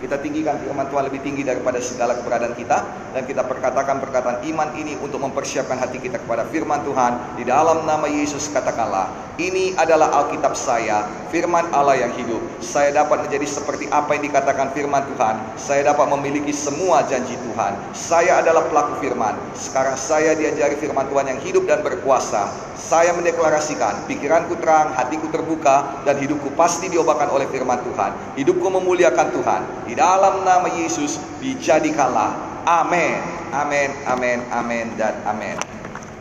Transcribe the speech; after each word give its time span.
Kita 0.00 0.16
tinggikan 0.16 0.56
firman 0.56 0.88
Tuhan 0.88 1.12
lebih 1.12 1.20
tinggi 1.20 1.44
daripada 1.44 1.76
segala 1.76 2.16
keberadaan 2.16 2.56
kita 2.56 2.78
dan 3.12 3.22
kita 3.28 3.44
perkatakan 3.44 4.00
perkataan 4.00 4.40
iman 4.48 4.72
ini 4.80 4.96
untuk 4.96 5.20
mempersiapkan 5.20 5.76
hati 5.76 6.00
kita 6.00 6.16
kepada 6.16 6.48
firman 6.48 6.80
Tuhan. 6.88 7.36
Di 7.36 7.44
dalam 7.44 7.84
nama 7.84 8.08
Yesus 8.08 8.48
katakanlah, 8.48 9.12
ini 9.36 9.76
adalah 9.76 10.12
Alkitab 10.24 10.52
saya, 10.56 11.04
firman 11.28 11.68
Allah 11.72 12.00
yang 12.00 12.12
hidup. 12.16 12.40
Saya 12.60 12.92
dapat 12.92 13.28
menjadi 13.28 13.48
seperti 13.48 13.88
apa 13.88 14.16
yang 14.16 14.28
dikatakan 14.28 14.68
firman 14.76 15.04
Tuhan. 15.16 15.36
Saya 15.56 15.92
dapat 15.92 16.12
memiliki 16.12 16.52
semua 16.52 17.00
janji 17.08 17.40
Tuhan. 17.40 17.72
Saya 17.96 18.44
adalah 18.44 18.68
pelaku 18.68 19.00
firman. 19.00 19.36
Sekarang 19.56 19.96
saya 19.96 20.36
diajari 20.36 20.76
firman 20.76 21.08
Tuhan 21.08 21.28
yang 21.28 21.40
hidup 21.44 21.64
dan 21.64 21.80
berkuasa. 21.80 22.52
Saya 22.76 23.12
mendeklarasikan 23.12 24.08
pikiranku 24.08 24.56
terang, 24.60 24.96
hatiku 24.96 25.28
terbuka 25.28 26.04
dan 26.04 26.16
hidupku 26.16 26.52
pasti 26.56 26.88
diobatkan 26.88 27.28
oleh 27.28 27.44
firman 27.48 27.80
Tuhan. 27.80 28.40
Hidupku 28.40 28.66
memuliakan 28.68 29.28
Tuhan. 29.36 29.60
Di 29.90 29.98
dalam 29.98 30.46
nama 30.46 30.70
Yesus 30.70 31.18
dijadikanlah. 31.42 32.62
Amin. 32.62 33.18
Amin. 33.50 33.90
Amin. 34.06 34.38
Amin 34.54 34.86
dan 34.94 35.18
amin. 35.26 35.58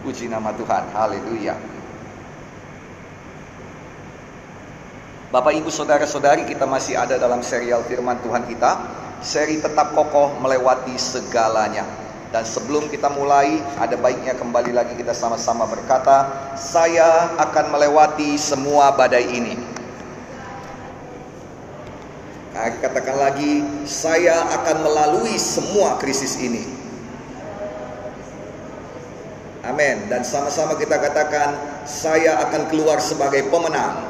Puji 0.02 0.26
nama 0.26 0.50
Tuhan. 0.58 0.90
Haleluya. 0.90 1.54
Bapak 5.30 5.54
Ibu 5.54 5.70
Saudara-saudari 5.70 6.50
kita 6.50 6.66
masih 6.66 6.98
ada 6.98 7.22
dalam 7.22 7.46
serial 7.46 7.86
firman 7.86 8.18
Tuhan 8.26 8.50
kita. 8.50 8.82
Seri 9.22 9.62
tetap 9.62 9.94
kokoh 9.94 10.42
melewati 10.42 10.98
segalanya. 10.98 11.86
Dan 12.34 12.50
sebelum 12.50 12.90
kita 12.90 13.14
mulai, 13.14 13.62
ada 13.78 13.94
baiknya 14.02 14.34
kembali 14.34 14.74
lagi 14.74 14.98
kita 14.98 15.14
sama-sama 15.14 15.70
berkata, 15.70 16.26
saya 16.58 17.38
akan 17.38 17.70
melewati 17.70 18.34
semua 18.34 18.90
badai 18.98 19.30
ini. 19.30 19.79
Katakan 22.60 23.16
lagi, 23.16 23.64
saya 23.88 24.44
akan 24.60 24.84
melalui 24.84 25.40
semua 25.40 25.96
krisis 25.96 26.36
ini. 26.44 26.68
Amin. 29.64 30.12
Dan 30.12 30.28
sama-sama 30.28 30.76
kita 30.76 31.00
katakan, 31.00 31.56
saya 31.88 32.36
akan 32.44 32.68
keluar 32.68 33.00
sebagai 33.00 33.48
pemenang. 33.48 34.04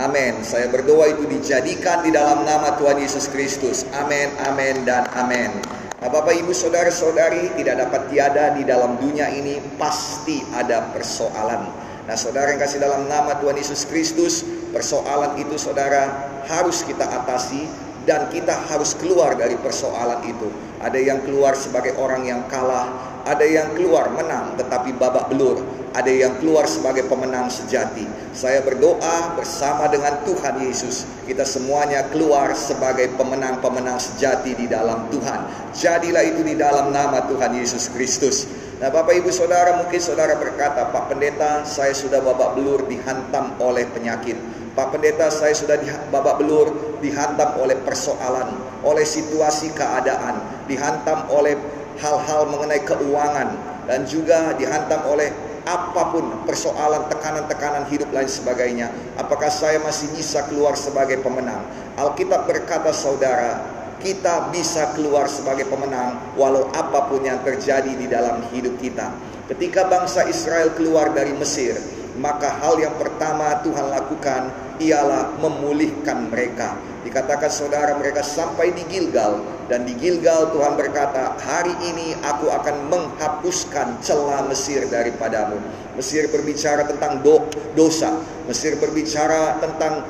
Amin. 0.00 0.40
Saya 0.40 0.72
berdoa 0.72 1.12
itu 1.12 1.28
dijadikan 1.28 2.00
di 2.00 2.16
dalam 2.16 2.48
nama 2.48 2.80
Tuhan 2.80 2.96
Yesus 2.96 3.28
Kristus. 3.28 3.84
Amin, 3.92 4.32
amin, 4.48 4.88
dan 4.88 5.04
amin. 5.20 5.52
Nah, 6.00 6.08
Bapak, 6.08 6.32
Ibu, 6.32 6.56
Saudara-saudari, 6.56 7.52
tidak 7.60 7.88
dapat 7.88 8.08
tiada 8.08 8.56
di 8.56 8.64
dalam 8.64 8.96
dunia 8.96 9.28
ini 9.28 9.60
pasti 9.76 10.40
ada 10.56 10.96
persoalan. 10.96 11.86
Nah 12.06 12.14
saudara 12.14 12.54
yang 12.54 12.62
kasih 12.62 12.78
dalam 12.78 13.10
nama 13.10 13.34
Tuhan 13.42 13.58
Yesus 13.58 13.82
Kristus 13.82 14.46
Persoalan 14.76 15.40
itu 15.40 15.56
saudara 15.56 16.28
harus 16.44 16.84
kita 16.84 17.08
atasi 17.08 17.64
Dan 18.04 18.28
kita 18.28 18.52
harus 18.68 18.92
keluar 18.92 19.32
dari 19.34 19.56
persoalan 19.56 20.20
itu. 20.28 20.52
Ada 20.84 21.00
yang 21.00 21.24
keluar 21.24 21.56
sebagai 21.56 21.96
orang 21.96 22.28
yang 22.28 22.44
kalah 22.52 22.92
Ada 23.24 23.48
yang 23.48 23.72
keluar 23.72 24.12
menang 24.12 24.52
tetapi 24.60 24.92
babak 25.00 25.32
belur 25.32 25.64
Ada 25.96 26.12
yang 26.12 26.36
keluar 26.44 26.68
sebagai 26.68 27.08
pemenang 27.08 27.48
sejati. 27.48 28.04
Saya 28.36 28.60
berdoa 28.60 29.32
bersama 29.32 29.88
dengan 29.88 30.20
Tuhan 30.28 30.60
Yesus 30.60 31.08
Kita 31.24 31.48
semuanya 31.48 32.04
keluar 32.12 32.52
sebagai 32.52 33.16
pemenang-pemenang 33.16 33.96
sejati 33.96 34.60
di 34.60 34.68
dalam 34.68 35.08
Tuhan. 35.08 35.72
Jadilah 35.72 36.20
itu 36.20 36.44
di 36.44 36.52
dalam 36.52 36.92
nama 36.92 37.24
Tuhan 37.24 37.56
Yesus 37.56 37.88
Kristus. 37.96 38.44
Nah 38.76 38.92
Bapak 38.92 39.16
Ibu 39.24 39.32
Saudara 39.32 39.80
mungkin 39.80 39.96
Saudara 39.96 40.36
berkata 40.36 40.92
Pak 40.92 41.08
Pendeta 41.08 41.64
saya 41.64 41.96
sudah 41.96 42.20
babak 42.20 42.60
belur 42.60 42.84
dihantam 42.84 43.56
oleh 43.56 43.88
penyakit 43.88 44.36
Pak 44.76 44.92
Pendeta 44.92 45.32
saya 45.32 45.56
sudah 45.56 45.80
di, 45.80 45.88
babak 46.12 46.36
belur 46.36 47.00
dihantam 47.00 47.56
oleh 47.56 47.80
persoalan 47.80 48.52
Oleh 48.84 49.08
situasi 49.08 49.72
keadaan 49.72 50.68
Dihantam 50.68 51.32
oleh 51.32 51.56
hal-hal 51.96 52.44
mengenai 52.52 52.84
keuangan 52.84 53.56
Dan 53.88 54.04
juga 54.04 54.52
dihantam 54.60 55.08
oleh 55.08 55.32
apa 55.66 56.14
pun 56.14 56.46
persoalan 56.46 57.10
tekanan-tekanan 57.10 57.88
hidup 57.88 58.12
lain 58.12 58.28
sebagainya 58.28 58.92
Apakah 59.16 59.48
saya 59.48 59.80
masih 59.80 60.12
bisa 60.12 60.44
keluar 60.46 60.76
sebagai 60.76 61.24
pemenang 61.24 61.64
Alkitab 61.96 62.44
berkata 62.44 62.92
saudara 62.92 63.76
kita 63.96 64.52
bisa 64.52 64.92
keluar 64.92 65.24
sebagai 65.26 65.66
pemenang 65.72 66.36
walau 66.36 66.68
apa 66.76 67.08
pun 67.08 67.24
yang 67.24 67.40
terjadi 67.40 67.96
di 67.96 68.04
dalam 68.04 68.44
hidup 68.52 68.76
kita. 68.76 69.08
Ketika 69.48 69.88
bangsa 69.88 70.28
Israel 70.28 70.74
keluar 70.76 71.16
dari 71.16 71.32
Mesir, 71.32 71.80
maka 72.16 72.56
hal 72.60 72.80
yang 72.80 72.96
pertama 72.96 73.60
Tuhan 73.62 73.86
lakukan 73.92 74.42
ialah 74.80 75.36
memulihkan 75.40 76.28
mereka. 76.28 76.76
Dikatakan 77.06 77.48
saudara 77.48 77.94
mereka 77.94 78.20
sampai 78.20 78.74
di 78.74 78.82
Gilgal 78.90 79.38
dan 79.70 79.86
di 79.86 79.94
Gilgal 79.94 80.50
Tuhan 80.50 80.74
berkata, 80.74 81.38
"Hari 81.38 81.74
ini 81.94 82.18
aku 82.18 82.50
akan 82.50 82.90
menghapuskan 82.90 84.02
celah 84.02 84.42
Mesir 84.50 84.84
daripadamu." 84.90 85.56
Mesir 85.94 86.28
berbicara 86.28 86.84
tentang 86.84 87.22
do 87.22 87.46
dosa, 87.78 88.20
Mesir 88.50 88.76
berbicara 88.76 89.56
tentang 89.62 90.02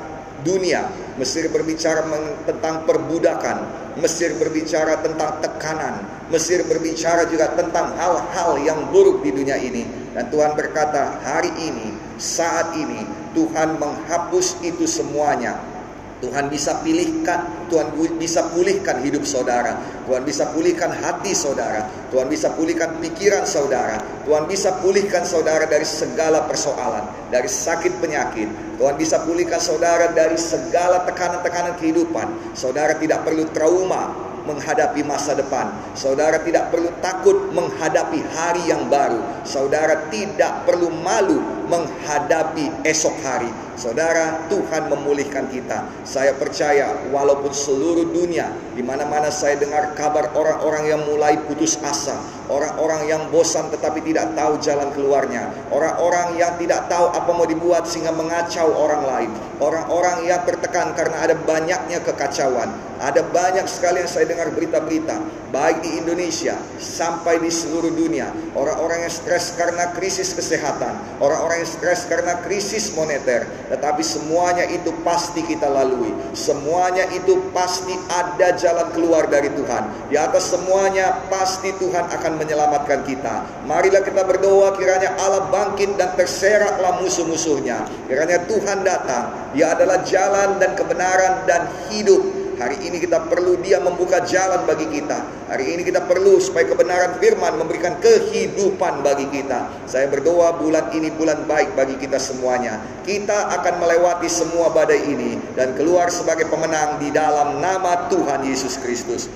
dunia. 0.45 0.85
Mesir 1.17 1.49
berbicara 1.49 2.05
tentang 2.45 2.85
perbudakan. 2.85 3.57
Mesir 3.97 4.37
berbicara 4.37 5.01
tentang 5.01 5.41
tekanan. 5.41 6.05
Mesir 6.29 6.61
berbicara 6.69 7.25
juga 7.25 7.49
tentang 7.57 7.97
hal-hal 7.97 8.61
yang 8.61 8.93
buruk 8.93 9.25
di 9.25 9.33
dunia 9.33 9.57
ini. 9.57 9.89
Dan 10.13 10.29
Tuhan 10.29 10.53
berkata, 10.53 11.17
hari 11.25 11.49
ini, 11.57 11.96
saat 12.17 12.73
ini, 12.77 13.05
Tuhan 13.33 13.77
menghapus 13.77 14.61
itu 14.65 14.85
semuanya 14.89 15.61
Tuhan 16.17 16.49
bisa 16.49 16.81
pilihkan, 16.81 17.69
Tuhan 17.69 17.93
bisa 18.17 18.49
pulihkan 18.49 19.05
hidup 19.05 19.21
saudara. 19.21 19.77
Tuhan 20.09 20.25
bisa 20.25 20.49
pulihkan 20.49 20.89
hati 20.89 21.37
saudara. 21.37 21.85
Tuhan 22.09 22.25
bisa 22.25 22.57
pulihkan 22.57 22.97
pikiran 22.97 23.45
saudara. 23.45 24.01
Tuhan 24.25 24.49
bisa 24.49 24.81
pulihkan 24.81 25.21
saudara 25.21 25.69
dari 25.69 25.85
segala 25.85 26.49
persoalan, 26.49 27.05
dari 27.29 27.45
sakit 27.45 28.01
penyakit. 28.01 28.49
Tuhan 28.81 28.97
bisa 28.97 29.21
pulihkan 29.29 29.61
saudara 29.61 30.09
dari 30.09 30.41
segala 30.41 31.05
tekanan-tekanan 31.05 31.77
kehidupan. 31.77 32.57
Saudara 32.57 32.97
tidak 32.97 33.21
perlu 33.21 33.45
trauma 33.53 34.09
menghadapi 34.47 35.05
masa 35.05 35.37
depan. 35.37 35.69
Saudara 35.93 36.41
tidak 36.41 36.73
perlu 36.73 36.89
takut 37.03 37.51
menghadapi 37.53 38.23
hari 38.33 38.63
yang 38.65 38.87
baru. 38.87 39.19
Saudara 39.43 40.07
tidak 40.09 40.63
perlu 40.65 40.89
malu 40.89 41.66
menghadapi 41.67 42.87
esok 42.87 43.15
hari 43.23 43.51
Saudara, 43.77 44.49
Tuhan 44.49 44.89
memulihkan 44.89 45.53
kita. 45.53 45.85
Saya 46.01 46.33
percaya 46.33 46.97
walaupun 47.13 47.53
seluruh 47.53 48.09
dunia 48.09 48.49
di 48.73 48.81
mana-mana 48.81 49.29
saya 49.29 49.53
dengar 49.53 49.93
kabar 49.93 50.33
orang-orang 50.33 50.89
yang 50.89 51.01
mulai 51.05 51.37
putus 51.45 51.77
asa, 51.85 52.17
orang-orang 52.49 53.05
yang 53.05 53.21
bosan 53.29 53.69
tetapi 53.69 54.01
tidak 54.01 54.33
tahu 54.33 54.57
jalan 54.65 54.89
keluarnya, 54.97 55.53
orang-orang 55.69 56.41
yang 56.41 56.57
tidak 56.57 56.89
tahu 56.89 57.05
apa 57.13 57.29
mau 57.29 57.45
dibuat 57.45 57.85
sehingga 57.85 58.09
mengacau 58.17 58.65
orang 58.65 59.05
lain, 59.05 59.31
orang-orang 59.61 60.25
yang 60.25 60.41
tertekan 60.41 60.97
karena 60.97 61.29
ada 61.29 61.37
banyaknya 61.37 62.01
kekacauan. 62.01 62.73
Ada 62.97 63.29
banyak 63.29 63.69
sekali 63.69 64.01
yang 64.01 64.09
saya 64.09 64.25
dengar 64.25 64.49
berita-berita, 64.57 65.21
baik 65.53 65.85
di 65.85 66.01
Indonesia 66.01 66.57
sampai 66.81 67.37
di 67.37 67.53
seluruh 67.53 67.93
dunia. 67.93 68.33
Orang-orang 68.57 69.05
yang 69.05 69.13
stres 69.13 69.53
karena 69.53 69.93
krisis 69.93 70.33
kesehatan, 70.33 71.21
orang-orang 71.21 71.56
stres 71.65 72.05
karena 72.05 72.37
krisis 72.45 72.93
moneter, 72.93 73.47
tetapi 73.73 74.05
semuanya 74.05 74.69
itu 74.69 74.93
pasti 75.01 75.41
kita 75.41 75.65
lalui. 75.65 76.13
Semuanya 76.37 77.09
itu 77.15 77.41
pasti 77.55 77.97
ada 78.13 78.53
jalan 78.53 78.93
keluar 78.93 79.25
dari 79.25 79.49
Tuhan. 79.57 80.13
Di 80.13 80.15
atas 80.19 80.53
semuanya 80.53 81.25
pasti 81.31 81.73
Tuhan 81.81 82.05
akan 82.13 82.33
menyelamatkan 82.37 83.01
kita. 83.07 83.65
Marilah 83.65 84.05
kita 84.05 84.21
berdoa 84.21 84.77
kiranya 84.77 85.17
Allah 85.17 85.49
bangkit 85.49 85.97
dan 85.97 86.13
terseraklah 86.13 87.01
musuh-musuhnya. 87.01 87.89
Kiranya 88.05 88.45
Tuhan 88.45 88.85
datang. 88.85 89.33
Dia 89.57 89.73
adalah 89.73 90.05
jalan 90.05 90.61
dan 90.61 90.77
kebenaran 90.77 91.49
dan 91.49 91.65
hidup. 91.89 92.36
Hari 92.57 92.89
ini 92.89 92.97
kita 92.97 93.29
perlu 93.29 93.61
dia 93.61 93.77
membuka 93.77 94.17
jalan 94.25 94.65
bagi 94.65 94.89
kita. 94.89 95.45
Hari 95.45 95.77
ini 95.77 95.85
kita 95.85 96.09
perlu 96.09 96.41
supaya 96.41 96.65
kebenaran 96.65 97.21
firman 97.21 97.53
memberikan 97.53 98.01
kehidupan 98.01 99.05
bagi 99.05 99.29
kita. 99.29 99.85
Saya 99.85 100.09
berdoa 100.09 100.57
bulan 100.57 100.89
ini 100.89 101.13
bulan 101.13 101.45
baik 101.45 101.77
bagi 101.77 102.01
kita 102.01 102.17
semuanya. 102.17 102.81
Kita 103.05 103.53
akan 103.61 103.77
melewati 103.77 104.25
semua 104.25 104.73
badai 104.73 105.05
ini 105.05 105.37
dan 105.53 105.77
keluar 105.77 106.09
sebagai 106.09 106.49
pemenang 106.49 106.97
di 106.97 107.13
dalam 107.13 107.61
nama 107.61 108.09
Tuhan 108.09 108.41
Yesus 108.41 108.81
Kristus. 108.81 109.29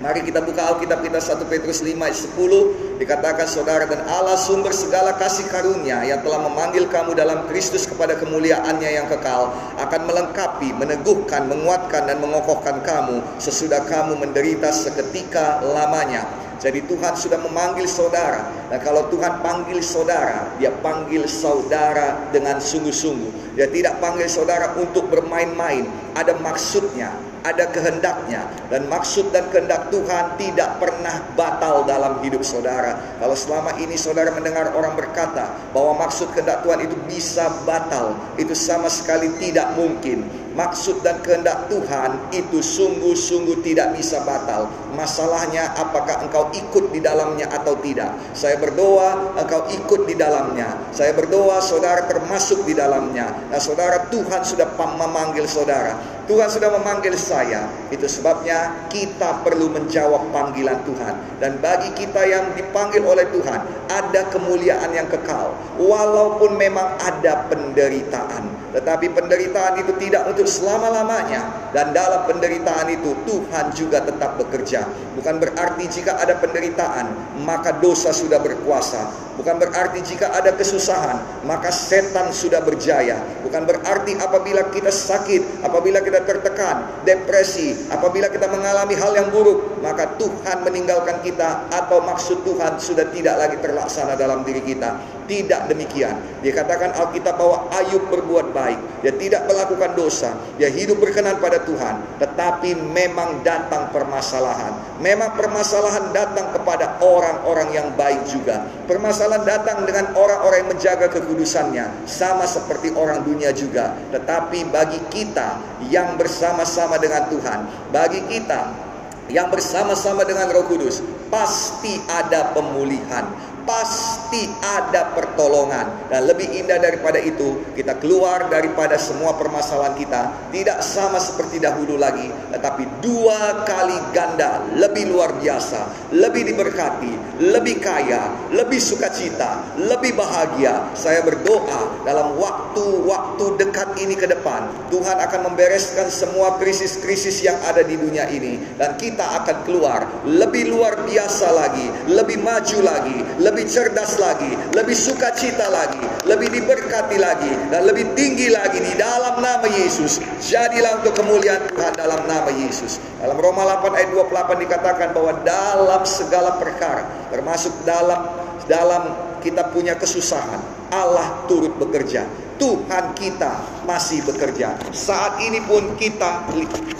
Mari 0.00 0.24
kita 0.24 0.40
buka 0.40 0.64
Alkitab 0.64 1.04
kita 1.04 1.20
1 1.20 1.44
Petrus 1.44 1.84
5 1.84 1.92
ayat 1.92 2.16
10 2.16 3.04
dikatakan 3.04 3.44
saudara 3.44 3.84
dan 3.84 4.00
Allah 4.08 4.32
sumber 4.40 4.72
segala 4.72 5.12
kasih 5.20 5.44
karunia 5.52 6.00
yang 6.08 6.24
telah 6.24 6.40
memanggil 6.40 6.88
kamu 6.88 7.12
dalam 7.12 7.44
Kristus 7.52 7.84
kepada 7.84 8.16
kemuliaannya 8.16 8.96
yang 8.96 9.04
kekal 9.12 9.52
akan 9.76 10.00
melengkapi, 10.08 10.72
meneguhkan, 10.72 11.44
menguatkan 11.52 12.08
dan 12.08 12.16
mengokohkan 12.16 12.80
kamu 12.80 13.20
sesudah 13.36 13.84
kamu 13.84 14.16
menderita 14.16 14.72
seketika 14.72 15.60
lamanya 15.68 16.24
Jadi 16.60 16.84
Tuhan 16.84 17.16
sudah 17.16 17.40
memanggil 17.40 17.88
saudara. 17.88 18.52
Dan 18.68 18.84
kalau 18.84 19.08
Tuhan 19.08 19.40
panggil 19.40 19.80
saudara, 19.80 20.52
dia 20.60 20.68
panggil 20.84 21.24
saudara 21.24 22.28
dengan 22.30 22.60
sungguh-sungguh. 22.60 23.56
Dia 23.56 23.66
tidak 23.72 23.96
panggil 23.98 24.28
saudara 24.28 24.76
untuk 24.76 25.08
bermain-main. 25.08 25.88
Ada 26.12 26.36
maksudnya, 26.36 27.16
ada 27.40 27.64
kehendaknya. 27.72 28.44
Dan 28.68 28.92
maksud 28.92 29.32
dan 29.32 29.48
kehendak 29.48 29.88
Tuhan 29.88 30.36
tidak 30.36 30.76
pernah 30.76 31.24
batal 31.32 31.88
dalam 31.88 32.20
hidup 32.20 32.44
saudara. 32.44 33.16
Kalau 33.16 33.32
selama 33.32 33.74
ini 33.80 33.96
saudara 33.96 34.28
mendengar 34.28 34.76
orang 34.76 34.92
berkata 34.94 35.56
bahwa 35.72 36.04
maksud 36.04 36.28
kehendak 36.36 36.60
Tuhan 36.60 36.84
itu 36.84 36.94
bisa 37.08 37.48
batal, 37.64 38.20
itu 38.36 38.52
sama 38.52 38.92
sekali 38.92 39.32
tidak 39.40 39.72
mungkin 39.80 40.28
maksud 40.60 41.00
dan 41.00 41.24
kehendak 41.24 41.72
Tuhan 41.72 42.28
itu 42.36 42.60
sungguh-sungguh 42.60 43.64
tidak 43.64 43.96
bisa 43.96 44.20
batal. 44.28 44.68
Masalahnya 44.92 45.72
apakah 45.72 46.20
engkau 46.20 46.52
ikut 46.52 46.92
di 46.92 47.00
dalamnya 47.00 47.48
atau 47.48 47.80
tidak. 47.80 48.12
Saya 48.36 48.60
berdoa 48.60 49.40
engkau 49.40 49.64
ikut 49.72 50.04
di 50.04 50.12
dalamnya. 50.20 50.76
Saya 50.92 51.16
berdoa 51.16 51.64
saudara 51.64 52.04
termasuk 52.04 52.68
di 52.68 52.76
dalamnya. 52.76 53.32
Nah 53.48 53.56
saudara 53.56 54.12
Tuhan 54.12 54.44
sudah 54.44 54.68
memanggil 54.76 55.48
saudara. 55.48 55.96
Tuhan 56.28 56.46
sudah 56.46 56.70
memanggil 56.76 57.16
saya. 57.16 57.66
Itu 57.90 58.06
sebabnya 58.06 58.86
kita 58.92 59.42
perlu 59.42 59.72
menjawab 59.72 60.30
panggilan 60.30 60.78
Tuhan. 60.86 61.42
Dan 61.42 61.58
bagi 61.58 61.90
kita 61.96 62.22
yang 62.22 62.54
dipanggil 62.54 63.02
oleh 63.02 63.26
Tuhan, 63.34 63.60
ada 63.90 64.22
kemuliaan 64.30 64.94
yang 64.94 65.10
kekal. 65.10 65.56
Walaupun 65.80 66.54
memang 66.54 67.00
ada 67.02 67.50
penderitaan. 67.50 68.59
Tetapi 68.70 69.10
penderitaan 69.10 69.82
itu 69.82 69.92
tidak 69.98 70.30
untuk 70.30 70.46
selama-lamanya. 70.46 71.70
Dan 71.74 71.90
dalam 71.94 72.26
penderitaan 72.26 72.90
itu 72.90 73.14
Tuhan 73.26 73.74
juga 73.74 74.02
tetap 74.02 74.38
bekerja. 74.38 74.86
Bukan 75.18 75.42
berarti 75.42 75.84
jika 75.90 76.18
ada 76.18 76.38
penderitaan, 76.38 77.36
maka 77.42 77.74
dosa 77.78 78.14
sudah 78.14 78.38
berkuasa. 78.38 79.30
Bukan 79.40 79.56
berarti 79.56 80.04
jika 80.04 80.36
ada 80.36 80.52
kesusahan, 80.52 81.46
maka 81.48 81.72
setan 81.72 82.28
sudah 82.28 82.60
berjaya. 82.60 83.24
Bukan 83.40 83.64
berarti 83.64 84.12
apabila 84.20 84.68
kita 84.68 84.92
sakit, 84.92 85.64
apabila 85.64 86.04
kita 86.04 86.28
tertekan, 86.28 86.84
depresi, 87.08 87.72
apabila 87.88 88.28
kita 88.28 88.52
mengalami 88.52 88.92
hal 89.00 89.16
yang 89.16 89.32
buruk, 89.32 89.80
maka 89.80 90.12
Tuhan 90.20 90.60
meninggalkan 90.60 91.24
kita 91.24 91.72
atau 91.72 92.04
maksud 92.04 92.44
Tuhan 92.44 92.76
sudah 92.76 93.08
tidak 93.08 93.40
lagi 93.40 93.56
terlaksana 93.64 94.12
dalam 94.12 94.44
diri 94.44 94.60
kita. 94.60 95.19
Tidak 95.30 95.70
demikian. 95.70 96.42
Dia 96.42 96.50
katakan 96.50 96.90
Alkitab 96.90 97.38
bahwa 97.38 97.70
Ayub 97.70 98.10
berbuat 98.10 98.50
baik. 98.50 99.06
Dia 99.06 99.14
tidak 99.14 99.46
melakukan 99.46 99.94
dosa. 99.94 100.34
Dia 100.58 100.66
hidup 100.66 100.98
berkenan 100.98 101.38
pada 101.38 101.62
Tuhan. 101.62 102.18
Tetapi 102.18 102.74
memang 102.90 103.38
datang 103.46 103.94
permasalahan. 103.94 104.98
Memang 104.98 105.38
permasalahan 105.38 106.10
datang 106.10 106.50
kepada 106.50 106.98
orang-orang 106.98 107.70
yang 107.70 107.94
baik 107.94 108.26
juga. 108.26 108.66
Permasalahan 108.90 109.46
datang 109.46 109.86
dengan 109.86 110.10
orang-orang 110.18 110.66
yang 110.66 110.70
menjaga 110.74 111.06
kekudusannya. 111.06 112.10
Sama 112.10 112.50
seperti 112.50 112.90
orang 112.98 113.22
dunia 113.22 113.54
juga. 113.54 113.94
Tetapi 114.10 114.66
bagi 114.66 114.98
kita 115.14 115.62
yang 115.94 116.18
bersama-sama 116.18 116.98
dengan 116.98 117.30
Tuhan. 117.30 117.58
Bagi 117.94 118.26
kita 118.26 118.90
yang 119.30 119.46
bersama-sama 119.46 120.26
dengan 120.26 120.50
Roh 120.50 120.66
Kudus 120.66 120.98
pasti 121.30 122.02
ada 122.10 122.50
pemulihan 122.50 123.30
pasti 123.70 124.50
ada 124.58 125.14
pertolongan. 125.14 126.10
Dan 126.10 126.26
lebih 126.26 126.50
indah 126.50 126.82
daripada 126.82 127.22
itu 127.22 127.62
kita 127.78 128.02
keluar 128.02 128.50
daripada 128.50 128.98
semua 128.98 129.38
permasalahan 129.38 129.94
kita 129.94 130.50
tidak 130.50 130.82
sama 130.82 131.22
seperti 131.22 131.62
dahulu 131.62 131.94
lagi 131.94 132.26
tetapi 132.52 132.86
dua 133.02 133.64
kali 133.66 133.96
ganda 134.14 134.62
lebih 134.76 135.10
luar 135.10 135.34
biasa 135.38 136.12
lebih 136.14 136.52
diberkati 136.52 137.42
lebih 137.42 137.80
kaya 137.82 138.50
lebih 138.54 138.78
sukacita 138.78 139.76
lebih 139.78 140.14
bahagia 140.14 140.90
saya 140.94 141.24
berdoa 141.24 142.04
dalam 142.04 142.36
waktu-waktu 142.36 143.44
dekat 143.58 143.88
ini 144.02 144.14
ke 144.14 144.26
depan 144.28 144.68
Tuhan 144.92 145.16
akan 145.18 145.40
membereskan 145.52 146.12
semua 146.12 146.58
krisis-krisis 146.60 147.42
yang 147.42 147.56
ada 147.66 147.82
di 147.82 147.96
dunia 147.96 148.28
ini 148.30 148.60
dan 148.76 148.94
kita 149.00 149.42
akan 149.42 149.64
keluar 149.64 150.06
lebih 150.26 150.70
luar 150.70 151.06
biasa 151.06 151.46
lagi 151.54 151.86
lebih 152.10 152.42
maju 152.42 152.78
lagi 152.82 153.18
lebih 153.40 153.64
cerdas 153.68 154.16
lagi, 154.20 154.52
lebih 154.76 154.96
sukacita 154.96 155.68
lagi, 155.68 156.00
lebih 156.28 156.48
diberkati 156.52 157.16
lagi, 157.20 157.52
dan 157.72 157.88
lebih 157.88 158.12
tinggi 158.16 158.52
lagi 158.52 158.80
di 158.80 158.94
dalam 158.96 159.40
nama 159.40 159.66
Yesus. 159.68 160.20
Jadilah 160.44 161.00
untuk 161.04 161.16
kemuliaan 161.16 161.68
Tuhan 161.72 161.92
dalam 161.96 162.24
nama 162.28 162.39
Yesus. 162.48 162.96
Dalam 163.20 163.36
Roma 163.36 163.68
8 163.68 163.92
ayat 163.92 164.08
28 164.16 164.64
dikatakan 164.64 165.08
bahwa 165.12 165.36
dalam 165.44 166.02
segala 166.08 166.56
perkara, 166.56 167.28
termasuk 167.28 167.84
dalam 167.84 168.24
dalam 168.64 169.02
kita 169.44 169.68
punya 169.68 169.92
kesusahan, 170.00 170.88
Allah 170.88 171.44
turut 171.44 171.76
bekerja. 171.76 172.24
Tuhan 172.60 173.16
kita 173.16 173.82
masih 173.88 174.20
bekerja. 174.28 174.76
Saat 174.92 175.40
ini 175.40 175.64
pun 175.64 175.96
kita 175.96 176.44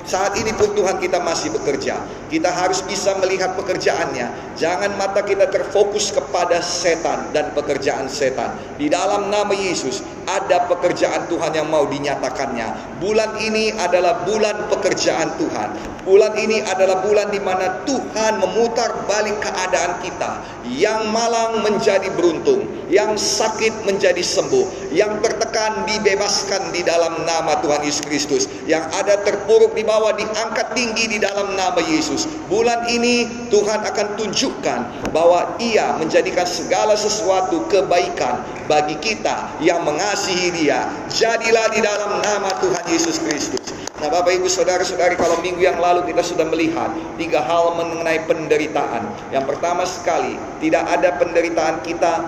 saat 0.08 0.34
ini 0.40 0.50
pun 0.56 0.72
Tuhan 0.72 0.96
kita 0.96 1.20
masih 1.20 1.52
bekerja. 1.54 2.00
Kita 2.32 2.50
harus 2.50 2.80
bisa 2.82 3.14
melihat 3.20 3.54
pekerjaannya. 3.54 4.56
Jangan 4.56 4.96
mata 4.96 5.20
kita 5.22 5.52
terfokus 5.52 6.10
kepada 6.10 6.64
setan 6.64 7.30
dan 7.36 7.52
pekerjaan 7.52 8.08
setan. 8.08 8.56
Di 8.80 8.88
dalam 8.88 9.28
nama 9.28 9.52
Yesus 9.52 10.02
ada 10.24 10.66
pekerjaan 10.66 11.28
Tuhan 11.28 11.52
yang 11.52 11.68
mau 11.68 11.84
dinyatakannya. 11.86 12.98
Bulan 12.98 13.38
ini 13.38 13.70
adalah 13.76 14.24
bulan 14.24 14.66
pekerjaan 14.72 15.36
Tuhan. 15.36 15.68
Bulan 16.02 16.32
ini 16.40 16.64
adalah 16.64 17.04
bulan 17.04 17.28
di 17.28 17.38
mana 17.38 17.84
Tuhan 17.84 18.40
memutar 18.40 19.04
balik 19.04 19.38
keadaan 19.44 20.00
kita. 20.00 20.59
Yang 20.70 21.10
malang 21.10 21.66
menjadi 21.66 22.06
beruntung, 22.14 22.62
yang 22.86 23.18
sakit 23.18 23.82
menjadi 23.86 24.22
sembuh, 24.22 24.94
yang 24.94 25.18
tertekan 25.18 25.82
dibebaskan 25.86 26.70
di 26.70 26.86
dalam 26.86 27.26
nama 27.26 27.58
Tuhan 27.58 27.82
Yesus 27.82 28.02
Kristus, 28.06 28.46
yang 28.70 28.86
ada 28.94 29.18
terpuruk 29.26 29.74
di 29.74 29.82
bawah 29.82 30.14
diangkat 30.14 30.74
tinggi 30.78 31.10
di 31.10 31.18
dalam 31.18 31.58
nama 31.58 31.82
Yesus. 31.82 32.30
Bulan 32.46 32.86
ini 32.86 33.26
Tuhan 33.50 33.82
akan 33.82 34.06
tunjukkan 34.14 35.10
bahwa 35.10 35.58
Ia 35.58 35.98
menjadikan 35.98 36.46
segala 36.46 36.94
sesuatu 36.94 37.66
kebaikan 37.66 38.46
bagi 38.70 38.94
kita 39.02 39.58
yang 39.58 39.82
mengasihi 39.82 40.54
Dia. 40.54 40.86
Jadilah 41.10 41.66
di 41.74 41.82
dalam 41.82 42.22
nama 42.22 42.50
Tuhan 42.62 42.84
Yesus 42.86 43.18
Kristus. 43.18 43.79
Nah 44.00 44.08
Bapak 44.08 44.32
Ibu 44.32 44.48
Saudara-saudari 44.48 45.12
kalau 45.20 45.44
minggu 45.44 45.60
yang 45.60 45.76
lalu 45.76 46.08
kita 46.08 46.24
sudah 46.24 46.48
melihat 46.48 46.88
tiga 47.20 47.44
hal 47.44 47.76
mengenai 47.76 48.24
penderitaan. 48.24 49.04
Yang 49.28 49.44
pertama 49.44 49.84
sekali, 49.84 50.40
tidak 50.64 50.88
ada 50.88 51.20
penderitaan 51.20 51.84
kita 51.84 52.24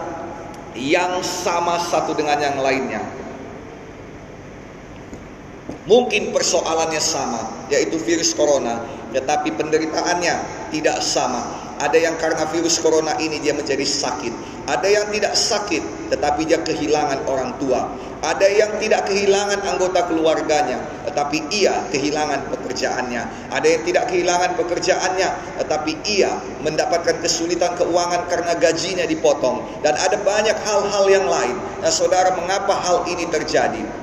yang 0.77 1.25
sama 1.25 1.81
satu 1.81 2.13
dengan 2.13 2.37
yang 2.45 2.61
lainnya. 2.61 3.01
Mungkin 5.89 6.31
persoalannya 6.31 7.01
sama, 7.01 7.67
yaitu 7.73 7.97
virus 8.05 8.37
corona, 8.37 8.85
tetapi 9.17 9.57
penderitaannya 9.57 10.69
tidak 10.71 11.01
sama. 11.01 11.72
Ada 11.83 11.99
yang 11.99 12.15
karena 12.15 12.47
virus 12.47 12.79
corona 12.79 13.19
ini 13.19 13.43
dia 13.43 13.51
menjadi 13.51 13.83
sakit. 13.83 14.31
Ada 14.71 14.87
yang 14.87 15.07
tidak 15.11 15.35
sakit, 15.35 16.15
tetapi 16.15 16.47
dia 16.47 16.63
kehilangan 16.63 17.27
orang 17.27 17.59
tua. 17.59 17.91
Ada 18.23 18.47
yang 18.47 18.79
tidak 18.79 19.11
kehilangan 19.11 19.67
anggota 19.67 20.07
keluarganya, 20.07 20.79
tetapi 21.11 21.51
ia 21.51 21.83
kehilangan 21.91 22.55
pekerjaannya. 22.55 23.51
Ada 23.51 23.67
yang 23.67 23.83
tidak 23.83 24.05
kehilangan 24.15 24.55
pekerjaannya, 24.55 25.59
tetapi 25.59 25.93
ia 26.07 26.31
mendapatkan 26.63 27.19
kesulitan 27.19 27.75
keuangan 27.75 28.31
karena 28.31 28.55
gajinya 28.63 29.03
dipotong. 29.03 29.83
Dan 29.83 29.99
ada 29.99 30.15
banyak 30.23 30.55
hal-hal 30.63 31.05
yang 31.11 31.27
lain. 31.27 31.59
Nah, 31.83 31.91
saudara, 31.91 32.31
mengapa 32.39 32.79
hal 32.79 33.11
ini 33.11 33.27
terjadi? 33.27 34.02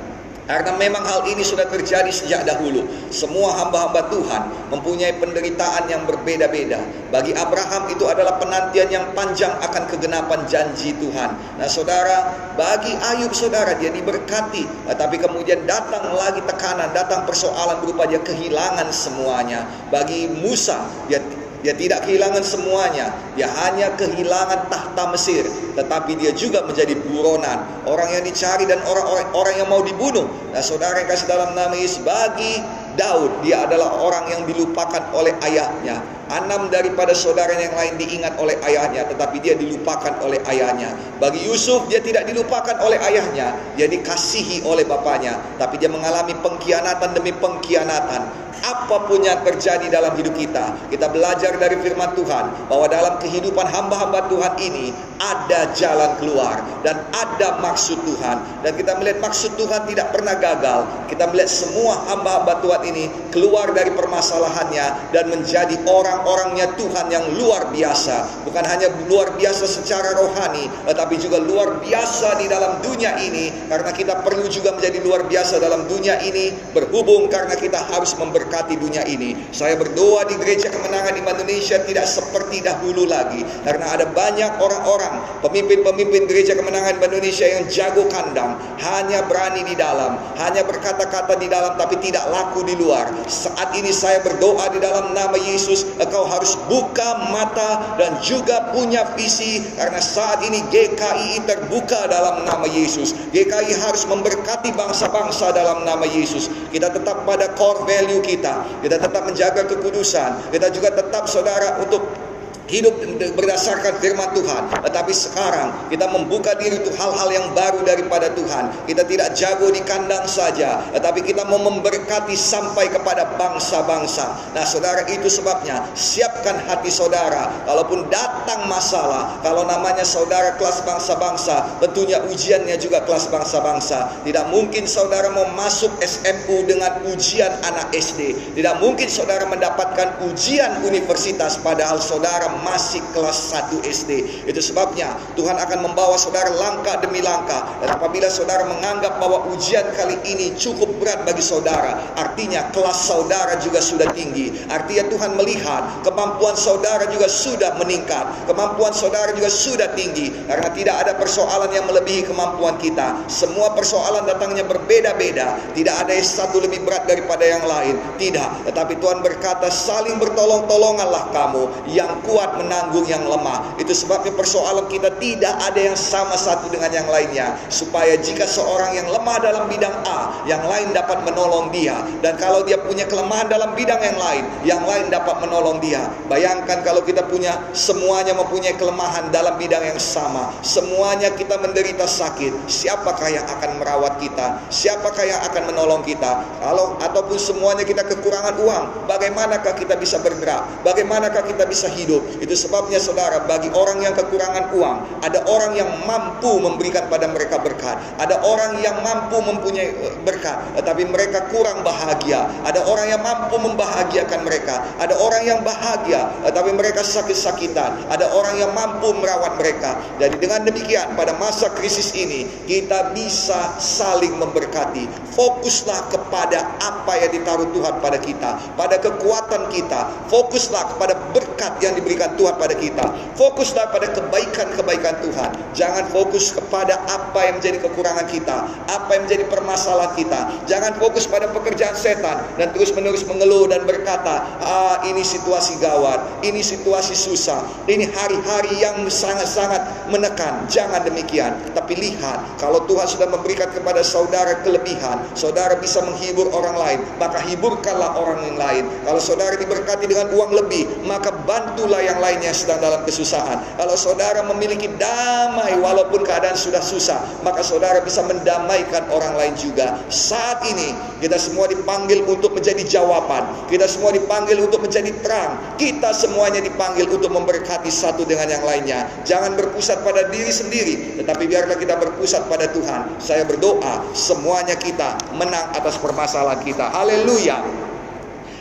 Karena 0.49 0.73
memang 0.73 1.05
hal 1.05 1.29
ini 1.29 1.45
sudah 1.45 1.69
terjadi 1.69 2.09
sejak 2.09 2.41
dahulu. 2.41 2.81
Semua 3.13 3.53
hamba-hamba 3.61 4.09
Tuhan 4.09 4.73
mempunyai 4.73 5.21
penderitaan 5.21 5.85
yang 5.85 6.09
berbeda-beda. 6.09 6.81
Bagi 7.13 7.37
Abraham 7.37 7.85
itu 7.93 8.09
adalah 8.09 8.41
penantian 8.41 8.89
yang 8.89 9.05
panjang 9.13 9.53
akan 9.61 9.85
kegenapan 9.85 10.49
janji 10.49 10.97
Tuhan. 10.97 11.37
Nah 11.61 11.69
saudara, 11.69 12.49
bagi 12.57 12.89
Ayub 12.97 13.29
saudara 13.29 13.77
dia 13.77 13.93
diberkati. 13.93 14.89
Tapi 14.89 15.21
kemudian 15.21 15.69
datang 15.69 16.17
lagi 16.17 16.41
tekanan, 16.41 16.97
datang 16.97 17.29
persoalan 17.29 17.85
berupa 17.85 18.09
dia 18.09 18.17
kehilangan 18.17 18.89
semuanya. 18.89 19.69
Bagi 19.93 20.33
Musa, 20.33 20.81
dia 21.05 21.21
dia 21.59 21.75
tidak 21.75 22.07
kehilangan 22.07 22.39
semuanya. 22.39 23.11
Dia 23.35 23.51
hanya 23.51 23.91
kehilangan 23.99 24.71
tahta 24.71 25.11
Mesir. 25.11 25.43
Tetapi 25.75 26.15
dia 26.15 26.31
juga 26.31 26.63
menjadi 26.63 26.95
buronan. 26.95 27.83
Orang 27.83 28.15
yang 28.15 28.23
dicari 28.23 28.63
dan 28.63 28.79
orang-orang 28.87 29.27
orang 29.35 29.55
yang 29.59 29.67
mau 29.67 29.83
dibunuh. 29.83 30.23
Nah 30.55 30.63
saudara 30.63 31.03
yang 31.03 31.09
kasih 31.11 31.27
dalam 31.27 31.51
nama 31.55 31.75
Yesus. 31.75 31.99
Bagi 31.99 32.63
Daud, 32.95 33.43
dia 33.43 33.67
adalah 33.67 33.99
orang 33.99 34.31
yang 34.31 34.41
dilupakan 34.47 35.11
oleh 35.11 35.35
ayahnya. 35.43 36.18
Enam 36.29 36.69
daripada 36.69 37.09
saudara 37.17 37.57
yang 37.57 37.73
lain 37.73 37.97
diingat 37.97 38.37
oleh 38.37 38.53
ayahnya, 38.61 39.01
tetapi 39.09 39.41
dia 39.41 39.57
dilupakan 39.57 40.13
oleh 40.21 40.37
ayahnya. 40.45 40.93
Bagi 41.17 41.41
Yusuf, 41.41 41.89
dia 41.89 41.97
tidak 42.05 42.29
dilupakan 42.29 42.77
oleh 42.85 43.01
ayahnya, 43.01 43.57
dia 43.73 43.89
dikasihi 43.89 44.61
oleh 44.61 44.85
bapaknya, 44.85 45.41
tapi 45.57 45.81
dia 45.81 45.89
mengalami 45.89 46.37
pengkhianatan 46.37 47.17
demi 47.17 47.33
pengkhianatan 47.33 48.49
apa 48.63 49.07
pun 49.07 49.23
yang 49.23 49.39
terjadi 49.43 49.87
dalam 49.87 50.15
hidup 50.19 50.35
kita, 50.35 50.75
kita 50.91 51.07
belajar 51.11 51.55
dari 51.55 51.79
firman 51.79 52.11
Tuhan 52.15 52.67
bahwa 52.67 52.87
dalam 52.91 53.15
kehidupan 53.23 53.67
hamba-hamba 53.67 54.27
Tuhan 54.27 54.53
ini 54.59 54.91
ada 55.19 55.71
jalan 55.75 56.15
keluar 56.19 56.63
dan 56.83 56.99
ada 57.11 57.59
maksud 57.59 57.99
Tuhan 58.03 58.37
dan 58.63 58.71
kita 58.75 58.95
melihat 58.99 59.19
maksud 59.23 59.55
Tuhan 59.55 59.87
tidak 59.87 60.11
pernah 60.15 60.35
gagal. 60.35 60.87
Kita 61.07 61.27
melihat 61.31 61.51
semua 61.51 61.99
hamba-hamba 62.07 62.59
Tuhan 62.63 62.81
ini 62.87 63.05
keluar 63.31 63.71
dari 63.71 63.91
permasalahannya 63.95 65.11
dan 65.15 65.23
menjadi 65.31 65.75
orang-orangnya 66.19 66.75
Tuhan 66.75 67.07
yang 67.07 67.25
luar 67.39 67.71
biasa. 67.71 68.43
Bukan 68.43 68.63
hanya 68.67 68.91
luar 69.07 69.31
biasa 69.39 69.63
secara 69.63 70.19
rohani, 70.19 70.67
tetapi 70.87 71.15
juga 71.15 71.39
luar 71.39 71.79
biasa 71.79 72.39
di 72.43 72.51
dalam 72.51 72.83
dunia 72.83 73.15
ini 73.23 73.69
karena 73.71 73.91
kita 73.95 74.19
perlu 74.19 74.45
juga 74.51 74.75
menjadi 74.75 74.99
luar 74.99 75.23
biasa 75.25 75.63
dalam 75.63 75.87
dunia 75.87 76.19
ini 76.19 76.51
berhubung 76.75 77.31
karena 77.31 77.55
kita 77.55 77.79
harus 77.79 78.15
memberkati 78.19 78.75
dunia 78.75 79.07
ini. 79.07 79.35
Saya 79.55 79.79
berdoa 79.79 80.27
di 80.27 80.35
gereja 80.35 80.67
kemenangan 80.67 81.15
di 81.15 81.21
Indonesia 81.23 81.77
tidak 81.87 82.05
seperti 82.09 82.59
dahulu 82.59 83.07
lagi. 83.07 83.45
Karena 83.63 83.95
ada 83.95 84.05
banyak 84.09 84.59
orang-orang, 84.59 85.23
pemimpin-pemimpin 85.45 86.27
gereja 86.27 86.57
kemenangan 86.57 86.99
di 86.99 87.05
Indonesia 87.07 87.47
yang 87.47 87.63
jago 87.71 88.03
kandang. 88.11 88.59
Hanya 88.81 89.23
berani 89.25 89.63
di 89.63 89.75
dalam, 89.77 90.19
hanya 90.35 90.65
berkata-kata 90.65 91.37
di 91.39 91.47
dalam 91.47 91.77
tapi 91.79 91.95
tidak 92.03 92.27
laku 92.27 92.65
di 92.65 92.75
luar. 92.75 93.11
Saat 93.29 93.75
ini 93.77 93.93
saya 93.93 94.19
berdoa 94.25 94.71
di 94.73 94.79
dalam 94.81 95.13
nama 95.15 95.37
Yesus, 95.37 95.85
engkau 96.09 96.25
harus 96.25 96.57
buka 96.65 97.29
mata 97.29 97.95
dan 98.01 98.17
juga 98.25 98.73
punya 98.73 99.05
visi. 99.13 99.61
Karena 99.77 100.01
saat 100.01 100.41
ini 100.41 100.65
GKI 100.73 101.45
terbuka 101.45 102.09
dalam 102.09 102.49
nama 102.49 102.65
Yesus. 102.65 103.13
GKI 103.29 103.77
harus 103.77 104.09
memberkati 104.09 104.73
bangsa-bangsa 104.73 105.53
dalam 105.53 105.85
nama 105.85 106.09
Yesus. 106.09 106.49
Kita 106.73 106.89
tetap 106.89 107.29
pada 107.29 107.53
core 107.53 107.85
value 107.85 108.25
kita. 108.25 108.81
Kita 108.81 108.97
tetap 108.97 109.21
menjaga 109.29 109.69
kekudusan. 109.69 110.49
Kita 110.49 110.73
juga 110.73 110.97
tetap 110.97 111.29
saudara 111.29 111.77
untuk 111.77 112.28
hidup 112.69 113.01
berdasarkan 113.33 113.97
firman 113.97 114.29
Tuhan. 114.37 114.69
Tetapi 114.85 115.11
sekarang 115.11 115.89
kita 115.89 116.05
membuka 116.07 116.53
diri 116.55 116.77
untuk 116.79 116.93
hal-hal 116.95 117.29
yang 117.33 117.47
baru 117.57 117.81
daripada 117.81 118.29
Tuhan. 118.31 118.69
Kita 118.85 119.03
tidak 119.03 119.33
jago 119.33 119.73
di 119.73 119.81
kandang 119.83 120.29
saja, 120.29 120.85
tetapi 120.93 121.25
kita 121.25 121.43
mau 121.49 121.57
memberkati 121.57 122.37
sampai 122.37 122.93
kepada 122.93 123.35
bangsa-bangsa. 123.35 124.53
Nah, 124.53 124.63
saudara 124.63 125.03
itu 125.09 125.27
sebabnya 125.27 125.81
siapkan 125.97 126.61
hati 126.69 126.93
saudara. 126.93 127.49
Kalaupun 127.65 128.07
datang 128.13 128.69
masalah, 128.69 129.41
kalau 129.41 129.65
namanya 129.65 130.05
saudara 130.05 130.53
kelas 130.61 130.85
bangsa-bangsa, 130.85 131.81
tentunya 131.81 132.21
ujiannya 132.29 132.77
juga 132.77 133.01
kelas 133.03 133.27
bangsa-bangsa. 133.33 134.21
Tidak 134.21 134.45
mungkin 134.53 134.85
saudara 134.85 135.33
mau 135.33 135.49
masuk 135.57 135.89
SMU 135.99 136.69
dengan 136.69 137.01
ujian 137.09 137.49
anak 137.65 137.89
SD. 137.95 138.53
Tidak 138.53 138.75
mungkin 138.77 139.09
saudara 139.09 139.49
mendapatkan 139.49 140.21
ujian 140.29 140.85
universitas 140.85 141.57
padahal 141.57 141.97
saudara 141.97 142.58
masih 142.63 143.03
kelas 143.11 143.51
1 143.51 143.81
SD. 143.83 144.11
Itu 144.47 144.61
sebabnya 144.61 145.15
Tuhan 145.35 145.55
akan 145.57 145.79
membawa 145.91 146.15
saudara 146.15 146.51
langkah 146.53 146.99
demi 146.99 147.23
langkah. 147.23 147.79
Dan 147.79 147.95
apabila 147.95 148.27
saudara 148.27 148.67
menganggap 148.67 149.19
bahwa 149.21 149.49
ujian 149.53 149.85
kali 149.95 150.17
ini 150.27 150.55
cukup 150.55 150.89
berat 150.99 151.23
bagi 151.23 151.43
saudara, 151.43 152.15
artinya 152.15 152.67
kelas 152.71 153.07
saudara 153.07 153.57
juga 153.61 153.79
sudah 153.79 154.09
tinggi. 154.11 154.53
Artinya 154.67 155.07
Tuhan 155.11 155.31
melihat 155.35 156.03
kemampuan 156.05 156.55
saudara 156.55 157.07
juga 157.09 157.27
sudah 157.27 157.75
meningkat. 157.79 158.49
Kemampuan 158.49 158.91
saudara 158.91 159.31
juga 159.33 159.49
sudah 159.51 159.91
tinggi. 159.95 160.31
Karena 160.45 160.69
tidak 160.73 160.95
ada 161.05 161.11
persoalan 161.15 161.71
yang 161.71 161.85
melebihi 161.87 162.27
kemampuan 162.27 162.75
kita. 162.81 163.25
Semua 163.29 163.71
persoalan 163.73 164.25
datangnya 164.25 164.65
berbeda-beda. 164.65 165.59
Tidak 165.73 165.95
ada 165.95 166.11
yang 166.11 166.25
satu 166.25 166.61
lebih 166.63 166.83
berat 166.83 167.05
daripada 167.05 167.45
yang 167.45 167.63
lain. 167.63 167.95
Tidak. 168.17 168.69
Tetapi 168.69 168.93
Tuhan 168.97 169.19
berkata 169.21 169.69
saling 169.69 170.17
bertolong-tolonganlah 170.17 171.31
kamu. 171.31 171.63
Yang 171.89 172.11
kuat 172.25 172.48
kuat 172.49 172.65
menanggung 172.65 173.05
yang 173.05 173.21
lemah. 173.29 173.77
Itu 173.77 173.93
sebabnya 173.93 174.33
persoalan 174.33 174.89
kita 174.89 175.13
tidak 175.21 175.53
ada 175.61 175.77
yang 175.77 175.93
sama 175.93 176.33
satu 176.33 176.65
dengan 176.73 176.89
yang 176.89 177.05
lainnya. 177.05 177.53
Supaya 177.69 178.17
jika 178.17 178.49
seorang 178.49 178.97
yang 178.97 179.05
lemah 179.13 179.37
dalam 179.37 179.69
bidang 179.69 179.93
A, 180.09 180.41
yang 180.49 180.65
lain 180.65 180.89
dapat 180.89 181.21
menolong 181.21 181.69
dia. 181.69 182.01
Dan 182.25 182.33
kalau 182.41 182.65
dia 182.65 182.81
punya 182.81 183.05
kelemahan 183.05 183.45
dalam 183.45 183.77
bidang 183.77 184.01
yang 184.01 184.17
lain, 184.17 184.43
yang 184.65 184.81
lain 184.81 185.13
dapat 185.13 185.37
menolong 185.45 185.77
dia. 185.77 186.09
Bayangkan 186.25 186.81
kalau 186.81 187.05
kita 187.05 187.21
punya 187.29 187.53
semuanya 187.77 188.33
mempunyai 188.33 188.73
kelemahan 188.73 189.29
dalam 189.29 189.53
bidang 189.61 189.85
yang 189.85 190.01
sama. 190.01 190.49
Semuanya 190.65 191.29
kita 191.37 191.61
menderita 191.61 192.09
sakit. 192.09 192.65
Siapakah 192.65 193.29
yang 193.29 193.45
akan 193.45 193.77
merawat 193.77 194.17
kita? 194.17 194.57
Siapakah 194.73 195.25
yang 195.29 195.41
akan 195.45 195.69
menolong 195.69 196.01
kita? 196.01 196.41
Kalau 196.57 196.97
ataupun 196.97 197.37
semuanya 197.37 197.85
kita 197.85 198.01
kekurangan 198.09 198.57
uang, 198.57 198.83
bagaimanakah 199.05 199.77
kita 199.77 199.93
bisa 200.01 200.17
bergerak? 200.17 200.65
Bagaimanakah 200.81 201.45
kita 201.45 201.69
bisa 201.69 201.85
hidup? 201.91 202.38
Itu 202.39 202.55
sebabnya 202.55 202.99
saudara, 202.99 203.43
bagi 203.43 203.67
orang 203.71 204.03
yang 204.03 204.15
kekurangan 204.15 204.71
uang, 204.75 204.97
ada 205.23 205.39
orang 205.47 205.75
yang 205.75 205.89
mampu 206.07 206.59
memberikan 206.59 207.07
pada 207.11 207.27
mereka 207.27 207.59
berkat. 207.59 207.99
Ada 208.19 208.39
orang 208.43 208.79
yang 208.79 208.99
mampu 209.03 209.39
mempunyai 209.43 209.89
eh, 209.91 210.15
berkat, 210.23 210.79
tetapi 210.79 211.07
mereka 211.07 211.47
kurang 211.51 211.83
bahagia. 211.83 212.47
Ada 212.63 212.83
orang 212.87 213.07
yang 213.11 213.21
mampu 213.21 213.55
membahagiakan 213.59 214.39
mereka. 214.43 214.83
Ada 214.99 215.15
orang 215.19 215.43
yang 215.43 215.59
bahagia, 215.63 216.31
tetapi 216.47 216.71
mereka 216.75 217.03
sakit-sakitan. 217.03 218.07
Ada 218.11 218.31
orang 218.31 218.59
yang 218.59 218.71
mampu 218.75 219.11
merawat 219.15 219.59
mereka. 219.59 219.99
Jadi 220.19 220.35
dengan 220.39 220.63
demikian, 220.67 221.15
pada 221.15 221.35
masa 221.35 221.71
krisis 221.75 222.15
ini, 222.15 222.47
kita 222.67 223.11
bisa 223.15 223.79
saling 223.79 224.35
memberkati. 224.35 225.07
Fokuslah 225.35 226.11
kepada 226.11 226.79
apa 226.83 227.15
yang 227.19 227.31
ditaruh 227.31 227.67
Tuhan 227.71 227.95
pada 228.03 228.19
kita, 228.19 228.51
pada 228.75 228.95
kekuatan 228.99 229.71
kita. 229.71 230.27
Fokuslah 230.27 230.95
kepada 230.95 231.15
berkat 231.31 231.79
yang 231.79 231.95
diberikan 231.95 232.18
kebaikan 232.19 232.35
Tuhan 232.35 232.55
pada 232.59 232.75
kita. 232.75 233.05
Fokuslah 233.39 233.85
pada 233.95 234.07
kebaikan-kebaikan 234.11 235.15
Tuhan. 235.23 235.49
Jangan 235.71 236.03
fokus 236.11 236.51
kepada 236.51 236.99
apa 237.07 237.39
yang 237.47 237.63
menjadi 237.63 237.79
kekurangan 237.87 238.27
kita, 238.27 238.57
apa 238.91 239.09
yang 239.15 239.23
menjadi 239.23 239.47
permasalahan 239.47 240.11
kita. 240.19 240.39
Jangan 240.67 240.99
fokus 240.99 241.23
pada 241.31 241.47
pekerjaan 241.47 241.95
setan 241.95 242.43
dan 242.59 242.75
terus-menerus 242.75 243.23
mengeluh 243.23 243.71
dan 243.71 243.87
berkata, 243.87 244.43
"Ah, 244.59 244.99
ini 245.07 245.23
situasi 245.23 245.79
gawat, 245.79 246.43
ini 246.43 246.59
situasi 246.59 247.15
susah, 247.15 247.63
ini 247.87 248.11
hari-hari 248.11 248.75
yang 248.83 248.99
sangat-sangat 249.07 250.11
menekan." 250.11 250.67
Jangan 250.67 251.07
demikian, 251.07 251.55
tapi 251.71 251.95
lihat 251.95 252.59
kalau 252.59 252.83
Tuhan 252.83 253.07
sudah 253.07 253.31
memberikan 253.31 253.71
kepada 253.71 254.03
saudara 254.03 254.59
kelebihan, 254.59 255.23
saudara 255.39 255.79
bisa 255.79 256.03
menghibur 256.03 256.51
orang 256.51 256.75
lain, 256.75 256.99
maka 257.15 257.39
hiburkanlah 257.47 258.19
orang 258.19 258.43
yang 258.43 258.57
lain. 258.59 258.83
Kalau 259.07 259.21
saudara 259.23 259.55
diberkati 259.55 260.03
dengan 260.09 260.27
uang 260.35 260.51
lebih, 260.51 261.07
maka 261.07 261.31
bantulah 261.47 262.08
yang 262.09 262.19
lainnya 262.19 262.51
sedang 262.51 262.81
dalam 262.81 263.05
kesusahan. 263.05 263.61
Kalau 263.77 263.93
saudara 263.93 264.41
memiliki 264.49 264.89
damai 264.97 265.77
walaupun 265.77 266.25
keadaan 266.25 266.57
sudah 266.57 266.81
susah, 266.81 267.21
maka 267.45 267.61
saudara 267.61 268.01
bisa 268.01 268.25
mendamaikan 268.25 269.05
orang 269.13 269.37
lain 269.37 269.53
juga. 269.53 270.01
Saat 270.09 270.65
ini 270.65 270.91
kita 271.21 271.37
semua 271.37 271.69
dipanggil 271.69 272.25
untuk 272.25 272.57
menjadi 272.57 272.81
jawaban. 272.85 273.69
Kita 273.69 273.85
semua 273.85 274.09
dipanggil 274.09 274.57
untuk 274.59 274.81
menjadi 274.81 275.13
terang. 275.21 275.77
Kita 275.77 276.11
semuanya 276.11 276.59
dipanggil 276.65 277.05
untuk 277.07 277.29
memberkati 277.29 277.91
satu 277.93 278.25
dengan 278.25 278.49
yang 278.49 278.63
lainnya. 278.65 279.05
Jangan 279.23 279.53
berpusat 279.53 280.01
pada 280.01 280.27
diri 280.33 280.49
sendiri, 280.49 280.95
tetapi 281.21 281.45
biarlah 281.45 281.77
kita 281.77 281.95
berpusat 281.99 282.49
pada 282.49 282.67
Tuhan. 282.71 283.21
Saya 283.21 283.45
berdoa 283.45 284.09
semuanya 284.15 284.73
kita 284.75 285.19
menang 285.37 285.71
atas 285.75 285.99
permasalahan 286.01 286.61
kita. 286.65 286.89
Haleluya. 286.89 287.88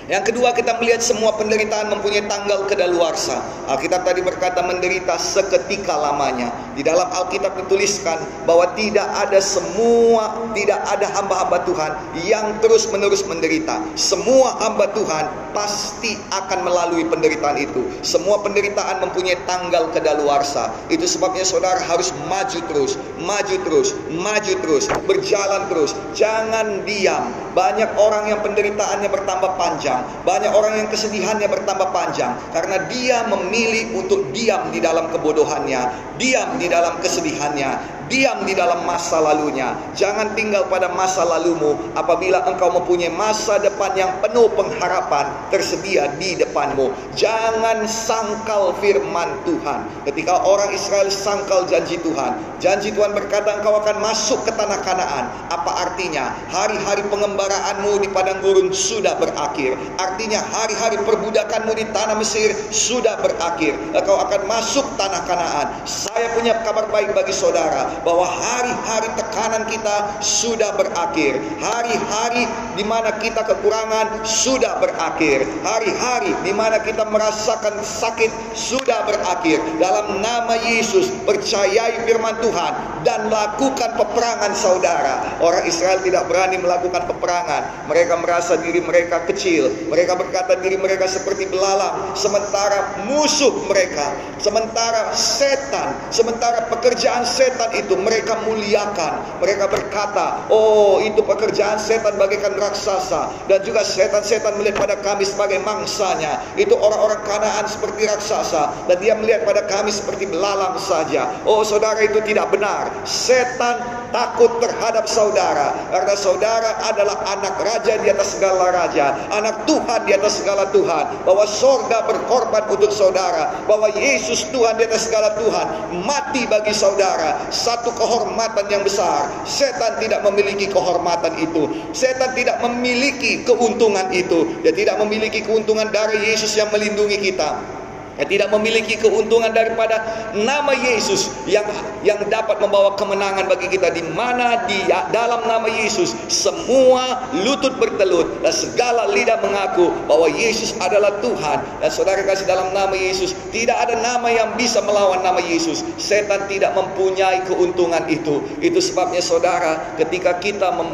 Yang 0.08 0.32
kedua 0.32 0.56
kita 0.56 0.80
melihat 0.80 1.04
semua 1.04 1.36
penderitaan 1.36 1.92
mempunyai 1.92 2.24
tanggal 2.24 2.64
kedaluarsa. 2.64 3.44
Alkitab 3.68 4.08
tadi 4.08 4.24
berkata 4.24 4.64
menderita 4.64 5.20
seketika 5.20 6.00
lamanya. 6.00 6.48
Di 6.72 6.80
dalam 6.80 7.12
Alkitab 7.12 7.60
dituliskan 7.60 8.16
bahwa 8.48 8.72
tidak 8.72 9.04
ada 9.04 9.36
semua, 9.36 10.48
tidak 10.56 10.80
ada 10.88 11.12
hamba-hamba 11.12 11.60
Tuhan 11.68 11.92
yang 12.24 12.56
terus-menerus 12.64 13.20
menderita. 13.28 13.84
Semua 14.00 14.56
hamba 14.64 14.88
Tuhan 14.96 15.28
pasti 15.52 16.16
akan 16.32 16.64
melalui 16.64 17.04
penderitaan 17.04 17.60
itu. 17.60 17.84
Semua 18.00 18.40
penderitaan 18.40 19.04
mempunyai 19.04 19.36
tanggal 19.44 19.92
kedaluarsa. 19.92 20.72
Itu 20.88 21.04
sebabnya 21.04 21.44
saudara 21.44 21.84
harus 21.84 22.16
maju 22.32 22.64
terus, 22.72 22.96
maju 23.20 23.56
terus, 23.60 23.92
maju 24.08 24.52
terus, 24.64 24.88
berjalan 25.04 25.68
terus. 25.68 25.92
Jangan 26.16 26.80
diam. 26.88 27.28
Banyak 27.52 27.92
orang 28.00 28.32
yang 28.32 28.40
penderitaannya 28.40 29.10
bertambah 29.12 29.58
panjang 29.58 29.97
banyak 30.22 30.52
orang 30.52 30.80
yang 30.84 30.88
kesedihannya 30.90 31.48
bertambah 31.48 31.88
panjang 31.90 32.36
karena 32.52 32.86
dia 32.90 33.24
memilih 33.26 33.94
untuk 33.98 34.30
diam 34.34 34.70
di 34.70 34.78
dalam 34.78 35.08
kebodohannya, 35.10 36.14
diam 36.20 36.58
di 36.58 36.66
dalam 36.68 36.98
kesedihannya, 37.00 37.97
diam 38.08 38.42
di 38.48 38.56
dalam 38.56 38.82
masa 38.88 39.20
lalunya. 39.20 39.76
Jangan 39.94 40.32
tinggal 40.34 40.66
pada 40.66 40.90
masa 40.90 41.22
lalumu 41.22 41.76
apabila 41.94 42.42
engkau 42.48 42.72
mempunyai 42.72 43.12
masa 43.12 43.60
depan 43.60 43.94
yang 43.94 44.10
penuh 44.24 44.48
pengharapan 44.56 45.28
tersedia 45.52 46.10
di 46.16 46.34
depanmu. 46.34 46.90
Jangan 47.14 47.84
sangkal 47.86 48.74
firman 48.80 49.28
Tuhan. 49.44 49.84
Ketika 50.08 50.42
orang 50.42 50.72
Israel 50.72 51.12
sangkal 51.12 51.68
janji 51.68 52.00
Tuhan, 52.00 52.40
janji 52.58 52.90
Tuhan 52.90 53.12
berkata 53.12 53.60
engkau 53.60 53.78
akan 53.78 54.00
masuk 54.02 54.42
ke 54.48 54.52
tanah 54.56 54.80
Kanaan. 54.82 55.28
Apa 55.52 55.88
artinya? 55.88 56.32
Hari-hari 56.48 57.04
pengembaraanmu 57.12 58.00
di 58.00 58.08
padang 58.08 58.40
gurun 58.40 58.72
sudah 58.72 59.20
berakhir. 59.20 59.76
Artinya 60.00 60.40
hari-hari 60.40 60.96
perbudakanmu 61.04 61.76
di 61.76 61.84
tanah 61.92 62.16
Mesir 62.16 62.56
sudah 62.72 63.20
berakhir. 63.20 63.76
Engkau 63.92 64.16
akan 64.16 64.40
masuk 64.48 64.86
tanah 64.96 65.22
Kanaan. 65.28 65.68
Saya 65.84 66.32
punya 66.32 66.56
kabar 66.64 66.88
baik 66.88 67.12
bagi 67.12 67.36
saudara 67.36 67.97
bahwa 68.02 68.26
hari-hari 68.26 69.08
tekanan 69.14 69.64
kita 69.70 70.20
sudah 70.22 70.74
berakhir. 70.74 71.38
Hari-hari 71.58 72.44
di 72.78 72.84
mana 72.86 73.14
kita 73.18 73.42
kekurangan 73.46 74.22
sudah 74.26 74.78
berakhir. 74.82 75.46
Hari-hari 75.62 76.34
di 76.42 76.52
mana 76.54 76.82
kita 76.82 77.06
merasakan 77.08 77.80
sakit 77.80 78.30
sudah 78.54 79.06
berakhir. 79.06 79.62
Dalam 79.78 80.20
nama 80.20 80.54
Yesus, 80.66 81.10
percayai 81.24 82.04
firman 82.04 82.38
Tuhan 82.42 83.02
dan 83.06 83.30
lakukan 83.30 83.94
peperangan 83.96 84.52
saudara. 84.52 85.38
Orang 85.38 85.64
Israel 85.64 86.02
tidak 86.02 86.26
berani 86.26 86.58
melakukan 86.58 87.06
peperangan. 87.06 87.88
Mereka 87.88 88.14
merasa 88.20 88.58
diri 88.58 88.82
mereka 88.82 89.24
kecil. 89.24 89.70
Mereka 89.88 90.18
berkata 90.18 90.58
diri 90.58 90.76
mereka 90.76 91.06
seperti 91.06 91.46
belalang. 91.48 92.12
Sementara 92.18 93.06
musuh 93.06 93.64
mereka, 93.70 94.12
sementara 94.42 95.14
setan, 95.14 95.94
sementara 96.10 96.66
pekerjaan 96.68 97.22
setan 97.22 97.70
itu 97.76 97.87
mereka 97.96 98.42
muliakan. 98.44 99.40
Mereka 99.40 99.70
berkata, 99.70 100.50
"Oh, 100.50 101.00
itu 101.00 101.22
pekerjaan 101.22 101.78
setan 101.78 102.18
bagaikan 102.18 102.58
raksasa." 102.58 103.30
Dan 103.46 103.62
juga 103.64 103.86
setan-setan 103.86 104.58
melihat 104.58 104.82
pada 104.82 104.96
kami 105.00 105.24
sebagai 105.24 105.62
mangsanya. 105.62 106.42
Itu 106.58 106.76
orang-orang 106.76 107.20
Kanaan 107.24 107.64
seperti 107.68 108.08
raksasa 108.08 108.88
dan 108.88 108.96
dia 108.98 109.14
melihat 109.14 109.44
pada 109.44 109.64
kami 109.68 109.92
seperti 109.92 110.26
belalang 110.26 110.80
saja. 110.80 111.28
Oh, 111.44 111.60
saudara 111.62 112.00
itu 112.02 112.18
tidak 112.24 112.50
benar. 112.50 112.90
Setan 113.04 114.07
takut 114.10 114.60
terhadap 114.60 115.04
saudara 115.06 115.74
karena 115.92 116.14
saudara 116.14 116.70
adalah 116.84 117.16
anak 117.38 117.54
raja 117.60 118.00
di 118.00 118.08
atas 118.08 118.36
segala 118.36 118.72
raja, 118.72 119.16
anak 119.32 119.64
Tuhan 119.64 120.04
di 120.04 120.12
atas 120.16 120.40
segala 120.40 120.68
Tuhan. 120.70 121.24
Bahwa 121.24 121.44
sorga 121.48 122.04
berkorban 122.08 122.64
untuk 122.72 122.92
saudara, 122.92 123.64
bahwa 123.64 123.88
Yesus 123.92 124.48
Tuhan 124.52 124.76
di 124.80 124.84
atas 124.88 125.08
segala 125.08 125.36
Tuhan 125.36 125.66
mati 126.04 126.44
bagi 126.48 126.72
saudara 126.72 127.48
satu 127.52 127.92
kehormatan 127.94 128.66
yang 128.68 128.82
besar. 128.84 129.28
Setan 129.48 130.00
tidak 130.00 130.24
memiliki 130.24 130.68
kehormatan 130.68 131.36
itu. 131.40 131.68
Setan 131.92 132.32
tidak 132.36 132.60
memiliki 132.64 133.44
keuntungan 133.44 134.08
itu. 134.12 134.60
Dia 134.64 134.72
tidak 134.74 135.00
memiliki 135.00 135.44
keuntungan 135.44 135.88
dari 135.88 136.20
Yesus 136.28 136.54
yang 136.56 136.68
melindungi 136.72 137.20
kita 137.20 137.77
yang 138.18 138.28
tidak 138.28 138.48
memiliki 138.50 138.98
keuntungan 138.98 139.54
daripada 139.54 140.02
nama 140.34 140.74
Yesus 140.74 141.30
yang 141.46 141.62
yang 142.02 142.18
dapat 142.26 142.58
membawa 142.58 142.98
kemenangan 142.98 143.46
bagi 143.46 143.70
kita 143.70 143.94
di 143.94 144.02
mana 144.10 144.66
di 144.66 144.78
dalam 145.14 145.46
nama 145.46 145.70
Yesus. 145.70 146.18
Semua 146.26 147.30
lutut 147.46 147.78
bertelut 147.78 148.42
dan 148.42 148.50
segala 148.50 149.06
lidah 149.14 149.38
mengaku 149.38 149.94
bahwa 150.10 150.26
Yesus 150.26 150.74
adalah 150.82 151.22
Tuhan. 151.22 151.58
Dan 151.78 151.90
saudara 151.94 152.26
kasih 152.26 152.50
dalam 152.50 152.74
nama 152.74 152.92
Yesus 152.98 153.38
tidak 153.54 153.78
ada 153.78 153.94
nama 154.02 154.26
yang 154.28 154.58
bisa 154.58 154.82
melawan 154.82 155.22
nama 155.22 155.38
Yesus. 155.38 155.86
Setan 155.96 156.50
tidak 156.50 156.74
mempunyai 156.74 157.46
keuntungan 157.46 158.02
itu. 158.10 158.42
Itu 158.58 158.82
sebabnya 158.82 159.22
saudara 159.22 159.94
ketika 159.94 160.42
kita 160.42 160.74
mem, 160.74 160.90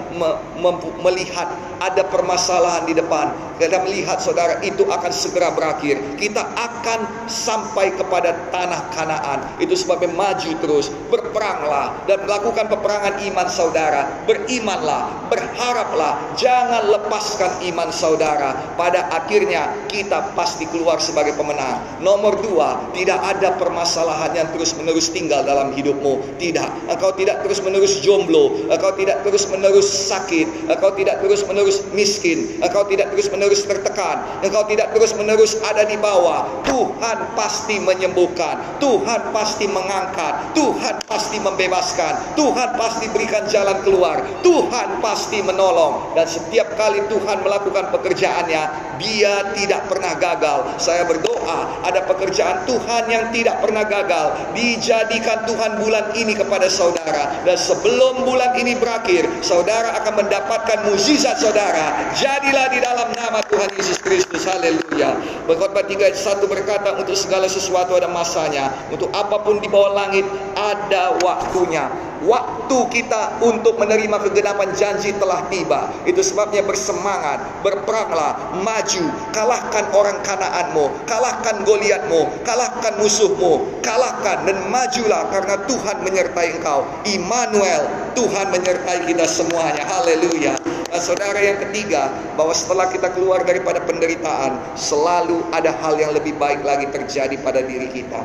mem, 0.61 0.76
melihat 1.00 1.49
ada 1.81 2.04
permasalahan 2.04 2.85
di 2.85 2.95
depan 2.97 3.33
kita 3.59 3.87
melihat 3.87 4.19
saudara 4.19 4.59
itu 4.66 4.83
akan 4.87 5.12
segera 5.14 5.54
berakhir. 5.54 5.99
Kita 6.19 6.43
akan 6.43 7.13
sampai 7.26 7.94
kepada 7.97 8.37
tanah 8.52 8.90
Kanaan. 8.92 9.40
Itu 9.59 9.75
sebabnya 9.75 10.12
maju 10.12 10.50
terus, 10.61 10.92
berperanglah 11.09 12.04
dan 12.06 12.25
melakukan 12.25 12.68
peperangan 12.71 13.21
iman 13.33 13.49
saudara. 13.49 14.02
Berimanlah, 14.28 15.28
berharaplah, 15.28 16.21
jangan 16.38 16.88
lepaskan 16.90 17.64
iman 17.73 17.88
saudara. 17.90 18.75
Pada 18.75 19.09
akhirnya 19.12 19.73
kita 19.88 20.35
pasti 20.37 20.68
keluar 20.68 21.00
sebagai 21.00 21.37
pemenang. 21.37 21.80
Nomor 22.00 22.38
dua, 22.40 22.92
tidak 22.92 23.21
ada 23.21 23.56
permasalahan 23.56 24.33
yang 24.37 24.49
terus-menerus 24.52 25.11
tinggal 25.11 25.42
dalam 25.44 25.73
hidupmu. 25.73 26.40
Tidak, 26.40 26.90
engkau 26.90 27.12
tidak 27.16 27.44
terus-menerus 27.44 28.00
jomblo, 28.04 28.68
engkau 28.68 28.92
tidak 28.97 29.25
terus-menerus 29.25 29.88
sakit, 29.88 30.68
engkau 30.68 30.92
tidak 30.97 31.21
terus-menerus 31.25 31.85
miskin, 31.97 32.61
engkau 32.61 32.85
tidak 32.88 33.12
terus-menerus 33.12 33.64
tertekan, 33.64 34.25
engkau 34.44 34.64
tidak 34.68 34.92
terus-menerus 34.92 35.56
ada 35.64 35.85
di 35.87 35.97
bawah. 36.00 36.47
Tuhan 36.64 37.04
Tuhan 37.05 37.37
pasti 37.37 37.77
menyembuhkan, 37.85 38.81
Tuhan 38.81 39.29
pasti 39.29 39.69
mengangkat, 39.69 40.57
Tuhan 40.57 41.05
pasti 41.05 41.37
membebaskan, 41.37 42.33
Tuhan 42.33 42.81
pasti 42.81 43.12
berikan 43.12 43.45
jalan 43.45 43.77
keluar, 43.85 44.25
Tuhan 44.40 45.05
pasti 45.05 45.45
menolong. 45.45 46.17
Dan 46.17 46.25
setiap 46.25 46.73
kali 46.81 47.05
Tuhan 47.12 47.45
melakukan 47.45 47.93
pekerjaannya, 47.93 48.62
dia 48.97 49.53
tidak 49.53 49.85
pernah 49.85 50.17
gagal. 50.17 50.81
Saya 50.81 51.05
berdoa 51.05 51.85
ada 51.85 52.09
pekerjaan 52.09 52.64
Tuhan 52.64 53.12
yang 53.12 53.29
tidak 53.37 53.61
pernah 53.61 53.85
gagal. 53.85 54.57
Dijadikan 54.57 55.45
Tuhan 55.45 55.85
bulan 55.85 56.17
ini 56.17 56.33
kepada 56.33 56.73
saudara. 56.73 57.45
Dan 57.45 57.61
sebelum 57.61 58.25
bulan 58.25 58.57
ini 58.57 58.81
berakhir, 58.81 59.29
saudara 59.45 59.93
akan 60.01 60.25
mendapatkan 60.25 60.88
mukjizat 60.88 61.37
saudara. 61.37 62.17
Jadilah 62.17 62.73
di 62.73 62.81
dalam 62.81 63.12
nama 63.12 63.45
Tuhan 63.45 63.77
Yesus 63.77 64.01
Kristus. 64.01 64.49
Haleluya. 64.49 65.21
Berkhotbah 65.45 65.85
3 65.85 66.17
1 66.17 66.49
berkata 66.94 67.11
untuk 67.11 67.18
segala 67.18 67.46
sesuatu 67.50 67.98
ada 67.98 68.07
masanya. 68.07 68.70
Untuk 68.94 69.11
apa 69.11 69.42
pun 69.42 69.59
di 69.59 69.66
bawah 69.66 69.92
langit 69.92 70.22
ada 70.54 71.18
waktunya. 71.18 71.90
Waktu 72.25 72.79
kita 72.89 73.45
untuk 73.45 73.77
menerima 73.77 74.17
kegenapan 74.25 74.73
janji 74.73 75.13
telah 75.21 75.45
tiba. 75.53 75.93
Itu 76.09 76.25
sebabnya 76.25 76.65
bersemangat, 76.65 77.61
berperanglah, 77.61 78.57
maju, 78.65 79.05
kalahkan 79.37 79.85
orang 79.93 80.19
Kanaanmu, 80.25 81.05
kalahkan 81.05 81.63
Goliatmu, 81.69 82.45
kalahkan 82.49 82.97
musuhmu, 82.97 83.81
kalahkan 83.85 84.49
dan 84.49 84.57
majulah 84.73 85.29
karena 85.29 85.61
Tuhan 85.69 85.97
menyertai 86.01 86.57
engkau. 86.57 86.89
Immanuel, 87.05 87.85
Tuhan 88.17 88.49
menyertai 88.49 89.05
kita 89.05 89.29
semuanya. 89.29 89.85
Haleluya. 89.85 90.57
Nah, 90.95 91.03
saudara 91.03 91.43
yang 91.43 91.59
ketiga, 91.59 92.07
bahwa 92.39 92.55
setelah 92.55 92.87
kita 92.87 93.11
keluar 93.11 93.43
daripada 93.43 93.83
penderitaan, 93.83 94.79
selalu 94.79 95.43
ada 95.51 95.75
hal 95.83 95.99
yang 95.99 96.15
lebih 96.15 96.39
baik 96.39 96.63
lagi 96.63 96.87
terjadi 96.87 97.35
pada 97.43 97.67
diri 97.67 97.91
kita. 97.91 98.23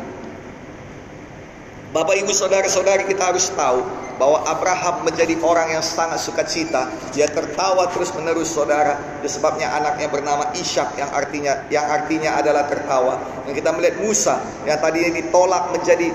Bapak 1.89 2.21
ibu 2.21 2.29
saudara-saudari 2.29 3.09
kita 3.09 3.33
harus 3.33 3.49
tahu 3.57 3.81
bahwa 4.21 4.45
Abraham 4.45 5.09
menjadi 5.09 5.33
orang 5.41 5.73
yang 5.73 5.81
sangat 5.81 6.21
sukacita. 6.21 6.85
Dia 7.17 7.25
tertawa 7.25 7.89
terus 7.89 8.13
menerus 8.13 8.53
saudara. 8.53 8.99
Disebabnya 9.25 9.73
anaknya 9.73 10.05
bernama 10.05 10.53
Ishak 10.53 11.01
yang 11.01 11.09
artinya 11.09 11.65
yang 11.73 11.89
artinya 11.89 12.37
adalah 12.37 12.69
tertawa. 12.69 13.17
Dan 13.41 13.57
kita 13.57 13.73
melihat 13.73 13.97
Musa 14.05 14.37
yang 14.69 14.77
tadinya 14.77 15.17
ditolak 15.17 15.73
menjadi 15.73 16.13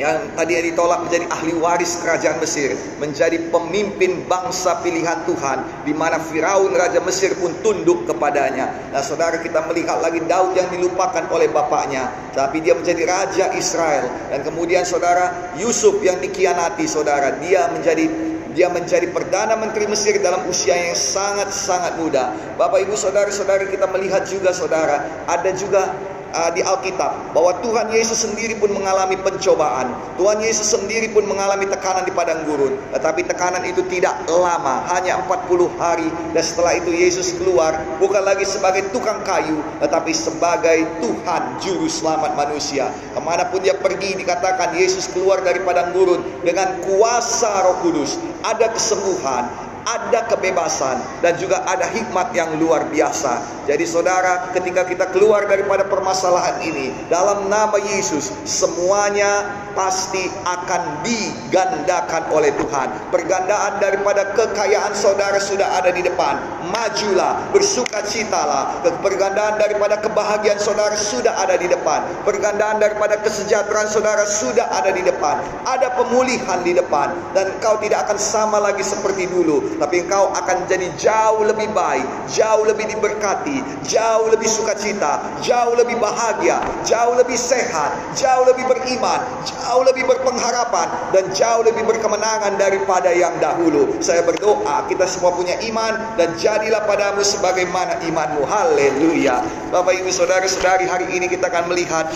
yang 0.00 0.32
tadi 0.32 0.72
ditolak 0.72 1.04
menjadi 1.04 1.28
ahli 1.28 1.52
waris 1.60 2.00
kerajaan 2.00 2.40
Mesir, 2.40 2.72
menjadi 2.96 3.36
pemimpin 3.52 4.24
bangsa 4.24 4.80
pilihan 4.80 5.28
Tuhan, 5.28 5.84
di 5.84 5.92
mana 5.92 6.16
Firaun 6.16 6.72
raja 6.72 7.00
Mesir 7.04 7.36
pun 7.36 7.52
tunduk 7.60 8.08
kepadanya. 8.08 8.72
Nah, 8.88 9.04
saudara 9.04 9.36
kita 9.44 9.68
melihat 9.68 10.00
lagi 10.00 10.24
Daud 10.24 10.56
yang 10.56 10.72
dilupakan 10.72 11.28
oleh 11.28 11.52
bapaknya, 11.52 12.08
tapi 12.32 12.64
dia 12.64 12.72
menjadi 12.72 13.04
raja 13.04 13.44
Israel. 13.52 14.08
Dan 14.32 14.40
kemudian 14.48 14.88
saudara 14.88 15.52
Yusuf 15.60 16.00
yang 16.00 16.16
dikhianati, 16.24 16.88
saudara 16.88 17.36
dia 17.36 17.68
menjadi 17.68 18.32
dia 18.52 18.68
menjadi 18.68 19.08
perdana 19.08 19.56
menteri 19.56 19.88
Mesir 19.88 20.20
dalam 20.20 20.44
usia 20.44 20.76
yang 20.76 20.92
sangat-sangat 20.92 21.96
muda. 21.96 22.36
Bapak 22.60 22.84
Ibu 22.84 22.94
saudara-saudari 22.96 23.72
kita 23.72 23.88
melihat 23.88 24.28
juga 24.28 24.52
saudara, 24.52 25.24
ada 25.24 25.50
juga 25.56 25.88
uh, 26.32 26.50
di 26.52 26.64
Alkitab 26.64 27.36
bahwa 27.36 27.52
Tuhan 27.60 27.92
Yesus 27.92 28.24
sendiri 28.24 28.56
pun 28.58 28.72
mengalami 28.72 29.16
pencobaan. 29.20 29.92
Tuhan 30.16 30.40
Yesus 30.40 30.72
sendiri 30.72 31.12
pun 31.12 31.28
mengalami 31.28 31.68
tekanan 31.68 32.04
di 32.08 32.12
padang 32.12 32.44
gurun. 32.48 32.74
Tetapi 32.92 33.24
tekanan 33.28 33.62
itu 33.68 33.84
tidak 33.88 34.24
lama, 34.28 34.84
hanya 34.92 35.20
40 35.24 35.68
hari 35.78 36.08
dan 36.32 36.42
setelah 36.42 36.76
itu 36.76 36.90
Yesus 36.92 37.36
keluar 37.36 37.76
bukan 38.00 38.24
lagi 38.24 38.44
sebagai 38.48 38.88
tukang 38.90 39.20
kayu, 39.22 39.60
tetapi 39.80 40.12
sebagai 40.12 40.88
Tuhan 41.00 41.42
juru 41.60 41.86
selamat 41.86 42.34
manusia. 42.34 42.90
Ke 43.12 43.20
mana 43.20 43.46
pun 43.48 43.62
dia 43.62 43.76
pergi 43.76 44.16
dikatakan 44.16 44.74
Yesus 44.76 45.08
keluar 45.12 45.40
dari 45.44 45.60
padang 45.62 45.92
gurun 45.94 46.20
dengan 46.42 46.80
kuasa 46.84 47.68
Roh 47.68 47.78
Kudus. 47.84 48.16
Ada 48.42 48.74
kesembuhan, 48.74 49.71
ada 49.82 50.26
kebebasan 50.30 50.98
dan 51.22 51.34
juga 51.38 51.62
ada 51.66 51.86
hikmat 51.90 52.30
yang 52.34 52.54
luar 52.58 52.86
biasa. 52.90 53.62
Jadi 53.66 53.86
saudara, 53.86 54.50
ketika 54.50 54.82
kita 54.86 55.06
keluar 55.14 55.46
daripada 55.46 55.86
permasalahan 55.86 56.58
ini 56.66 56.90
dalam 57.06 57.46
nama 57.46 57.78
Yesus, 57.78 58.34
semuanya 58.42 59.46
pasti 59.72 60.26
akan 60.44 61.06
digandakan 61.06 62.28
oleh 62.34 62.50
Tuhan. 62.58 62.88
Pergandaan 63.14 63.78
daripada 63.78 64.34
kekayaan 64.34 64.92
saudara 64.92 65.38
sudah 65.38 65.78
ada 65.78 65.94
di 65.94 66.02
depan. 66.02 66.38
Majulah, 66.74 67.54
bersukacitalah. 67.54 68.82
Pergandaan 69.00 69.62
daripada 69.62 69.98
kebahagiaan 70.02 70.58
saudara 70.58 70.98
sudah 70.98 71.38
ada 71.38 71.54
di 71.54 71.70
depan. 71.70 72.02
Pergandaan 72.26 72.82
daripada 72.82 73.18
kesejahteraan 73.22 73.88
saudara 73.88 74.26
sudah 74.26 74.66
ada 74.74 74.90
di 74.90 75.06
depan. 75.06 75.38
Ada 75.64 75.94
pemulihan 75.94 76.60
di 76.66 76.74
depan 76.74 77.14
dan 77.32 77.46
kau 77.62 77.78
tidak 77.78 78.10
akan 78.10 78.18
sama 78.18 78.58
lagi 78.58 78.82
seperti 78.82 79.30
dulu 79.30 79.71
tapi 79.78 80.04
engkau 80.04 80.32
akan 80.34 80.66
jadi 80.66 80.88
jauh 80.98 81.42
lebih 81.44 81.70
baik, 81.72 82.04
jauh 82.28 82.64
lebih 82.64 82.88
diberkati, 82.92 83.60
jauh 83.86 84.28
lebih 84.28 84.48
sukacita, 84.48 85.22
jauh 85.44 85.74
lebih 85.76 85.96
bahagia, 86.00 86.60
jauh 86.82 87.14
lebih 87.16 87.36
sehat, 87.36 87.94
jauh 88.16 88.44
lebih 88.48 88.66
beriman, 88.68 89.20
jauh 89.44 89.82
lebih 89.84 90.08
berpengharapan 90.08 90.88
dan 91.14 91.24
jauh 91.32 91.62
lebih 91.64 91.84
berkemenangan 91.86 92.56
daripada 92.56 93.10
yang 93.12 93.32
dahulu. 93.38 93.96
Saya 94.02 94.24
berdoa 94.24 94.86
kita 94.88 95.04
semua 95.06 95.32
punya 95.34 95.56
iman 95.68 96.16
dan 96.16 96.34
jadilah 96.36 96.84
padamu 96.84 97.22
sebagaimana 97.24 98.00
imanmu. 98.04 98.42
Haleluya. 98.44 99.44
Bapak 99.72 99.98
Ibu 100.00 100.10
Saudara-saudari, 100.12 100.84
hari 100.88 101.06
ini 101.14 101.26
kita 101.28 101.48
akan 101.48 101.72
melihat 101.72 102.08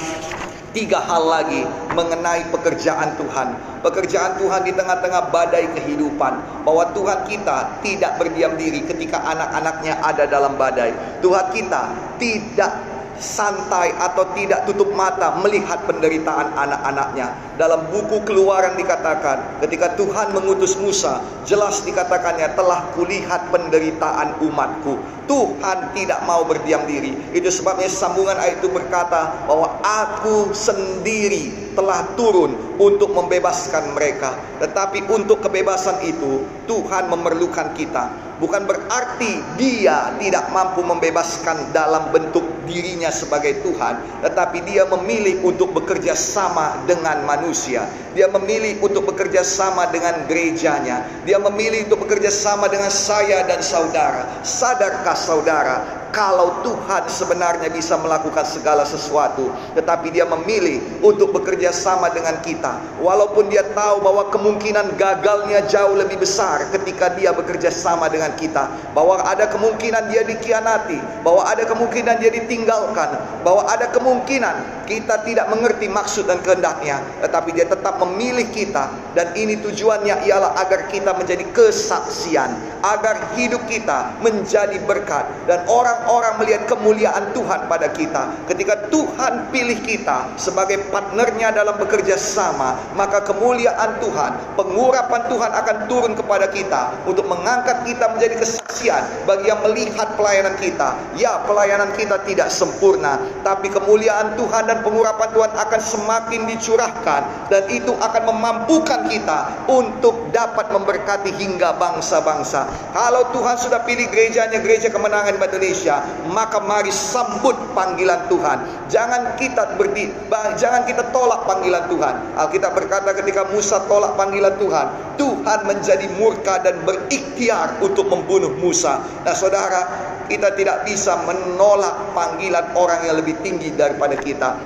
tiga 0.77 1.01
hal 1.01 1.25
lagi 1.25 1.65
mengenai 1.97 2.53
pekerjaan 2.53 3.17
Tuhan. 3.17 3.81
Pekerjaan 3.81 4.37
Tuhan 4.37 4.61
di 4.69 4.77
tengah-tengah 4.77 5.33
badai 5.33 5.73
kehidupan. 5.73 6.63
Bahwa 6.69 6.93
Tuhan 6.93 7.25
kita 7.25 7.81
tidak 7.81 8.21
berdiam 8.21 8.53
diri 8.61 8.85
ketika 8.85 9.25
anak-anaknya 9.25 10.05
ada 10.05 10.29
dalam 10.29 10.61
badai. 10.61 10.93
Tuhan 11.25 11.47
kita 11.57 11.83
tidak 12.21 12.86
santai 13.19 13.93
atau 13.97 14.25
tidak 14.37 14.65
tutup 14.69 14.93
mata 14.93 15.37
melihat 15.41 15.85
penderitaan 15.89 16.53
anak-anaknya. 16.57 17.33
Dalam 17.57 17.89
buku 17.89 18.21
keluaran 18.29 18.77
dikatakan, 18.77 19.65
ketika 19.65 19.97
Tuhan 19.97 20.37
mengutus 20.37 20.77
Musa, 20.77 21.25
jelas 21.49 21.81
dikatakannya 21.85 22.53
telah 22.53 22.85
kulihat 22.93 23.49
penderitaan 23.49 24.41
umatku. 24.45 25.01
Tuhan 25.27 25.97
tidak 25.97 26.23
mau 26.29 26.47
berdiam 26.47 26.85
diri. 26.87 27.17
Itu 27.35 27.51
sebabnya 27.51 27.91
sambungan 27.91 28.39
ayat 28.39 28.63
itu 28.63 28.71
berkata 28.71 29.49
bahwa 29.49 29.83
aku 29.83 30.55
sendiri 30.55 31.75
telah 31.75 32.07
turun 32.17 32.57
untuk 32.81 33.13
membebaskan 33.13 33.93
mereka. 33.93 34.33
Tetapi 34.63 35.05
untuk 35.13 35.45
kebebasan 35.45 36.01
itu 36.07 36.47
Tuhan 36.65 37.13
memerlukan 37.13 37.77
kita. 37.77 38.36
Bukan 38.37 38.69
berarti 38.69 39.41
dia 39.57 40.13
tidak 40.21 40.53
mampu 40.53 40.85
membebaskan 40.85 41.73
dalam 41.73 42.13
bentuk 42.13 42.45
dirinya 42.69 43.09
sebagai 43.09 43.65
Tuhan, 43.65 43.97
tetapi 44.21 44.61
dia 44.69 44.85
memilih 44.85 45.41
untuk 45.41 45.73
bekerja 45.73 46.13
sama 46.13 46.85
dengan 46.85 47.25
manusia. 47.25 47.89
Dia 48.13 48.29
memilih 48.29 48.77
untuk 48.85 49.09
bekerja 49.09 49.41
sama 49.41 49.89
dengan 49.89 50.29
gerejanya. 50.29 51.25
Dia 51.25 51.41
memilih 51.41 51.89
untuk 51.89 52.05
bekerja 52.05 52.29
sama 52.29 52.69
dengan 52.69 52.93
saya 52.93 53.41
dan 53.49 53.65
saudara. 53.65 54.29
Sadarkah 54.45 55.17
saudara 55.17 56.06
kalau 56.17 56.65
Tuhan 56.65 57.13
sebenarnya 57.13 57.69
bisa 57.69 57.93
melakukan 58.01 58.49
segala 58.49 58.89
sesuatu, 58.89 59.53
tetapi 59.77 60.09
Dia 60.09 60.25
memilih 60.25 60.81
untuk 61.05 61.37
bekerja 61.37 61.77
sama 61.77 62.09
dengan 62.09 62.41
kita, 62.41 62.81
walaupun 63.05 63.53
Dia 63.53 63.61
tahu 63.77 64.01
bahwa 64.01 64.33
kemungkinan 64.33 64.97
gagalnya 64.97 65.69
jauh 65.69 65.93
lebih 65.93 66.17
besar 66.17 66.65
ketika 66.73 67.13
Dia 67.13 67.37
bekerja 67.37 67.69
sama 67.69 68.09
dengan 68.09 68.33
kita, 68.41 68.65
bahwa 68.97 69.21
ada 69.29 69.45
kemungkinan 69.53 70.09
Dia 70.09 70.25
dikhianati, 70.25 70.97
bahwa 71.21 71.45
ada 71.45 71.69
kemungkinan 71.69 72.17
Dia 72.17 72.33
ditinggalkan, 72.33 73.21
bahwa 73.45 73.69
ada 73.69 73.93
kemungkinan 73.93 74.89
kita 74.89 75.21
tidak 75.29 75.53
mengerti 75.53 75.91
maksud 75.91 76.25
dan 76.33 76.41
kehendaknya, 76.41 77.05
tetapi 77.21 77.53
Dia 77.53 77.69
tetap 77.69 78.01
memilih 78.01 78.49
kita, 78.57 78.89
dan 79.13 79.37
ini 79.37 79.61
tujuannya 79.61 80.25
ialah 80.25 80.57
agar 80.65 80.89
kita 80.89 81.13
menjadi 81.13 81.45
kesaksian, 81.53 82.57
agar 82.81 83.21
hidup 83.37 83.61
kita 83.69 84.17
menjadi 84.25 84.81
berkat, 84.89 85.29
dan 85.45 85.61
orang 85.69 86.06
orang 86.09 86.41
melihat 86.41 86.65
kemuliaan 86.71 87.35
Tuhan 87.37 87.69
pada 87.69 87.93
kita. 87.93 88.33
Ketika 88.49 88.89
Tuhan 88.89 89.53
pilih 89.53 89.79
kita 89.85 90.39
sebagai 90.41 90.89
partnernya 90.89 91.53
dalam 91.53 91.77
bekerja 91.77 92.17
sama, 92.17 92.79
maka 92.95 93.23
kemuliaan 93.23 94.01
Tuhan, 94.01 94.57
pengurapan 94.57 95.23
Tuhan 95.29 95.51
akan 95.53 95.77
turun 95.91 96.13
kepada 96.17 96.47
kita 96.51 96.95
untuk 97.05 97.27
mengangkat 97.29 97.87
kita 97.87 98.11
menjadi 98.15 98.35
kesaksian 98.41 99.03
bagi 99.27 99.51
yang 99.51 99.61
melihat 99.63 100.15
pelayanan 100.17 100.55
kita. 100.59 100.97
Ya, 101.19 101.43
pelayanan 101.45 101.93
kita 101.99 102.23
tidak 102.25 102.49
sempurna, 102.49 103.21
tapi 103.43 103.69
kemuliaan 103.69 104.35
Tuhan 104.39 104.67
dan 104.67 104.81
pengurapan 104.83 105.29
Tuhan 105.35 105.53
akan 105.53 105.81
semakin 105.81 106.41
dicurahkan 106.51 107.51
dan 107.53 107.63
itu 107.71 107.93
akan 107.93 108.23
memampukan 108.31 109.07
kita 109.11 109.67
untuk 109.71 110.31
dapat 110.31 110.71
memberkati 110.71 111.31
hingga 111.37 111.77
bangsa-bangsa. 111.79 112.67
Kalau 112.95 113.31
Tuhan 113.31 113.57
sudah 113.59 113.83
pilih 113.87 114.09
gerejanya 114.11 114.59
gereja 114.63 114.91
kemenangan 114.91 115.39
Indonesia, 115.39 115.86
maka 116.35 116.59
mari 116.59 116.91
sambut 116.91 117.55
panggilan 117.73 118.27
Tuhan. 118.27 118.59
Jangan 118.91 119.39
kita 119.39 119.79
berdi, 119.79 120.11
jangan 120.59 120.83
kita 120.85 121.15
tolak 121.15 121.47
panggilan 121.47 121.87
Tuhan. 121.87 122.15
Alkitab 122.35 122.75
berkata 122.75 123.15
ketika 123.15 123.47
Musa 123.55 123.83
tolak 123.87 124.19
panggilan 124.19 124.59
Tuhan, 124.59 124.87
Tuhan 125.15 125.59
menjadi 125.67 126.07
murka 126.19 126.59
dan 126.61 126.83
berikhtiar 126.83 127.79
untuk 127.79 128.11
membunuh 128.11 128.51
Musa. 128.59 128.99
Nah, 129.23 129.35
saudara, 129.35 129.87
kita 130.27 130.55
tidak 130.59 130.83
bisa 130.87 131.15
menolak 131.23 132.11
panggilan 132.13 132.75
orang 132.75 133.07
yang 133.07 133.17
lebih 133.23 133.39
tinggi 133.47 133.71
daripada 133.75 134.19
kita. 134.19 134.59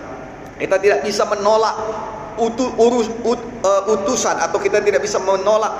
Kita 0.56 0.76
tidak 0.76 1.04
bisa 1.04 1.24
menolak 1.28 1.76
utu, 2.40 2.68
urus, 2.76 3.08
ut, 3.24 3.40
uh, 3.64 3.82
utusan 3.96 4.36
atau 4.40 4.56
kita 4.60 4.80
tidak 4.80 5.04
bisa 5.04 5.20
menolak 5.20 5.72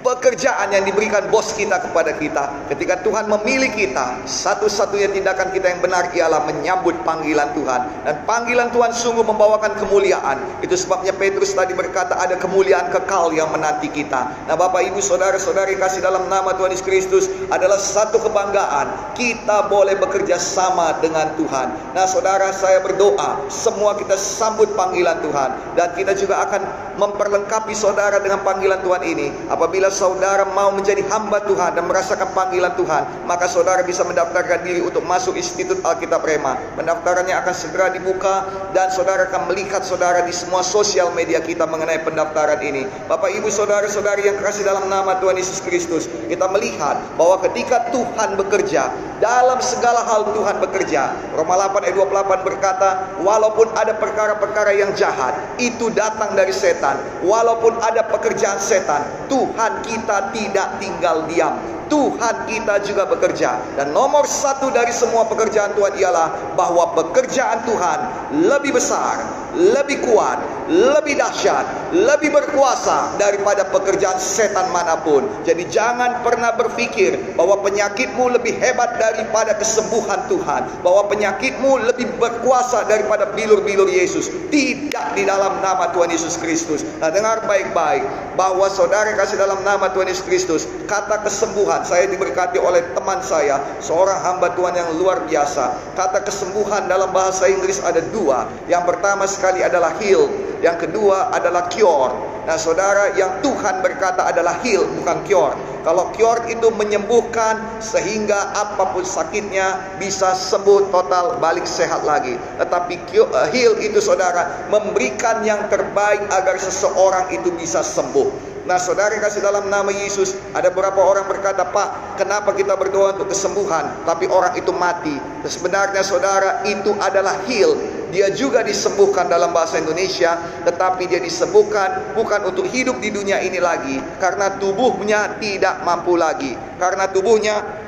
pekerjaan 0.00 0.72
yang 0.72 0.84
diberikan 0.88 1.28
bos 1.28 1.52
kita 1.52 1.80
kepada 1.80 2.16
kita. 2.16 2.68
Ketika 2.72 3.04
Tuhan 3.04 3.28
memilih 3.28 3.72
kita, 3.72 4.24
satu-satunya 4.24 5.12
tindakan 5.12 5.52
kita 5.52 5.66
yang 5.76 5.80
benar 5.84 6.08
ialah 6.16 6.48
menyambut 6.48 6.96
panggilan 7.04 7.52
Tuhan. 7.52 7.80
Dan 8.08 8.14
panggilan 8.24 8.72
Tuhan 8.72 8.92
sungguh 8.96 9.24
membawakan 9.24 9.76
kemuliaan. 9.76 10.40
Itu 10.64 10.74
sebabnya 10.76 11.12
Petrus 11.12 11.52
tadi 11.52 11.76
berkata 11.76 12.16
ada 12.16 12.40
kemuliaan 12.40 12.88
kekal 12.88 13.32
yang 13.36 13.52
menanti 13.52 13.92
kita. 13.92 14.48
Nah 14.48 14.56
Bapak 14.56 14.88
Ibu 14.88 15.00
Saudara-saudari 15.04 15.76
kasih 15.76 16.00
dalam 16.00 16.26
nama 16.32 16.56
Tuhan 16.56 16.72
Yesus 16.72 16.86
Kristus 16.86 17.24
adalah 17.52 17.76
satu 17.76 18.20
kebanggaan. 18.24 19.14
Kita 19.14 19.68
boleh 19.68 20.00
bekerja 20.00 20.40
sama 20.40 20.96
dengan 21.04 21.36
Tuhan. 21.36 21.92
Nah 21.92 22.06
saudara 22.08 22.48
saya 22.56 22.80
berdoa 22.80 23.44
semua 23.52 23.92
kita 23.98 24.16
sambut 24.16 24.72
panggilan 24.72 25.20
Tuhan. 25.20 25.50
Dan 25.76 25.92
kita 25.92 26.16
juga 26.16 26.40
akan 26.48 26.62
memperlengkapi 26.96 27.74
saudara 27.76 28.16
dengan 28.22 28.40
panggilan 28.40 28.80
Tuhan 28.80 29.02
ini. 29.04 29.28
Apabila 29.52 29.89
saudara 29.90 30.48
mau 30.54 30.72
menjadi 30.72 31.04
hamba 31.10 31.42
Tuhan 31.44 31.76
dan 31.76 31.84
merasakan 31.84 32.30
panggilan 32.32 32.72
Tuhan, 32.78 33.26
maka 33.26 33.50
saudara 33.50 33.82
bisa 33.84 34.06
mendaftarkan 34.06 34.62
diri 34.64 34.80
untuk 34.80 35.04
masuk 35.04 35.36
Institut 35.36 35.82
Alkitab 35.82 36.24
Rema. 36.24 36.56
Pendaftarannya 36.78 37.34
akan 37.34 37.54
segera 37.54 37.92
dibuka 37.92 38.46
dan 38.72 38.88
saudara 38.94 39.26
akan 39.28 39.50
melihat 39.50 39.82
saudara 39.82 40.22
di 40.24 40.32
semua 40.32 40.62
sosial 40.62 41.10
media 41.12 41.42
kita 41.42 41.66
mengenai 41.66 42.00
pendaftaran 42.06 42.62
ini. 42.62 42.86
Bapak 43.10 43.34
Ibu 43.34 43.50
saudara-saudari 43.50 44.30
yang 44.30 44.38
kasih 44.38 44.64
dalam 44.64 44.86
nama 44.86 45.18
Tuhan 45.18 45.36
Yesus 45.36 45.60
Kristus, 45.60 46.06
kita 46.30 46.46
melihat 46.48 46.96
bahwa 47.18 47.42
ketika 47.44 47.90
Tuhan 47.90 48.38
bekerja, 48.38 48.88
dalam 49.20 49.60
segala 49.60 50.00
hal 50.08 50.32
Tuhan 50.32 50.56
bekerja. 50.64 51.12
Roma 51.36 51.60
8 51.60 51.84
ayat 51.84 51.94
28 51.94 52.48
berkata, 52.48 52.88
walaupun 53.20 53.68
ada 53.76 53.92
perkara-perkara 54.00 54.72
yang 54.72 54.96
jahat, 54.96 55.36
itu 55.60 55.92
datang 55.92 56.32
dari 56.32 56.50
setan. 56.50 56.96
Walaupun 57.20 57.76
ada 57.84 58.00
pekerjaan 58.08 58.56
setan, 58.56 59.04
Tuhan 59.28 59.79
kita 59.82 60.32
tidak 60.32 60.78
tinggal 60.78 61.24
diam. 61.26 61.79
Tuhan 61.90 62.46
kita 62.46 62.80
juga 62.86 63.04
bekerja. 63.10 63.58
Dan 63.74 63.90
nomor 63.90 64.24
satu 64.24 64.70
dari 64.70 64.94
semua 64.94 65.26
pekerjaan 65.26 65.74
Tuhan 65.74 65.98
ialah 65.98 66.54
bahwa 66.54 66.94
pekerjaan 66.94 67.66
Tuhan 67.66 67.98
lebih 68.46 68.78
besar, 68.78 69.20
lebih 69.58 70.06
kuat, 70.06 70.38
lebih 70.70 71.18
dahsyat, 71.18 71.90
lebih 71.90 72.30
berkuasa 72.30 73.18
daripada 73.18 73.66
pekerjaan 73.66 74.22
setan 74.22 74.70
mana 74.70 75.02
pun. 75.02 75.26
Jadi 75.42 75.66
jangan 75.66 76.22
pernah 76.22 76.54
berpikir 76.54 77.34
bahwa 77.34 77.58
penyakitmu 77.66 78.30
lebih 78.30 78.54
hebat 78.62 78.94
daripada 79.02 79.58
kesembuhan 79.58 80.30
Tuhan. 80.30 80.62
Bahwa 80.86 81.10
penyakitmu 81.10 81.90
lebih 81.90 82.06
berkuasa 82.22 82.86
daripada 82.86 83.34
bilur-bilur 83.34 83.90
Yesus. 83.90 84.30
Tidak 84.54 85.18
di 85.18 85.26
dalam 85.26 85.58
nama 85.58 85.90
Tuhan 85.90 86.14
Yesus 86.14 86.38
Kristus. 86.38 86.86
Nah 87.02 87.10
dengar 87.10 87.42
baik-baik 87.50 88.06
bahwa 88.38 88.70
saudara 88.70 89.10
kasih 89.18 89.42
dalam 89.42 89.58
nama 89.66 89.90
Tuhan 89.90 90.06
Yesus 90.06 90.22
Kristus. 90.22 90.62
Kata 90.86 91.26
kesembuhan 91.26 91.79
saya 91.84 92.08
diberkati 92.08 92.60
oleh 92.60 92.94
teman 92.96 93.20
saya. 93.20 93.60
Seorang 93.80 94.20
hamba 94.20 94.52
Tuhan 94.56 94.74
yang 94.76 94.90
luar 94.96 95.24
biasa. 95.26 95.96
Kata 95.96 96.24
kesembuhan 96.24 96.86
dalam 96.86 97.10
bahasa 97.10 97.46
Inggris 97.48 97.80
ada 97.82 98.00
dua. 98.12 98.48
Yang 98.66 98.84
pertama 98.94 99.24
sekali 99.28 99.60
adalah 99.64 99.96
heal, 100.00 100.28
yang 100.60 100.76
kedua 100.76 101.32
adalah 101.32 101.68
cure. 101.72 102.30
Nah 102.48 102.56
saudara 102.56 103.12
yang 103.14 103.44
Tuhan 103.44 103.84
berkata 103.84 104.26
adalah 104.26 104.58
heal 104.64 104.88
bukan 105.00 105.18
cure. 105.28 105.54
Kalau 105.80 106.12
cure 106.12 106.44
itu 106.52 106.68
menyembuhkan 106.76 107.80
sehingga 107.80 108.52
apa 108.52 108.92
pun 108.92 109.00
sakitnya 109.00 109.96
bisa 109.96 110.36
sembuh 110.36 110.92
total 110.92 111.40
balik 111.40 111.64
sehat 111.64 112.04
lagi. 112.04 112.36
Tetapi 112.60 112.94
uh, 113.16 113.48
heal 113.48 113.80
itu 113.80 113.96
saudara 114.04 114.68
memberikan 114.68 115.40
yang 115.40 115.72
terbaik 115.72 116.20
agar 116.28 116.60
seseorang 116.60 117.32
itu 117.32 117.48
bisa 117.56 117.80
sembuh. 117.80 118.49
Nah 118.68 118.76
saudara 118.76 119.16
kasih 119.16 119.40
dalam 119.40 119.72
nama 119.72 119.88
Yesus 119.88 120.36
Ada 120.52 120.68
beberapa 120.68 121.00
orang 121.00 121.24
berkata 121.24 121.64
Pak 121.68 122.20
kenapa 122.20 122.52
kita 122.52 122.76
berdoa 122.76 123.16
untuk 123.16 123.32
kesembuhan 123.32 124.04
Tapi 124.04 124.28
orang 124.28 124.52
itu 124.56 124.72
mati? 124.72 125.16
Sebenarnya 125.48 126.04
saudara 126.04 126.60
itu 126.68 126.92
adalah 127.00 127.40
heal. 127.48 128.00
Dia 128.10 128.26
juga 128.34 128.66
disembuhkan 128.66 129.30
dalam 129.30 129.54
bahasa 129.54 129.78
Indonesia, 129.78 130.34
tetapi 130.66 131.06
dia 131.06 131.22
disembuhkan 131.22 132.12
bukan 132.18 132.42
untuk 132.50 132.66
hidup 132.66 132.98
di 132.98 133.14
dunia 133.14 133.38
ini 133.38 133.62
lagi, 133.62 134.02
karena 134.18 134.58
tubuhnya 134.58 135.38
tidak 135.38 135.86
mampu 135.86 136.18
lagi, 136.18 136.58
karena 136.82 137.06
tubuhnya 137.06 137.79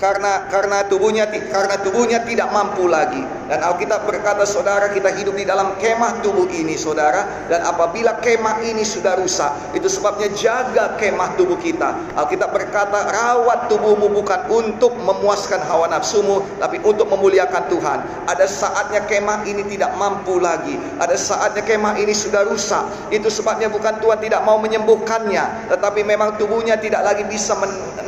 karena 0.00 0.48
karena 0.48 0.88
tubuhnya 0.88 1.28
karena 1.28 1.76
tubuhnya 1.84 2.24
tidak 2.24 2.48
mampu 2.48 2.88
lagi. 2.88 3.20
Dan 3.20 3.60
Alkitab 3.60 4.08
berkata 4.08 4.48
saudara 4.48 4.88
kita 4.88 5.12
hidup 5.12 5.36
di 5.36 5.44
dalam 5.44 5.76
kemah 5.76 6.24
tubuh 6.24 6.48
ini 6.48 6.72
saudara. 6.80 7.44
Dan 7.52 7.60
apabila 7.68 8.16
kemah 8.24 8.64
ini 8.64 8.80
sudah 8.80 9.20
rusak 9.20 9.76
itu 9.76 9.92
sebabnya 9.92 10.32
jaga 10.32 10.96
kemah 10.96 11.36
tubuh 11.36 11.60
kita. 11.60 12.16
Alkitab 12.16 12.48
berkata 12.48 13.12
rawat 13.12 13.68
tubuhmu 13.68 14.08
bukan 14.08 14.40
untuk 14.48 14.96
memuaskan 14.96 15.60
hawa 15.68 15.92
nafsumu 15.92 16.48
tapi 16.56 16.80
untuk 16.80 17.04
memuliakan 17.12 17.68
Tuhan. 17.68 17.98
Ada 18.24 18.48
saatnya 18.48 19.04
kemah 19.04 19.44
ini 19.44 19.68
tidak 19.68 19.92
mampu 20.00 20.40
lagi. 20.40 20.80
Ada 20.96 21.20
saatnya 21.20 21.60
kemah 21.60 22.00
ini 22.00 22.16
sudah 22.16 22.48
rusak. 22.48 23.12
Itu 23.12 23.28
sebabnya 23.28 23.68
bukan 23.68 24.00
Tuhan 24.00 24.16
tidak 24.24 24.40
mau 24.48 24.56
menyembuhkannya. 24.56 25.68
Tetapi 25.68 26.00
memang 26.08 26.40
tubuhnya 26.40 26.80
tidak 26.80 27.04
lagi 27.04 27.28
bisa 27.28 27.52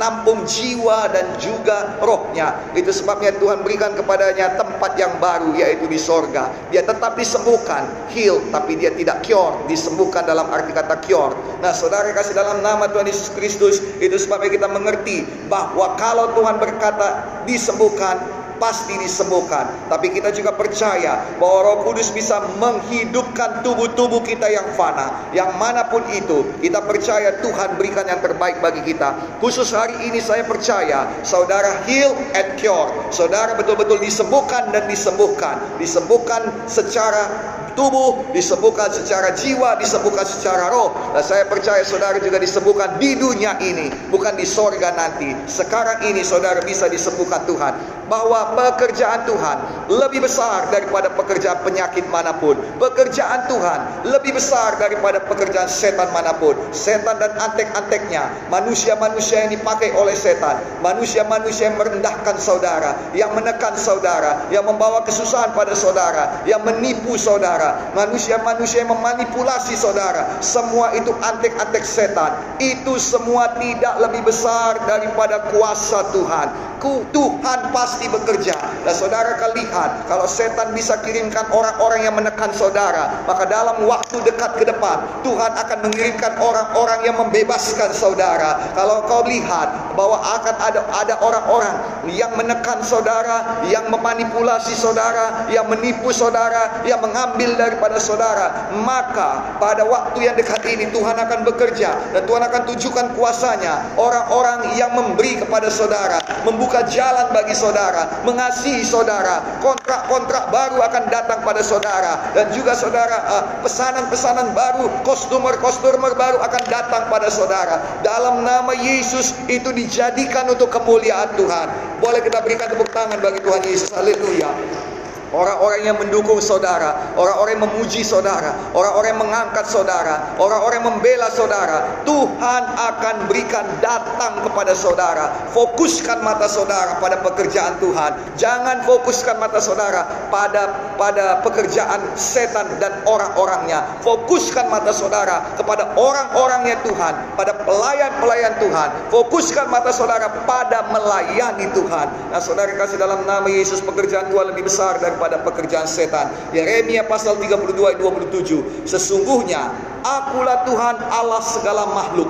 menampung 0.02 0.42
jiwa 0.42 1.06
dan 1.14 1.38
juga 1.38 1.94
rohnya. 2.02 2.58
Itu 2.74 2.90
sebabnya 2.90 3.30
Tuhan 3.38 3.62
berikan 3.62 3.94
kepadanya 3.94 4.58
tempat 4.58 4.98
yang 4.98 5.14
baru 5.22 5.54
yaitu 5.54 5.86
di 5.86 5.94
sorga. 5.94 6.50
Dia 6.74 6.82
tetap 6.82 7.14
disembuhkan, 7.14 7.86
heal, 8.10 8.42
tapi 8.50 8.74
dia 8.74 8.90
tidak 8.98 9.22
cure, 9.22 9.62
disembuhkan 9.70 10.26
dalam 10.26 10.50
arti 10.50 10.74
kata 10.74 10.98
cure. 11.06 11.38
Nah 11.62 11.70
saudara 11.70 12.10
kasih 12.10 12.34
dalam 12.34 12.66
nama 12.66 12.90
Tuhan 12.90 13.06
Yesus 13.06 13.30
Kristus, 13.30 13.78
itu 14.02 14.18
sebabnya 14.18 14.50
kita 14.50 14.66
mengerti 14.66 15.22
bahwa 15.46 15.94
kalau 15.94 16.34
Tuhan 16.34 16.58
berkata 16.58 17.22
disembuhkan, 17.46 18.41
pasti 18.62 18.94
disembuhkan. 18.94 19.90
Tapi 19.90 20.14
kita 20.14 20.30
juga 20.30 20.54
percaya 20.54 21.18
bahwa 21.42 21.58
Roh 21.66 21.78
Kudus 21.90 22.14
bisa 22.14 22.38
menghidupkan 22.62 23.66
tubuh-tubuh 23.66 24.22
kita 24.22 24.46
yang 24.46 24.70
fana, 24.78 25.26
yang 25.34 25.50
mana 25.58 25.90
pun 25.90 26.06
itu. 26.14 26.46
Kita 26.62 26.78
percaya 26.86 27.42
Tuhan 27.42 27.74
berikan 27.74 28.06
yang 28.06 28.22
terbaik 28.22 28.62
bagi 28.62 28.86
kita. 28.86 29.42
Khusus 29.42 29.74
hari 29.74 29.98
ini 30.06 30.22
saya 30.22 30.46
percaya 30.46 31.10
saudara 31.26 31.82
heal 31.90 32.14
and 32.38 32.54
cure. 32.62 32.86
Saudara 33.10 33.58
betul-betul 33.58 33.98
disembuhkan 33.98 34.70
dan 34.70 34.86
disembuhkan. 34.86 35.58
Disembuhkan 35.82 36.46
secara 36.70 37.26
tubuh, 37.74 38.32
disembuhkan 38.32 38.88
secara 38.92 39.32
jiwa, 39.36 39.76
disembuhkan 39.78 40.24
secara 40.24 40.72
roh. 40.72 40.92
Dan 41.12 41.24
saya 41.24 41.44
percaya 41.46 41.82
saudara 41.86 42.18
juga 42.20 42.40
disembuhkan 42.40 42.96
di 42.96 43.16
dunia 43.16 43.56
ini, 43.60 43.90
bukan 44.08 44.36
di 44.36 44.46
sorga 44.46 44.92
nanti. 44.92 45.32
Sekarang 45.48 46.04
ini 46.08 46.24
saudara 46.24 46.60
bisa 46.64 46.88
disembuhkan 46.88 47.44
Tuhan. 47.48 47.74
Bahwa 48.12 48.52
pekerjaan 48.52 49.24
Tuhan 49.24 49.88
lebih 49.88 50.20
besar 50.20 50.68
daripada 50.68 51.08
pekerjaan 51.16 51.64
penyakit 51.64 52.04
mana 52.12 52.36
pun. 52.36 52.60
Pekerjaan 52.76 53.48
Tuhan 53.48 54.04
lebih 54.04 54.36
besar 54.36 54.76
daripada 54.76 55.16
pekerjaan 55.24 55.64
setan 55.64 56.12
mana 56.12 56.36
pun. 56.36 56.52
Setan 56.76 57.16
dan 57.16 57.32
antek-anteknya, 57.40 58.52
manusia-manusia 58.52 59.48
yang 59.48 59.56
dipakai 59.56 59.96
oleh 59.96 60.12
setan, 60.12 60.60
manusia-manusia 60.84 61.72
yang 61.72 61.80
merendahkan 61.80 62.36
saudara, 62.36 63.00
yang 63.16 63.32
menekan 63.32 63.80
saudara, 63.80 64.44
yang 64.52 64.68
membawa 64.68 65.00
kesusahan 65.08 65.56
pada 65.56 65.72
saudara, 65.72 66.44
yang 66.44 66.60
menipu 66.68 67.16
saudara 67.16 67.61
saudara, 67.62 67.94
manusia-manusia 67.94 68.82
yang 68.82 68.90
memanipulasi 68.90 69.78
saudara, 69.78 70.42
semua 70.42 70.90
itu 70.98 71.14
antek-antek 71.22 71.86
setan. 71.86 72.34
Itu 72.58 72.98
semua 72.98 73.54
tidak 73.62 74.02
lebih 74.02 74.26
besar 74.26 74.82
daripada 74.90 75.46
kuasa 75.54 76.10
Tuhan. 76.10 76.74
Tuhan 76.82 77.70
pasti 77.70 78.10
bekerja. 78.10 78.58
Dan 78.82 78.90
saudara 78.90 79.38
akan 79.38 79.54
lihat, 79.54 79.90
kalau 80.10 80.26
setan 80.26 80.74
bisa 80.74 80.98
kirimkan 81.06 81.46
orang-orang 81.54 82.02
yang 82.02 82.18
menekan 82.18 82.50
saudara, 82.50 83.22
maka 83.22 83.46
dalam 83.46 83.86
waktu 83.86 84.18
dekat 84.26 84.58
ke 84.58 84.66
depan, 84.66 85.06
Tuhan 85.22 85.52
akan 85.54 85.78
mengirimkan 85.86 86.42
orang-orang 86.42 87.06
yang 87.06 87.14
membebaskan 87.22 87.94
saudara. 87.94 88.74
Kalau 88.74 89.06
kau 89.06 89.22
lihat 89.22 89.94
bahwa 89.94 90.18
akan 90.18 90.54
ada 90.58 90.80
ada 90.90 91.14
orang-orang 91.22 91.74
yang 92.10 92.34
menekan 92.34 92.82
saudara, 92.82 93.62
yang 93.70 93.86
memanipulasi 93.86 94.74
saudara, 94.74 95.46
yang 95.54 95.70
menipu 95.70 96.10
saudara, 96.10 96.82
yang 96.82 96.98
mengambil 96.98 97.51
daripada 97.56 97.96
saudara, 98.02 98.72
maka 98.82 99.58
pada 99.58 99.84
waktu 99.86 100.28
yang 100.28 100.36
dekat 100.36 100.62
ini 100.68 100.90
Tuhan 100.90 101.16
akan 101.16 101.44
bekerja 101.46 102.12
dan 102.12 102.22
Tuhan 102.24 102.42
akan 102.42 102.62
tunjukkan 102.68 103.06
kuasanya. 103.16 103.94
Orang-orang 103.96 104.74
yang 104.76 104.92
memberi 104.94 105.40
kepada 105.40 105.68
saudara, 105.68 106.20
membuka 106.44 106.84
jalan 106.88 107.30
bagi 107.32 107.56
saudara, 107.56 108.22
mengasihi 108.26 108.84
saudara, 108.84 109.60
kontrak-kontrak 109.64 110.52
baru 110.52 110.78
akan 110.82 111.02
datang 111.08 111.40
pada 111.42 111.62
saudara 111.64 112.32
dan 112.36 112.50
juga 112.54 112.76
saudara 112.76 113.16
uh, 113.28 113.44
pesanan-pesanan 113.64 114.52
baru, 114.52 114.88
kostumer-kostumer 115.02 116.14
baru 116.14 116.38
akan 116.42 116.62
datang 116.68 117.08
pada 117.08 117.28
saudara. 117.32 117.80
Dalam 118.04 118.44
nama 118.44 118.72
Yesus 118.76 119.34
itu 119.48 119.72
dijadikan 119.72 120.48
untuk 120.50 120.68
kemuliaan 120.68 121.34
Tuhan. 121.34 121.68
Boleh 122.02 122.20
kita 122.20 122.42
berikan 122.42 122.68
tepuk 122.68 122.90
tangan 122.90 123.22
bagi 123.22 123.40
Tuhan 123.40 123.62
Yesus. 123.62 123.90
Haleluya. 123.94 124.91
Orang-orang 125.32 125.80
yang 125.88 125.96
mendukung 125.96 126.44
saudara, 126.44 127.16
orang-orang 127.16 127.56
yang 127.56 127.64
memuji 127.64 128.04
saudara, 128.04 128.52
orang-orang 128.76 129.16
yang 129.16 129.22
mengangkat 129.24 129.64
saudara, 129.64 130.36
orang-orang 130.36 130.76
yang 130.84 130.88
membela 130.92 131.28
saudara, 131.32 132.04
Tuhan 132.04 132.62
akan 132.76 133.32
berikan 133.32 133.64
datang 133.80 134.44
kepada 134.44 134.76
saudara. 134.76 135.32
Fokuskan 135.56 136.20
mata 136.20 136.44
saudara 136.44 137.00
pada 137.00 137.24
pekerjaan 137.24 137.80
Tuhan. 137.80 138.36
Jangan 138.36 138.84
fokuskan 138.84 139.40
mata 139.40 139.56
saudara 139.56 140.28
pada 140.28 140.92
pada 141.00 141.40
pekerjaan 141.40 142.12
setan 142.12 142.68
dan 142.76 143.00
orang-orangnya. 143.08 144.04
Fokuskan 144.04 144.68
mata 144.68 144.92
saudara 144.92 145.56
kepada 145.56 145.96
orang-orangnya 145.96 146.76
Tuhan, 146.84 147.14
pada 147.40 147.56
pelayan-pelayan 147.64 148.60
Tuhan. 148.60 148.88
Fokuskan 149.08 149.72
mata 149.72 149.96
saudara 149.96 150.28
pada 150.44 150.92
melayani 150.92 151.72
Tuhan. 151.72 152.06
Nah, 152.28 152.40
saudara 152.44 152.76
kasih 152.76 153.00
dalam 153.00 153.24
nama 153.24 153.48
Yesus 153.48 153.80
pekerjaan 153.80 154.28
Tuhan 154.28 154.52
lebih 154.52 154.68
besar 154.68 155.00
dari 155.00 155.16
pada 155.22 155.38
pekerjaan 155.46 155.86
setan. 155.86 156.34
Yeremia 156.50 157.06
pasal 157.06 157.38
32 157.38 157.78
ayat 157.78 157.98
27. 158.02 158.82
Sesungguhnya 158.82 159.70
akulah 160.02 160.66
Tuhan 160.66 160.98
Allah 160.98 161.38
segala 161.46 161.86
makhluk. 161.94 162.26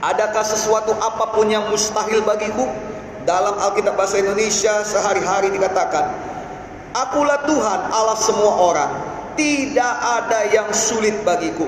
Adakah 0.00 0.44
sesuatu 0.44 0.96
apa 0.96 1.36
pun 1.36 1.52
yang 1.52 1.68
mustahil 1.68 2.24
bagiku? 2.24 2.64
Dalam 3.24 3.56
Alkitab 3.56 3.96
bahasa 3.96 4.20
Indonesia 4.20 4.84
sehari-hari 4.84 5.48
dikatakan, 5.52 6.12
Akulah 6.94 7.42
Tuhan 7.48 7.80
Allah 7.90 8.16
semua 8.20 8.52
orang. 8.54 8.90
Tidak 9.34 9.94
ada 10.22 10.46
yang 10.52 10.70
sulit 10.70 11.24
bagiku. 11.26 11.66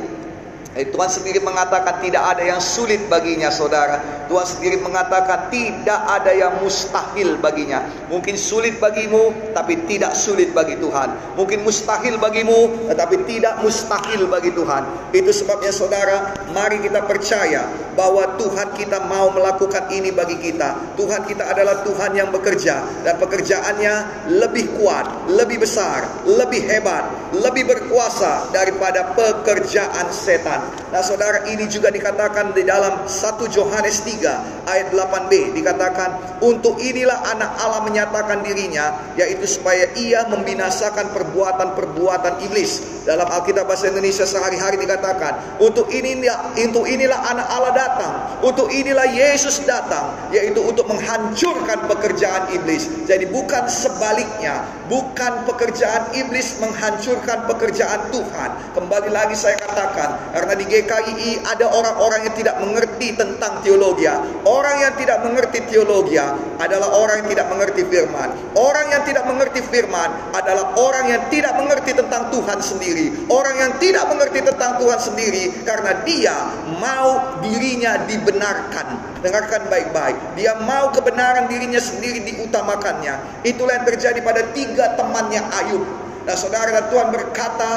Eh, 0.76 0.92
Tuhan 0.92 1.08
sendiri 1.08 1.40
mengatakan 1.40 2.04
tidak 2.04 2.36
ada 2.36 2.44
yang 2.44 2.60
sulit 2.60 3.08
baginya 3.08 3.48
saudara. 3.48 3.96
Tuhan 4.28 4.44
sendiri 4.44 4.76
mengatakan 4.84 5.48
tidak 5.48 5.96
ada 6.04 6.36
yang 6.36 6.52
mustahil 6.60 7.40
baginya. 7.40 7.80
Mungkin 8.12 8.36
sulit 8.36 8.76
bagimu 8.76 9.56
tapi 9.56 9.80
tidak 9.88 10.12
sulit 10.12 10.52
bagi 10.52 10.76
Tuhan. 10.76 11.16
Mungkin 11.40 11.64
mustahil 11.64 12.20
bagimu 12.20 12.92
tetapi 12.92 13.24
tidak 13.24 13.64
mustahil 13.64 14.28
bagi 14.28 14.52
Tuhan. 14.52 14.84
Itu 15.16 15.32
sebabnya 15.32 15.72
saudara, 15.72 16.36
mari 16.52 16.84
kita 16.84 17.08
percaya 17.08 17.64
bahwa 17.96 18.36
Tuhan 18.36 18.76
kita 18.76 19.08
mau 19.08 19.32
melakukan 19.32 19.88
ini 19.88 20.12
bagi 20.12 20.36
kita. 20.36 20.76
Tuhan 21.00 21.24
kita 21.24 21.56
adalah 21.56 21.80
Tuhan 21.88 22.12
yang 22.12 22.28
bekerja 22.28 22.84
dan 23.00 23.16
pekerjaannya 23.16 23.94
lebih 24.36 24.76
kuat, 24.76 25.08
lebih 25.32 25.64
besar, 25.64 26.04
lebih 26.28 26.60
hebat, 26.68 27.08
lebih 27.32 27.64
berkuasa 27.64 28.52
daripada 28.52 29.16
pekerjaan 29.16 30.12
setan. 30.12 30.65
Nah 30.90 31.02
saudara 31.02 31.44
ini 31.50 31.66
juga 31.66 31.90
dikatakan 31.90 32.54
di 32.54 32.62
dalam 32.62 33.06
1 33.06 33.56
Yohanes 33.56 34.02
3 34.06 34.66
ayat 34.66 34.88
8b 34.94 35.54
dikatakan 35.54 36.40
untuk 36.42 36.78
inilah 36.82 37.22
anak 37.26 37.50
Allah 37.58 37.82
menyatakan 37.86 38.42
dirinya 38.42 39.14
yaitu 39.14 39.46
supaya 39.46 39.90
ia 39.98 40.26
membinasakan 40.26 41.14
perbuatan-perbuatan 41.14 42.42
iblis. 42.48 43.02
Dalam 43.06 43.30
Alkitab 43.30 43.70
bahasa 43.70 43.86
Indonesia 43.86 44.26
sehari-hari 44.26 44.82
dikatakan 44.82 45.62
untuk 45.62 45.86
inilah 45.94 46.58
untuk 46.58 46.90
inilah 46.90 47.22
anak 47.30 47.46
Allah 47.46 47.72
datang, 47.74 48.12
untuk 48.42 48.66
inilah 48.66 49.06
Yesus 49.06 49.62
datang 49.62 50.10
yaitu 50.34 50.58
untuk 50.58 50.90
menghancurkan 50.90 51.86
pekerjaan 51.86 52.50
iblis. 52.50 52.90
Jadi 53.06 53.30
bukan 53.30 53.70
sebaliknya, 53.70 54.66
bukan 54.90 55.46
pekerjaan 55.46 56.10
iblis 56.18 56.58
menghancurkan 56.58 57.46
pekerjaan 57.46 58.10
Tuhan. 58.10 58.50
Kembali 58.74 59.10
lagi 59.14 59.38
saya 59.38 59.54
katakan, 59.54 60.18
karena 60.34 60.55
di 60.56 60.64
GKI 60.66 61.44
ada 61.44 61.68
orang-orang 61.68 62.26
yang 62.28 62.34
tidak 62.34 62.56
mengerti 62.58 63.12
tentang 63.14 63.60
teologi. 63.60 64.08
Orang 64.44 64.76
yang 64.80 64.92
tidak 64.96 65.22
mengerti 65.22 65.62
teologi 65.68 66.16
adalah 66.58 66.88
orang 66.96 67.24
yang 67.24 67.28
tidak 67.30 67.46
mengerti 67.52 67.82
firman. 67.86 68.28
Orang 68.56 68.86
yang 68.90 69.02
tidak 69.04 69.24
mengerti 69.28 69.60
firman 69.68 70.08
adalah 70.32 70.72
orang 70.80 71.04
yang 71.12 71.22
tidak 71.28 71.54
mengerti 71.56 71.92
tentang 71.92 72.32
Tuhan 72.32 72.58
sendiri. 72.60 73.06
Orang 73.28 73.56
yang 73.60 73.72
tidak 73.76 74.04
mengerti 74.08 74.40
tentang 74.42 74.80
Tuhan 74.80 75.00
sendiri 75.00 75.44
karena 75.62 75.92
dia 76.02 76.36
mau 76.80 77.40
dirinya 77.44 78.02
dibenarkan. 78.08 79.20
Dengarkan 79.20 79.68
baik-baik. 79.68 80.16
Dia 80.38 80.56
mau 80.64 80.92
kebenaran 80.92 81.48
dirinya 81.50 81.80
sendiri 81.82 82.22
diutamakannya. 82.24 83.44
Itulah 83.44 83.82
yang 83.82 83.86
terjadi 83.86 84.20
pada 84.22 84.42
tiga 84.54 84.94
temannya 84.94 85.42
Ayub. 85.64 85.84
Nah 86.26 86.34
saudara 86.34 86.74
dan 86.74 86.90
Tuhan 86.90 87.14
berkata, 87.14 87.70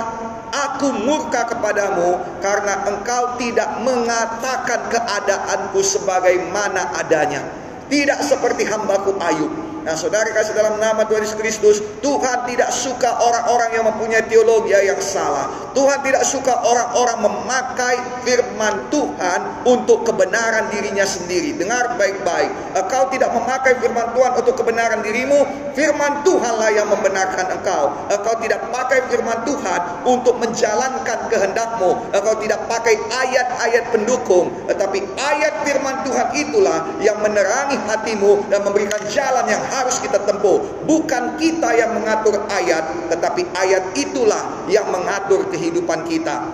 Aku 0.50 0.90
murka 1.06 1.46
kepadamu 1.46 2.18
karena 2.42 2.90
engkau 2.90 3.38
tidak 3.38 3.70
mengatakan 3.86 4.90
keadaanku 4.90 5.78
sebagaimana 5.86 6.98
adanya. 6.98 7.69
Tidak 7.90 8.20
seperti 8.22 8.70
hambaku 8.70 9.18
Ayub. 9.18 9.70
Nah 9.90 9.96
saudara 9.96 10.28
kasih 10.36 10.54
dalam 10.54 10.78
nama 10.78 11.08
Tuhan 11.08 11.24
Yesus 11.24 11.40
Kristus 11.40 11.78
Tuhan 12.04 12.46
tidak 12.46 12.70
suka 12.70 13.10
orang-orang 13.26 13.70
yang 13.74 13.86
mempunyai 13.90 14.22
teologi 14.28 14.76
yang 14.76 15.00
salah. 15.00 15.50
Tuhan 15.72 16.04
tidak 16.04 16.22
suka 16.28 16.52
orang-orang 16.62 17.26
memakai 17.26 17.96
firman 18.28 18.92
Tuhan 18.92 19.40
Untuk 19.66 20.04
kebenaran 20.04 20.70
dirinya 20.70 21.08
sendiri. 21.08 21.56
Dengar 21.56 21.96
baik-baik. 21.96 22.76
Engkau 22.76 23.08
tidak 23.10 23.32
memakai 23.34 23.78
firman 23.80 24.14
Tuhan 24.14 24.32
untuk 24.38 24.56
kebenaran 24.60 25.02
dirimu. 25.02 25.48
Firman 25.74 26.22
Tuhanlah 26.28 26.70
yang 26.76 26.88
membenarkan 26.92 27.60
engkau. 27.60 27.92
Engkau 28.12 28.36
tidak 28.44 28.68
pakai 28.70 29.00
firman 29.08 29.42
Tuhan 29.48 29.80
Untuk 30.04 30.36
menjalankan 30.38 31.20
kehendakmu. 31.32 32.14
Engkau 32.14 32.36
tidak 32.44 32.60
pakai 32.68 33.00
ayat-ayat 33.10 33.90
pendukung. 33.96 34.52
Tetapi 34.68 35.00
ayat 35.16 35.54
firman 35.64 36.04
Tuhan 36.04 36.28
itulah 36.36 36.80
Yang 37.00 37.18
menerangi 37.24 37.78
hatimu 37.88 38.48
Dan 38.50 38.66
memberikan 38.66 39.00
jalan 39.08 39.46
yang 39.48 39.64
harus 39.72 40.02
kita 40.02 40.20
tempuh. 40.26 40.60
Bukan 40.84 41.38
kita 41.40 41.76
yang 41.78 41.96
mengatur 41.96 42.40
ayat, 42.50 43.12
tetapi 43.12 43.46
ayat 43.56 43.94
itulah 43.96 44.66
yang 44.68 44.88
mengatur 44.90 45.46
kehidupan 45.52 46.04
kita. 46.08 46.50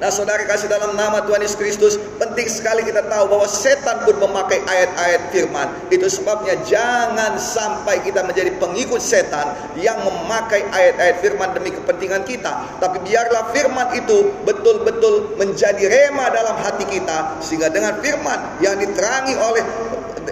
Nah 0.00 0.08
saudara 0.08 0.40
kasih 0.48 0.72
dalam 0.72 0.96
nama 0.96 1.20
Tuhan 1.28 1.44
Yesus 1.44 1.60
Kristus 1.60 1.94
Penting 2.16 2.48
sekali 2.48 2.88
kita 2.88 3.04
tahu 3.04 3.36
bahwa 3.36 3.44
setan 3.44 4.00
pun 4.08 4.16
memakai 4.16 4.64
ayat-ayat 4.64 5.28
firman 5.28 5.68
Itu 5.92 6.08
sebabnya 6.08 6.56
jangan 6.64 7.36
sampai 7.36 8.00
kita 8.00 8.24
menjadi 8.24 8.56
pengikut 8.56 8.96
setan 8.96 9.52
Yang 9.76 10.08
memakai 10.08 10.64
ayat-ayat 10.72 11.20
firman 11.20 11.52
demi 11.52 11.76
kepentingan 11.76 12.24
kita 12.24 12.80
Tapi 12.80 12.96
biarlah 13.04 13.52
firman 13.52 13.92
itu 13.92 14.32
betul-betul 14.48 15.36
menjadi 15.36 15.84
rema 15.84 16.32
dalam 16.32 16.56
hati 16.64 16.88
kita 16.88 17.36
Sehingga 17.44 17.68
dengan 17.68 18.00
firman 18.00 18.56
yang 18.64 18.80
diterangi 18.80 19.36
oleh 19.36 19.64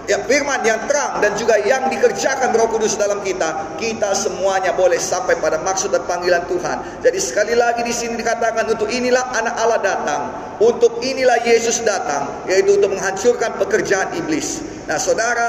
ya, 0.05 0.21
firman 0.25 0.61
yang 0.65 0.79
terang 0.89 1.21
dan 1.21 1.37
juga 1.37 1.57
yang 1.61 1.87
dikerjakan 1.87 2.53
Roh 2.55 2.69
Kudus 2.69 2.97
dalam 2.97 3.21
kita, 3.21 3.77
kita 3.77 4.11
semuanya 4.17 4.73
boleh 4.73 4.97
sampai 4.97 5.37
pada 5.37 5.61
maksud 5.61 5.93
dan 5.93 6.03
panggilan 6.09 6.45
Tuhan. 6.49 7.05
Jadi 7.05 7.19
sekali 7.21 7.53
lagi 7.53 7.81
di 7.85 7.93
sini 7.93 8.17
dikatakan 8.17 8.69
untuk 8.69 8.89
inilah 8.89 9.23
anak 9.35 9.55
Allah 9.57 9.79
datang, 9.81 10.21
untuk 10.59 10.99
inilah 10.99 11.39
Yesus 11.45 11.81
datang, 11.85 12.29
yaitu 12.49 12.75
untuk 12.75 12.93
menghancurkan 12.93 13.55
pekerjaan 13.57 14.11
iblis. 14.17 14.65
Nah, 14.89 14.97
Saudara, 14.97 15.47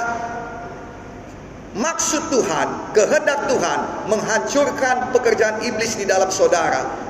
maksud 1.74 2.30
Tuhan, 2.30 2.94
kehendak 2.94 3.46
Tuhan 3.46 3.78
menghancurkan 4.10 5.14
pekerjaan 5.14 5.62
iblis 5.62 5.94
di 5.94 6.06
dalam 6.06 6.28
saudara 6.28 7.09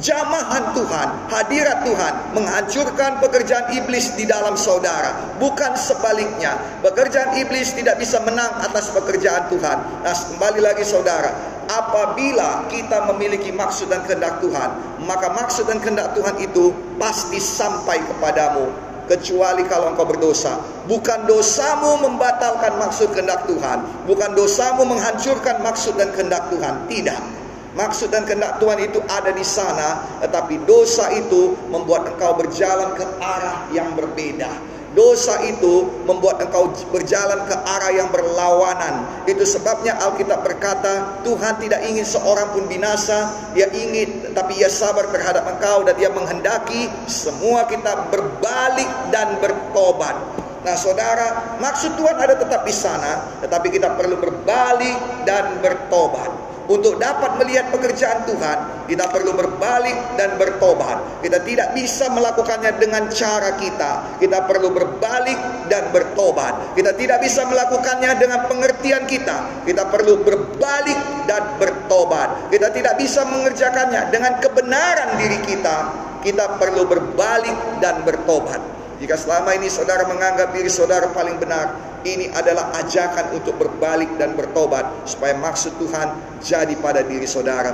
jamahan 0.00 0.72
Tuhan, 0.74 1.08
hadirat 1.28 1.84
Tuhan 1.86 2.14
menghancurkan 2.34 3.20
pekerjaan 3.20 3.70
iblis 3.76 4.16
di 4.16 4.26
dalam 4.26 4.56
saudara. 4.56 5.36
Bukan 5.38 5.76
sebaliknya. 5.76 6.56
Pekerjaan 6.80 7.36
iblis 7.38 7.76
tidak 7.76 8.00
bisa 8.00 8.18
menang 8.24 8.50
atas 8.64 8.90
pekerjaan 8.90 9.46
Tuhan. 9.52 9.78
Nah, 10.02 10.16
kembali 10.34 10.60
lagi 10.64 10.82
saudara, 10.82 11.30
apabila 11.68 12.66
kita 12.72 13.06
memiliki 13.14 13.52
maksud 13.54 13.92
dan 13.92 14.02
kehendak 14.08 14.40
Tuhan, 14.42 15.00
maka 15.04 15.30
maksud 15.36 15.68
dan 15.68 15.78
kehendak 15.78 16.16
Tuhan 16.16 16.36
itu 16.42 16.74
pasti 16.96 17.38
sampai 17.38 18.02
kepadamu 18.10 18.90
kecuali 19.06 19.66
kalau 19.66 19.90
engkau 19.94 20.06
berdosa. 20.06 20.58
Bukan 20.86 21.26
dosamu 21.26 21.98
membatalkan 22.02 22.78
maksud 22.78 23.10
kehendak 23.10 23.46
Tuhan, 23.46 24.06
bukan 24.06 24.30
dosamu 24.38 24.86
menghancurkan 24.86 25.62
maksud 25.62 25.98
dan 25.98 26.10
kehendak 26.14 26.46
Tuhan. 26.50 26.86
Tidak. 26.86 27.39
Maksud 27.70 28.10
dan 28.10 28.26
kehendak 28.26 28.58
Tuhan 28.58 28.82
itu 28.82 28.98
ada 29.06 29.30
di 29.30 29.46
sana, 29.46 30.02
tetapi 30.18 30.66
dosa 30.66 31.06
itu 31.14 31.54
membuat 31.70 32.10
engkau 32.10 32.34
berjalan 32.34 32.98
ke 32.98 33.06
arah 33.22 33.70
yang 33.70 33.94
berbeda. 33.94 34.50
Dosa 34.90 35.38
itu 35.46 35.86
membuat 36.02 36.42
engkau 36.42 36.66
berjalan 36.90 37.46
ke 37.46 37.54
arah 37.54 37.94
yang 37.94 38.10
berlawanan. 38.10 39.06
Itu 39.22 39.46
sebabnya 39.46 39.94
Alkitab 40.02 40.42
berkata, 40.42 41.22
Tuhan 41.22 41.62
tidak 41.62 41.86
ingin 41.86 42.02
seorang 42.02 42.50
pun 42.50 42.66
binasa, 42.66 43.30
Dia 43.54 43.70
ingin 43.70 44.34
tapi 44.34 44.58
Ia 44.58 44.66
sabar 44.66 45.06
terhadap 45.14 45.46
engkau 45.46 45.86
dan 45.86 45.94
Dia 45.94 46.10
menghendaki 46.10 46.90
semua 47.06 47.70
kita 47.70 48.10
berbalik 48.10 48.90
dan 49.14 49.38
bertobat. 49.38 50.18
Nah, 50.66 50.74
saudara, 50.74 51.56
maksud 51.62 51.94
Tuhan 51.94 52.18
ada 52.18 52.34
tetap 52.34 52.66
di 52.66 52.74
sana, 52.74 53.38
tetapi 53.46 53.70
kita 53.70 53.94
perlu 53.94 54.18
berbalik 54.18 55.22
dan 55.22 55.62
bertobat. 55.62 56.49
Untuk 56.70 57.02
dapat 57.02 57.34
melihat 57.42 57.74
pekerjaan 57.74 58.30
Tuhan, 58.30 58.86
kita 58.86 59.10
perlu 59.10 59.34
berbalik 59.34 60.14
dan 60.14 60.38
bertobat. 60.38 61.18
Kita 61.18 61.42
tidak 61.42 61.74
bisa 61.74 62.06
melakukannya 62.14 62.78
dengan 62.78 63.10
cara 63.10 63.58
kita. 63.58 64.22
Kita 64.22 64.46
perlu 64.46 64.70
berbalik 64.70 65.66
dan 65.66 65.90
bertobat. 65.90 66.78
Kita 66.78 66.94
tidak 66.94 67.18
bisa 67.26 67.42
melakukannya 67.50 68.14
dengan 68.22 68.46
pengertian 68.46 69.02
kita. 69.10 69.66
Kita 69.66 69.90
perlu 69.90 70.22
berbalik 70.22 71.26
dan 71.26 71.58
bertobat. 71.58 72.54
Kita 72.54 72.70
tidak 72.70 72.94
bisa 73.02 73.26
mengerjakannya 73.26 74.06
dengan 74.14 74.38
kebenaran 74.38 75.18
diri 75.18 75.42
kita. 75.42 75.76
Kita 76.22 76.54
perlu 76.54 76.86
berbalik 76.86 77.82
dan 77.82 78.06
bertobat. 78.06 78.79
Jika 79.00 79.16
selama 79.16 79.56
ini 79.56 79.72
saudara 79.72 80.04
menganggap 80.04 80.52
diri 80.52 80.68
saudara 80.68 81.08
paling 81.08 81.40
benar, 81.40 81.72
ini 82.04 82.28
adalah 82.36 82.68
ajakan 82.84 83.32
untuk 83.32 83.56
berbalik 83.56 84.12
dan 84.20 84.36
bertobat 84.36 85.08
supaya 85.08 85.32
maksud 85.40 85.80
Tuhan 85.80 86.38
jadi 86.44 86.76
pada 86.76 87.00
diri 87.00 87.24
saudara. 87.24 87.72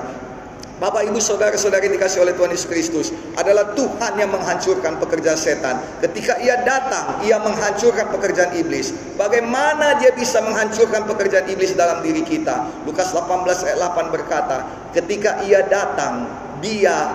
Bapak 0.77 1.09
ibu 1.09 1.17
saudara 1.17 1.57
yang 1.57 1.95
dikasih 1.97 2.21
oleh 2.21 2.37
Tuhan 2.37 2.53
Yesus 2.53 2.69
Kristus 2.69 3.09
adalah 3.33 3.73
Tuhan 3.73 4.13
yang 4.21 4.29
menghancurkan 4.29 5.01
pekerjaan 5.01 5.41
setan. 5.41 5.81
Ketika 6.05 6.37
ia 6.37 6.61
datang, 6.69 7.25
ia 7.25 7.41
menghancurkan 7.41 8.13
pekerjaan 8.13 8.53
iblis. 8.61 8.93
Bagaimana 9.17 9.97
dia 9.97 10.13
bisa 10.13 10.45
menghancurkan 10.45 11.09
pekerjaan 11.09 11.49
iblis 11.49 11.73
dalam 11.73 12.05
diri 12.05 12.21
kita? 12.21 12.85
Lukas 12.85 13.09
18 13.09 13.73
ayat 13.73 13.79
8 13.89 14.15
berkata, 14.21 14.69
ketika 14.93 15.41
ia 15.49 15.65
datang, 15.65 16.29
dia 16.61 17.09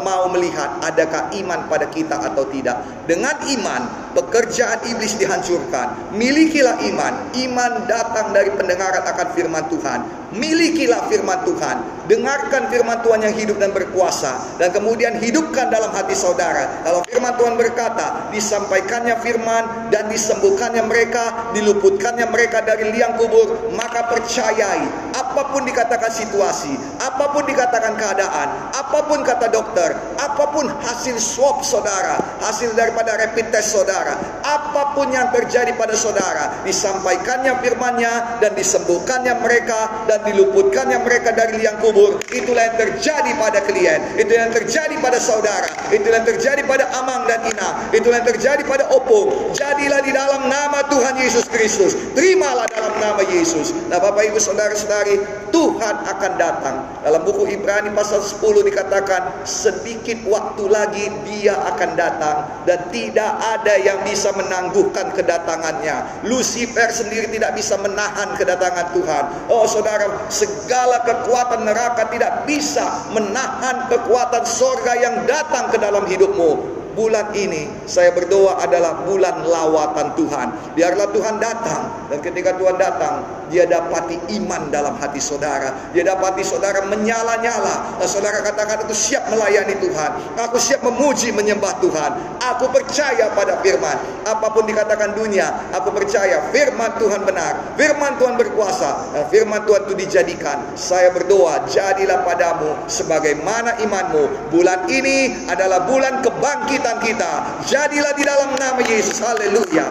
mau 0.00 0.32
melihat 0.32 0.80
adakah 0.80 1.28
iman 1.36 1.68
pada 1.68 1.86
kita 1.92 2.16
atau 2.16 2.48
tidak. 2.48 2.80
Dengan 3.04 3.36
iman, 3.36 3.82
pekerjaan 4.16 4.80
iblis 4.88 5.18
dihancurkan. 5.20 6.14
Milikilah 6.16 6.80
iman. 6.88 7.12
Iman 7.36 7.84
datang 7.84 8.32
dari 8.32 8.48
pendengaran 8.54 9.04
akan 9.04 9.28
firman 9.36 9.64
Tuhan. 9.68 10.00
Milikilah 10.32 11.12
firman 11.12 11.44
Tuhan. 11.44 11.76
Dengarkan 12.08 12.72
firman 12.72 13.04
Tuhan 13.04 13.20
yang 13.28 13.34
hidup 13.36 13.56
dan 13.60 13.76
berkuasa. 13.76 14.56
Dan 14.56 14.72
kemudian 14.72 15.20
hidupkan 15.20 15.68
dalam 15.68 15.92
hati 15.92 16.16
saudara. 16.16 16.80
Kalau 16.86 17.04
firman 17.04 17.36
Tuhan 17.36 17.54
berkata, 17.60 18.32
disampaikannya 18.32 19.20
firman 19.20 19.92
dan 19.92 20.08
disembuhkannya 20.08 20.88
mereka, 20.88 21.52
diluputkannya 21.52 22.26
mereka 22.32 22.64
dari 22.64 22.88
liang 22.96 23.20
kubur, 23.20 23.70
maka 23.76 24.08
percayai. 24.08 25.12
Apa 25.12 25.52
pun 25.52 25.68
dikatakan 25.68 26.08
situasi, 26.08 26.72
apa 26.96 27.28
pun 27.36 27.44
dikatakan 27.44 27.94
keadaan, 28.00 28.48
apa 28.72 28.98
pun 29.04 29.20
kata 29.20 29.41
dokter, 29.48 29.94
apa 30.18 30.44
pun 30.52 30.68
hasil 30.68 31.16
swab 31.18 31.64
saudara, 31.64 32.18
hasil 32.42 32.74
daripada 32.74 33.16
rapid 33.18 33.50
test 33.50 33.74
saudara, 33.74 34.18
apa 34.42 34.92
pun 34.94 35.08
yang 35.10 35.30
terjadi 35.32 35.74
pada 35.78 35.94
saudara, 35.94 36.62
disampaikannya 36.66 37.58
firmannya 37.62 38.42
dan 38.42 38.52
disembuhkannya 38.58 39.38
mereka 39.40 40.06
dan 40.10 40.22
diluputkannya 40.26 40.98
mereka 41.02 41.30
dari 41.32 41.62
liang 41.62 41.78
kubur. 41.80 42.20
Itulah 42.28 42.72
yang 42.72 42.78
terjadi 42.78 43.30
pada 43.38 43.58
klien. 43.64 44.00
Itu 44.18 44.32
yang 44.34 44.52
terjadi 44.52 44.94
pada 44.98 45.18
saudara. 45.22 45.68
Itulah 45.88 46.22
yang 46.22 46.28
terjadi 46.28 46.62
pada 46.66 46.90
Amang 46.98 47.24
dan 47.30 47.42
Ina. 47.46 47.92
Itulah 47.94 48.20
yang 48.22 48.28
terjadi 48.28 48.62
pada 48.66 48.90
Opung. 48.92 49.54
Jadilah 49.56 50.00
di 50.04 50.12
dalam 50.12 50.50
nama 50.50 50.84
Tuhan 50.88 51.16
Yesus 51.16 51.46
Kristus. 51.48 51.96
Terimalah 52.12 52.68
dalam 52.68 52.94
nama 53.00 53.22
Yesus. 53.24 53.72
Nah 53.88 54.02
Bapak 54.02 54.28
Ibu 54.28 54.38
Saudara-saudari, 54.40 55.20
Tuhan 55.52 55.94
akan 56.08 56.32
datang. 56.40 56.76
Dalam 57.04 57.22
buku 57.22 57.48
Ibrani 57.52 57.92
pasal 57.92 58.24
10 58.24 58.64
dikatakan, 58.66 59.20
sedikit 59.48 60.20
waktu 60.28 60.64
lagi 60.68 61.04
dia 61.24 61.56
akan 61.74 61.90
datang. 61.96 62.36
Dan 62.68 62.78
tidak 62.92 63.32
ada 63.40 63.74
yang 63.80 64.04
bisa 64.04 64.30
menangguhkan 64.36 65.14
kedatangannya. 65.16 66.26
Lucifer 66.28 66.92
sendiri 66.92 67.30
tidak 67.32 67.56
bisa 67.56 67.80
menahan 67.80 68.36
kedatangan 68.36 68.92
Tuhan. 68.92 69.24
Oh 69.48 69.64
saudara, 69.64 70.28
segala 70.28 71.00
kekuatan 71.02 71.64
neraka 71.64 72.08
tidak 72.12 72.44
bisa 72.44 73.08
menahan 73.10 73.88
kekuatan 73.88 74.44
sorga 74.44 74.92
yang 74.98 75.24
datang 75.24 75.72
ke 75.72 75.78
dalam 75.80 76.04
hidupmu 76.04 76.81
bulan 76.92 77.32
ini 77.36 77.68
saya 77.88 78.12
berdoa 78.14 78.60
adalah 78.60 79.04
bulan 79.04 79.44
lawatan 79.44 80.14
Tuhan. 80.16 80.48
Biarlah 80.76 81.08
Tuhan 81.10 81.36
datang 81.40 82.02
dan 82.12 82.20
ketika 82.20 82.52
Tuhan 82.60 82.76
datang, 82.76 83.24
dia 83.48 83.64
dapati 83.64 84.20
iman 84.36 84.68
dalam 84.68 85.00
hati 85.00 85.16
saudara. 85.16 85.92
Dia 85.96 86.04
dapati 86.04 86.44
saudara 86.44 86.84
menyala-nyala. 86.92 87.96
Dan 87.96 88.04
saudara 88.04 88.44
katakan 88.44 88.84
aku 88.84 88.92
siap 88.92 89.32
melayani 89.32 89.80
Tuhan. 89.80 90.36
Aku 90.36 90.60
siap 90.60 90.84
memuji 90.84 91.32
menyembah 91.32 91.80
Tuhan. 91.80 92.36
Aku 92.36 92.68
percaya 92.68 93.32
pada 93.32 93.64
firman. 93.64 93.96
Apa 94.28 94.52
pun 94.52 94.68
dikatakan 94.68 95.16
dunia, 95.16 95.72
aku 95.72 95.88
percaya 95.96 96.52
firman 96.52 97.00
Tuhan 97.00 97.24
benar. 97.24 97.80
Firman 97.80 98.20
Tuhan 98.20 98.36
berkuasa. 98.36 99.16
Dan 99.16 99.24
firman 99.32 99.64
Tuhan 99.64 99.88
itu 99.88 99.94
dijadikan. 99.96 100.76
Saya 100.76 101.16
berdoa, 101.16 101.64
jadilah 101.64 102.28
padamu 102.28 102.76
sebagaimana 102.92 103.80
imanmu. 103.80 104.52
Bulan 104.52 104.84
ini 104.92 105.48
adalah 105.48 105.88
bulan 105.88 106.20
kebangkitan 106.20 106.81
kebangkitan 106.82 106.98
kita. 107.06 107.32
Jadilah 107.70 108.12
di 108.18 108.24
dalam 108.26 108.50
nama 108.58 108.82
Yesus. 108.82 109.22
Haleluya. 109.22 109.86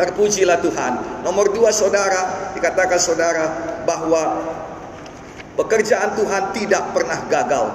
Terpujilah 0.00 0.58
Tuhan. 0.64 1.22
Nomor 1.26 1.52
dua 1.52 1.68
saudara, 1.68 2.52
dikatakan 2.56 2.96
saudara 2.96 3.44
bahwa 3.84 4.40
pekerjaan 5.60 6.16
Tuhan 6.16 6.56
tidak 6.56 6.96
pernah 6.96 7.18
gagal. 7.28 7.66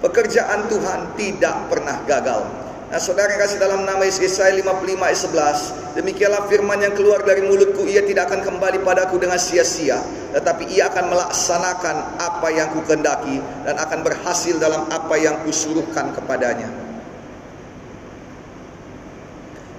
Pekerjaan 0.00 0.70
Tuhan 0.72 1.00
tidak 1.18 1.56
pernah 1.68 1.96
gagal. 2.08 2.46
Nah 2.88 3.00
saudara 3.00 3.34
kasih 3.40 3.58
dalam 3.58 3.82
nama 3.88 4.06
Yesus 4.06 4.22
Yesaya 4.28 4.54
55 4.54 5.02
ayat 5.02 5.18
11 5.98 5.98
Demikianlah 5.98 6.46
firman 6.46 6.78
yang 6.78 6.94
keluar 6.94 7.26
dari 7.26 7.42
mulutku 7.42 7.88
Ia 7.88 8.04
tidak 8.06 8.30
akan 8.30 8.44
kembali 8.44 8.86
padaku 8.86 9.18
dengan 9.18 9.40
sia-sia 9.40 9.98
Tetapi 10.36 10.68
ia 10.68 10.92
akan 10.92 11.10
melaksanakan 11.10 11.96
apa 12.22 12.48
yang 12.54 12.70
ku 12.70 12.84
kendaki 12.86 13.40
Dan 13.66 13.80
akan 13.80 13.98
berhasil 14.04 14.60
dalam 14.62 14.86
apa 14.92 15.16
yang 15.16 15.42
kusuruhkan 15.42 16.12
kepadanya 16.12 16.83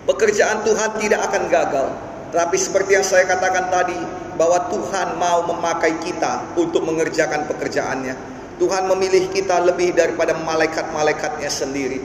Pekerjaan 0.06 0.62
Tuhan 0.62 1.02
tidak 1.02 1.22
akan 1.34 1.44
gagal. 1.50 1.88
Tapi 2.30 2.58
seperti 2.62 2.94
yang 2.94 3.06
saya 3.06 3.26
katakan 3.26 3.74
tadi, 3.74 3.98
bahwa 4.36 4.68
Tuhan 4.68 5.16
mau 5.16 5.48
memakai 5.48 5.96
kita 6.04 6.56
untuk 6.60 6.84
mengerjakan 6.84 7.48
pekerjaannya. 7.48 8.16
Tuhan 8.56 8.88
memilih 8.88 9.32
kita 9.32 9.64
lebih 9.64 9.96
daripada 9.96 10.36
malaikat-malaikatnya 10.40 11.48
sendiri. 11.52 12.00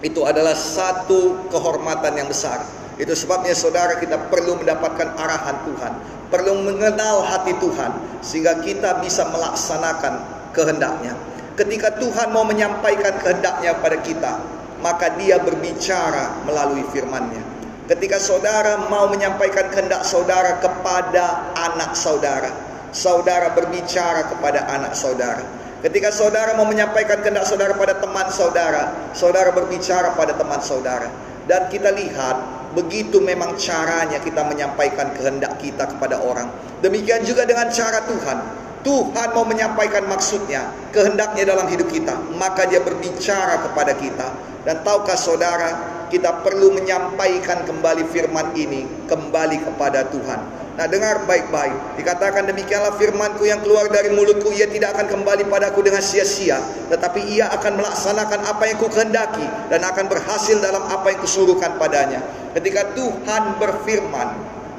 Itu 0.00 0.24
adalah 0.24 0.56
satu 0.56 1.48
kehormatan 1.52 2.16
yang 2.16 2.28
besar. 2.28 2.64
Itu 3.00 3.16
sebabnya 3.16 3.56
saudara 3.56 3.96
kita 3.96 4.28
perlu 4.28 4.60
mendapatkan 4.60 5.16
arahan 5.16 5.56
Tuhan. 5.68 5.92
Perlu 6.28 6.52
mengenal 6.64 7.24
hati 7.24 7.56
Tuhan. 7.56 7.96
Sehingga 8.20 8.60
kita 8.60 9.00
bisa 9.00 9.28
melaksanakan 9.28 10.20
kehendaknya. 10.52 11.16
Ketika 11.56 11.96
Tuhan 11.96 12.32
mau 12.32 12.44
menyampaikan 12.44 13.20
kehendaknya 13.20 13.76
pada 13.80 14.00
kita, 14.00 14.32
maka 14.80 15.12
dia 15.16 15.40
berbicara 15.40 16.44
melalui 16.44 16.84
firman-Nya. 16.92 17.42
Ketika 17.90 18.22
saudara 18.22 18.86
mau 18.86 19.10
menyampaikan 19.10 19.66
kehendak 19.72 20.06
saudara 20.06 20.62
kepada 20.62 21.50
anak 21.58 21.98
saudara, 21.98 22.50
saudara 22.94 23.50
berbicara 23.54 24.30
kepada 24.30 24.62
anak 24.70 24.94
saudara. 24.94 25.42
Ketika 25.80 26.12
saudara 26.12 26.54
mau 26.60 26.68
menyampaikan 26.68 27.24
kehendak 27.24 27.48
saudara 27.48 27.72
pada 27.72 27.96
teman 27.98 28.28
saudara, 28.28 28.94
saudara 29.16 29.50
berbicara 29.50 30.12
pada 30.12 30.36
teman 30.36 30.60
saudara. 30.60 31.08
Dan 31.48 31.66
kita 31.72 31.90
lihat 31.90 32.36
begitu 32.78 33.18
memang 33.18 33.58
caranya 33.58 34.22
kita 34.22 34.44
menyampaikan 34.46 35.10
kehendak 35.16 35.58
kita 35.58 35.88
kepada 35.90 36.20
orang. 36.22 36.46
Demikian 36.84 37.26
juga 37.26 37.42
dengan 37.42 37.72
cara 37.72 38.06
Tuhan. 38.06 38.38
Tuhan 38.80 39.28
mau 39.36 39.44
menyampaikan 39.44 40.08
maksudnya, 40.08 40.72
kehendaknya 40.94 41.44
dalam 41.44 41.68
hidup 41.68 41.92
kita, 41.92 42.16
maka 42.40 42.64
dia 42.64 42.80
berbicara 42.80 43.60
kepada 43.68 43.92
kita. 43.92 44.28
Dan 44.60 44.84
tahukah 44.84 45.16
saudara, 45.16 45.70
kita 46.12 46.44
perlu 46.44 46.74
menyampaikan 46.76 47.64
kembali 47.64 48.04
firman 48.12 48.52
ini 48.58 48.84
kembali 49.08 49.62
kepada 49.64 50.04
Tuhan. 50.10 50.40
Nah 50.76 50.86
dengar 50.88 51.28
baik-baik, 51.28 52.00
dikatakan 52.00 52.48
demikianlah 52.48 52.96
firmanku 52.96 53.44
yang 53.44 53.60
keluar 53.60 53.92
dari 53.92 54.12
mulutku, 54.16 54.48
ia 54.52 54.64
tidak 54.64 54.96
akan 54.96 55.12
kembali 55.12 55.44
padaku 55.48 55.84
dengan 55.84 56.00
sia-sia, 56.00 56.56
tetapi 56.88 57.36
ia 57.36 57.52
akan 57.52 57.84
melaksanakan 57.84 58.40
apa 58.48 58.64
yang 58.64 58.78
kukehendaki 58.80 59.44
dan 59.68 59.80
akan 59.84 60.08
berhasil 60.08 60.56
dalam 60.56 60.80
apa 60.88 61.12
yang 61.12 61.20
kusuruhkan 61.20 61.76
padanya. 61.76 62.24
Ketika 62.56 62.96
Tuhan 62.96 63.60
berfirman, 63.60 64.28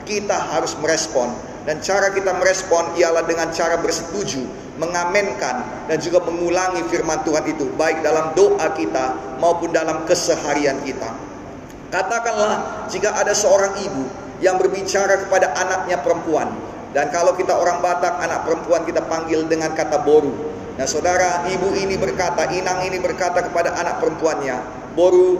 kita 0.09 0.35
harus 0.35 0.73
merespon 0.81 1.50
dan 1.67 1.77
cara 1.81 2.09
kita 2.09 2.33
merespon 2.37 2.97
ialah 2.97 3.25
dengan 3.25 3.53
cara 3.53 3.77
bersetuju, 3.77 4.41
mengamenkan 4.81 5.85
dan 5.85 5.97
juga 6.01 6.25
mengulangi 6.25 6.81
firman 6.89 7.21
Tuhan 7.21 7.45
itu 7.45 7.69
baik 7.77 8.01
dalam 8.01 8.33
doa 8.33 8.67
kita 8.73 9.37
maupun 9.37 9.69
dalam 9.69 10.03
keseharian 10.09 10.81
kita. 10.81 11.13
Katakanlah 11.93 12.87
jika 12.89 13.13
ada 13.13 13.35
seorang 13.35 13.77
ibu 13.83 14.03
yang 14.41 14.57
berbicara 14.57 15.27
kepada 15.27 15.53
anaknya 15.53 16.01
perempuan 16.01 16.49
dan 16.91 17.07
kalau 17.13 17.35
kita 17.37 17.55
orang 17.55 17.79
Batak 17.79 18.19
anak 18.19 18.47
perempuan 18.47 18.83
kita 18.83 19.05
panggil 19.05 19.45
dengan 19.47 19.71
kata 19.75 20.01
boru. 20.01 20.33
Nah, 20.79 20.87
saudara, 20.87 21.45
ibu 21.51 21.71
ini 21.75 21.99
berkata, 21.99 22.47
inang 22.55 22.81
ini 22.87 22.97
berkata 22.97 23.43
kepada 23.43 23.75
anak 23.75 23.99
perempuannya, 23.99 24.55
"Boru, 24.95 25.37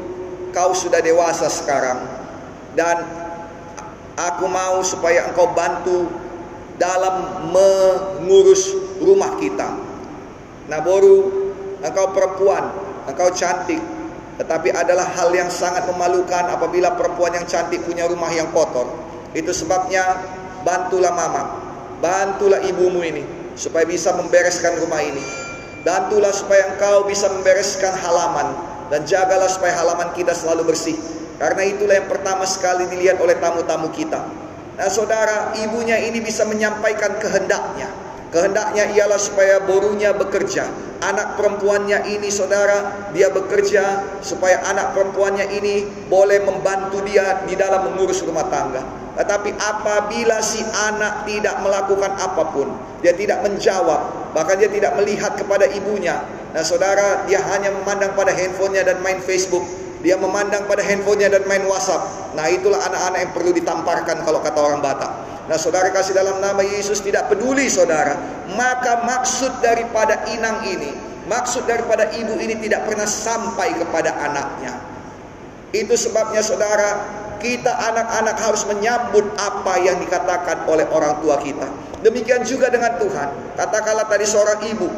kau 0.52 0.72
sudah 0.76 1.00
dewasa 1.00 1.48
sekarang 1.48 2.04
dan 2.76 3.04
Aku 4.20 4.46
mau 4.52 4.84
supaya 4.84 5.32
engkau 5.32 5.52
bantu 5.56 6.12
dalam 6.76 7.48
mengurus 7.54 8.74
rumah 9.00 9.38
kita. 9.38 9.70
Nah, 10.68 10.80
baru 10.82 11.30
engkau 11.80 12.12
perempuan, 12.12 12.74
engkau 13.08 13.30
cantik, 13.32 13.80
tetapi 14.42 14.74
adalah 14.74 15.06
hal 15.06 15.30
yang 15.32 15.54
sangat 15.54 15.86
memalukan 15.86 16.50
apabila 16.50 16.98
perempuan 16.98 17.38
yang 17.38 17.46
cantik 17.46 17.86
punya 17.86 18.10
rumah 18.10 18.34
yang 18.34 18.50
kotor. 18.50 18.90
Itu 19.38 19.54
sebabnya 19.54 20.04
bantulah 20.66 21.14
mama, 21.14 21.44
bantulah 22.02 22.60
ibumu 22.66 23.06
ini 23.06 23.24
supaya 23.54 23.86
bisa 23.86 24.12
membereskan 24.18 24.82
rumah 24.82 25.00
ini. 25.00 25.22
Bantulah 25.82 26.34
supaya 26.34 26.74
engkau 26.74 27.06
bisa 27.10 27.26
membereskan 27.30 27.94
halaman 27.98 28.54
dan 28.94 29.02
jagalah 29.06 29.50
supaya 29.50 29.74
halaman 29.78 30.14
kita 30.14 30.34
selalu 30.34 30.74
bersih. 30.74 30.98
Karena 31.42 31.66
itulah 31.66 31.98
yang 31.98 32.06
pertama 32.06 32.46
sekali 32.46 32.86
dilihat 32.86 33.18
oleh 33.18 33.34
tamu-tamu 33.42 33.90
kita. 33.90 34.22
Nah 34.78 34.90
saudara, 34.94 35.58
ibunya 35.58 35.98
ini 35.98 36.22
bisa 36.22 36.46
menyampaikan 36.46 37.18
kehendaknya. 37.18 37.90
Kehendaknya 38.30 38.94
ialah 38.94 39.18
supaya 39.18 39.58
borunya 39.66 40.14
bekerja. 40.14 40.70
Anak 41.02 41.42
perempuannya 41.42 42.06
ini 42.14 42.30
saudara, 42.30 43.10
dia 43.10 43.34
bekerja 43.34 44.06
supaya 44.22 44.62
anak 44.70 44.94
perempuannya 44.94 45.50
ini 45.50 45.90
boleh 46.06 46.46
membantu 46.46 47.02
dia 47.10 47.42
di 47.50 47.58
dalam 47.58 47.90
mengurus 47.90 48.22
rumah 48.22 48.46
tangga. 48.46 48.86
Tetapi 49.18 49.58
apabila 49.58 50.40
si 50.46 50.62
anak 50.62 51.26
tidak 51.26 51.58
melakukan 51.66 52.22
apa 52.22 52.54
pun, 52.54 52.70
dia 53.02 53.18
tidak 53.18 53.42
menjawab, 53.42 54.32
bahkan 54.38 54.62
dia 54.62 54.70
tidak 54.70 54.94
melihat 54.94 55.34
kepada 55.36 55.66
ibunya. 55.74 56.22
Nah 56.54 56.62
saudara, 56.62 57.26
dia 57.26 57.42
hanya 57.50 57.74
memandang 57.74 58.14
pada 58.14 58.30
handphonenya 58.30 58.94
dan 58.94 59.02
main 59.02 59.20
Facebook 59.26 59.81
dia 60.02 60.18
memandang 60.18 60.66
pada 60.66 60.82
handphonenya 60.82 61.38
dan 61.38 61.44
main 61.46 61.62
WhatsApp. 61.70 62.34
Nah 62.34 62.50
itulah 62.50 62.82
anak-anak 62.82 63.20
yang 63.22 63.32
perlu 63.34 63.52
ditamparkan 63.54 64.26
kalau 64.26 64.42
kata 64.42 64.60
orang 64.60 64.82
Batak. 64.82 65.12
Nah 65.46 65.58
saudara 65.58 65.90
kasih 65.94 66.18
dalam 66.18 66.42
nama 66.42 66.62
Yesus 66.66 67.02
tidak 67.02 67.30
peduli 67.30 67.70
saudara. 67.70 68.18
Maka 68.58 69.06
maksud 69.06 69.62
daripada 69.62 70.26
inang 70.34 70.66
ini, 70.66 70.92
maksud 71.30 71.70
daripada 71.70 72.10
ibu 72.14 72.36
ini 72.42 72.58
tidak 72.60 72.90
pernah 72.90 73.06
sampai 73.06 73.78
kepada 73.78 74.14
anaknya. 74.18 74.74
Itu 75.72 75.96
sebabnya 75.96 76.44
saudara, 76.44 77.00
kita 77.40 77.72
anak-anak 77.72 78.38
harus 78.38 78.64
menyambut 78.70 79.26
apa 79.40 79.74
yang 79.82 79.98
dikatakan 79.98 80.70
oleh 80.70 80.86
orang 80.94 81.18
tua 81.24 81.42
kita. 81.42 81.68
Demikian 82.02 82.42
juga 82.44 82.70
dengan 82.70 82.98
Tuhan. 82.98 83.58
Katakanlah 83.58 84.10
tadi 84.10 84.26
seorang 84.26 84.60
ibu, 84.68 84.90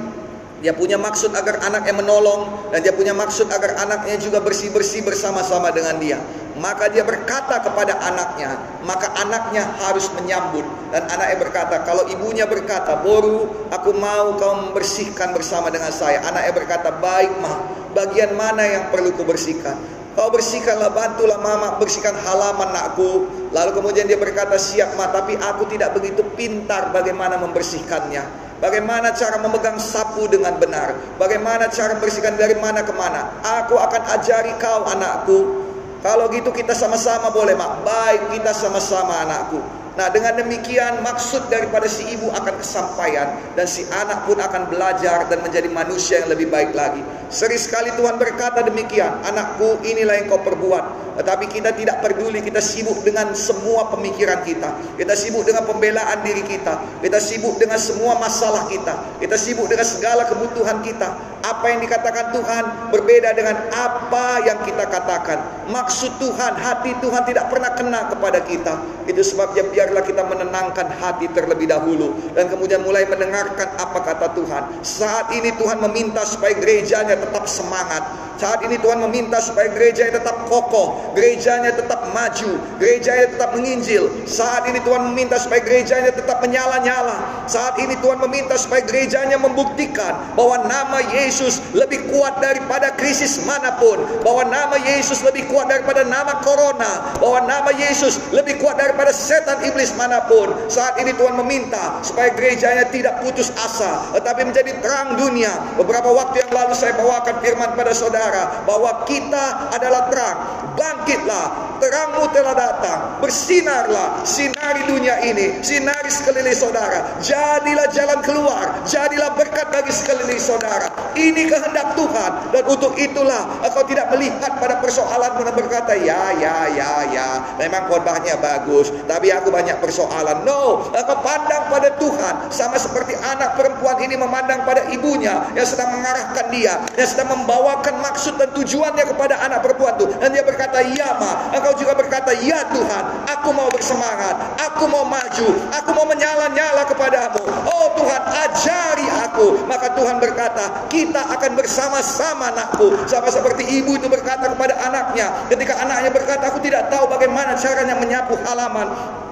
dia 0.64 0.72
punya 0.72 0.96
maksud 0.96 1.36
agar 1.36 1.60
anaknya 1.60 1.92
menolong 1.92 2.72
dan 2.72 2.80
dia 2.80 2.96
punya 2.96 3.12
maksud 3.12 3.52
agar 3.52 3.84
anaknya 3.84 4.16
juga 4.16 4.40
bersih-bersih 4.40 5.04
bersama-sama 5.04 5.76
dengan 5.76 6.00
dia. 6.00 6.16
Maka 6.56 6.88
dia 6.88 7.04
berkata 7.04 7.60
kepada 7.60 8.00
anaknya, 8.00 8.56
maka 8.88 9.12
anaknya 9.20 9.68
harus 9.84 10.08
menyambut 10.16 10.64
dan 10.96 11.04
anaknya 11.12 11.38
berkata, 11.44 11.84
kalau 11.84 12.08
ibunya 12.08 12.48
berkata, 12.48 12.96
"Boru, 13.04 13.68
aku 13.76 13.92
mau 13.92 14.40
kau 14.40 14.72
membersihkan 14.72 15.36
bersama 15.36 15.68
dengan 15.68 15.92
saya." 15.92 16.24
Anaknya 16.24 16.56
berkata, 16.56 16.96
"Baik, 16.96 17.36
mah. 17.44 17.84
Bagian 17.92 18.32
mana 18.40 18.64
yang 18.64 18.84
perlu 18.88 19.12
kubersihkan?" 19.20 19.76
Kau 20.14 20.30
bersihkanlah, 20.30 20.94
bantulah 20.94 21.42
mama 21.42 21.82
bersihkan 21.82 22.14
halaman 22.14 22.70
nakku. 22.70 23.26
Lalu 23.50 23.72
kemudian 23.74 24.06
dia 24.06 24.14
berkata, 24.14 24.62
siap 24.62 24.94
ma, 24.94 25.10
tapi 25.10 25.34
aku 25.34 25.66
tidak 25.74 25.98
begitu 25.98 26.22
pintar 26.38 26.94
bagaimana 26.94 27.42
membersihkannya. 27.42 28.43
Bagaimana 28.64 29.12
cara 29.12 29.36
memegang 29.44 29.76
sapu 29.76 30.24
dengan 30.32 30.56
benar? 30.56 30.96
Bagaimana 31.20 31.68
cara 31.68 32.00
membersihkan 32.00 32.40
dari 32.40 32.56
mana 32.56 32.80
ke 32.88 32.96
mana? 32.96 33.28
Aku 33.60 33.76
akan 33.76 34.02
ajari 34.16 34.56
kau 34.56 34.88
anakku. 34.88 35.68
Kalau 36.00 36.32
gitu 36.32 36.48
kita 36.56 36.72
sama-sama 36.72 37.28
boleh 37.28 37.60
mak. 37.60 37.84
Baik 37.84 38.40
kita 38.40 38.56
sama-sama 38.56 39.28
anakku. 39.28 39.83
Nah 39.94 40.10
dengan 40.10 40.34
demikian 40.42 41.06
maksud 41.06 41.54
daripada 41.54 41.86
si 41.86 42.18
ibu 42.18 42.34
akan 42.34 42.54
kesampaian 42.58 43.38
dan 43.54 43.70
si 43.70 43.86
anak 43.94 44.26
pun 44.26 44.42
akan 44.42 44.66
belajar 44.66 45.30
dan 45.30 45.46
menjadi 45.46 45.70
manusia 45.70 46.26
yang 46.26 46.34
lebih 46.34 46.50
baik 46.50 46.74
lagi. 46.74 47.06
Sering 47.34 47.58
sekali 47.58 47.90
Tuhan 47.98 48.22
berkata 48.22 48.62
demikian, 48.62 49.10
anakku 49.26 49.82
inilah 49.82 50.22
yang 50.22 50.30
kau 50.30 50.38
perbuat. 50.38 51.18
Tetapi 51.18 51.46
kita 51.50 51.74
tidak 51.78 52.02
peduli, 52.02 52.42
kita 52.42 52.62
sibuk 52.62 53.02
dengan 53.06 53.34
semua 53.38 53.90
pemikiran 53.90 54.42
kita. 54.46 54.70
Kita 54.98 55.14
sibuk 55.14 55.46
dengan 55.46 55.66
pembelaan 55.66 56.22
diri 56.26 56.42
kita. 56.46 56.78
Kita 57.02 57.18
sibuk 57.18 57.58
dengan 57.62 57.78
semua 57.78 58.18
masalah 58.18 58.66
kita. 58.70 59.18
Kita 59.18 59.38
sibuk 59.38 59.66
dengan 59.66 59.86
segala 59.86 60.30
kebutuhan 60.30 60.82
kita. 60.86 61.10
Apa 61.42 61.74
yang 61.74 61.82
dikatakan 61.82 62.34
Tuhan 62.38 62.64
berbeda 62.94 63.30
dengan 63.34 63.66
apa 63.70 64.42
yang 64.46 64.62
kita 64.62 64.86
katakan. 64.90 65.70
Maksud 65.74 66.18
Tuhan, 66.22 66.54
hati 66.54 66.98
Tuhan 67.02 67.24
tidak 67.26 67.50
pernah 67.50 67.74
kena 67.74 68.10
kepada 68.14 68.40
kita. 68.46 68.74
Itu 69.10 69.22
sebabnya 69.26 69.66
biar 69.74 69.83
biarlah 69.84 70.08
kita 70.08 70.24
menenangkan 70.24 70.88
hati 70.96 71.28
terlebih 71.36 71.68
dahulu 71.68 72.16
dan 72.32 72.48
kemudian 72.48 72.80
mulai 72.88 73.04
mendengarkan 73.04 73.68
apa 73.76 74.00
kata 74.00 74.32
Tuhan. 74.32 74.64
Saat 74.80 75.36
ini 75.36 75.52
Tuhan 75.60 75.84
meminta 75.84 76.24
supaya 76.24 76.56
gerejanya 76.56 77.20
tetap 77.20 77.44
semangat. 77.52 78.00
Saat 78.40 78.66
ini 78.66 78.76
Tuhan 78.82 78.98
meminta 78.98 79.38
supaya 79.40 79.70
gerejanya 79.72 80.20
tetap 80.20 80.50
kokoh, 80.50 81.16
gerejanya 81.16 81.76
tetap 81.76 82.12
maju, 82.12 82.60
gerejanya 82.82 83.30
tetap 83.30 83.56
menginjil. 83.56 84.10
Saat 84.26 84.68
ini 84.68 84.82
Tuhan 84.82 85.14
meminta 85.14 85.38
supaya 85.38 85.62
gerejanya 85.62 86.12
tetap 86.12 86.42
menyala-nyala. 86.42 87.46
Saat 87.46 87.78
ini 87.80 87.94
Tuhan 88.02 88.20
meminta 88.26 88.58
supaya 88.58 88.82
gerejanya 88.84 89.38
membuktikan 89.38 90.34
bahwa 90.34 90.66
nama 90.66 91.00
Yesus 91.14 91.62
lebih 91.78 92.10
kuat 92.10 92.42
daripada 92.42 92.92
krisis 92.98 93.44
mana 93.46 93.78
pun, 93.78 94.02
bahwa 94.26 94.44
nama 94.50 94.76
Yesus 94.82 95.22
lebih 95.24 95.48
kuat 95.48 95.70
daripada 95.70 96.02
nama 96.04 96.42
corona, 96.42 97.16
bahwa 97.22 97.46
nama 97.48 97.70
Yesus 97.70 98.18
lebih 98.34 98.60
kuat 98.60 98.82
daripada 98.82 99.14
setan 99.14 99.62
iblis 99.74 99.98
mana 99.98 100.22
pun. 100.30 100.54
Saat 100.70 101.02
ini 101.02 101.18
Tuhan 101.18 101.34
meminta 101.42 102.00
supaya 102.06 102.30
gerejanya 102.32 102.88
tidak 102.94 103.26
putus 103.26 103.50
asa, 103.58 104.14
tetapi 104.14 104.54
menjadi 104.54 104.78
terang 104.80 105.18
dunia. 105.18 105.50
Beberapa 105.76 106.14
waktu 106.14 106.46
yang 106.46 106.54
lalu 106.54 106.78
saya 106.78 106.94
bawakan 106.94 107.42
firman 107.42 107.74
pada 107.74 107.92
saudara 107.98 108.62
bahwa 108.70 109.04
kita 109.10 109.74
adalah 109.74 110.08
terang. 110.14 110.38
Bangkitlah, 110.74 111.78
terangmu 111.78 112.26
telah 112.34 112.56
datang. 112.58 113.00
Bersinarlah, 113.22 114.26
sinari 114.26 114.90
dunia 114.90 115.22
ini, 115.22 115.62
sinari 115.62 116.10
sekeliling 116.10 116.58
saudara. 116.58 117.22
Jadilah 117.22 117.90
jalan 117.94 118.20
keluar, 118.26 118.82
jadilah 118.86 119.38
berkat 119.38 119.70
bagi 119.70 119.94
sekeliling 119.94 120.42
saudara. 120.42 120.90
Ini 121.14 121.46
kehendak 121.46 121.94
Tuhan 121.94 122.32
dan 122.50 122.64
untuk 122.66 122.98
itulah 122.98 123.62
engkau 123.62 123.86
tidak 123.86 124.10
melihat 124.18 124.58
pada 124.58 124.82
persoalan 124.82 125.38
dan 125.38 125.54
berkata, 125.54 125.94
ya, 125.94 126.34
ya, 126.42 126.74
ya, 126.74 126.94
ya, 127.14 127.30
memang 127.62 127.86
khotbahnya 127.86 128.42
bagus, 128.42 128.90
tapi 129.06 129.30
aku 129.30 129.54
banyak 129.64 129.80
persoalan. 129.80 130.44
No, 130.44 130.92
engkau 130.92 131.24
pandang 131.24 131.72
pada 131.72 131.96
Tuhan 131.96 132.52
sama 132.52 132.76
seperti 132.76 133.16
anak 133.16 133.56
perempuan 133.56 133.96
ini 134.04 134.20
memandang 134.20 134.68
pada 134.68 134.92
ibunya 134.92 135.48
yang 135.56 135.64
sedang 135.64 135.96
mengarahkan 135.96 136.52
dia, 136.52 136.84
yang 137.00 137.08
sedang 137.08 137.32
membawakan 137.32 138.04
maksud 138.04 138.36
dan 138.36 138.52
tujuannya 138.52 139.08
kepada 139.08 139.40
anak 139.40 139.64
perempuan 139.64 139.96
itu. 139.96 140.12
Dan 140.20 140.36
dia 140.36 140.44
berkata, 140.44 140.84
"Ya, 140.84 141.16
Ma." 141.16 141.56
Engkau 141.56 141.80
juga 141.80 141.96
berkata, 141.96 142.36
"Ya 142.44 142.68
Tuhan, 142.68 143.04
aku 143.24 143.56
mau 143.56 143.72
bersemangat, 143.72 144.36
aku 144.60 144.84
mau 144.92 145.08
maju, 145.08 145.48
aku 145.72 145.90
mau 145.96 146.06
menyala-nyala 146.12 146.84
kepadamu." 146.92 147.40
Oh 147.72 147.88
Tuhan, 147.96 148.22
ajari 148.44 149.08
aku. 149.32 149.64
Maka 149.64 149.96
Tuhan 149.96 150.20
berkata, 150.20 150.92
"Kita 150.92 151.24
akan 151.40 151.52
bersama-sama 151.56 152.52
anakku." 152.52 153.08
Sama 153.08 153.32
seperti 153.32 153.64
ibu 153.80 153.96
itu 153.96 154.12
berkata 154.12 154.52
kepada 154.52 154.76
anaknya, 154.84 155.48
ketika 155.48 155.80
anaknya 155.80 156.12
berkata, 156.12 156.52
"Aku 156.52 156.60
tidak 156.60 156.92
tahu 156.92 157.08
bagaimana 157.08 157.56
caranya 157.56 157.96
menyapu 157.96 158.36
halaman." 158.44 159.23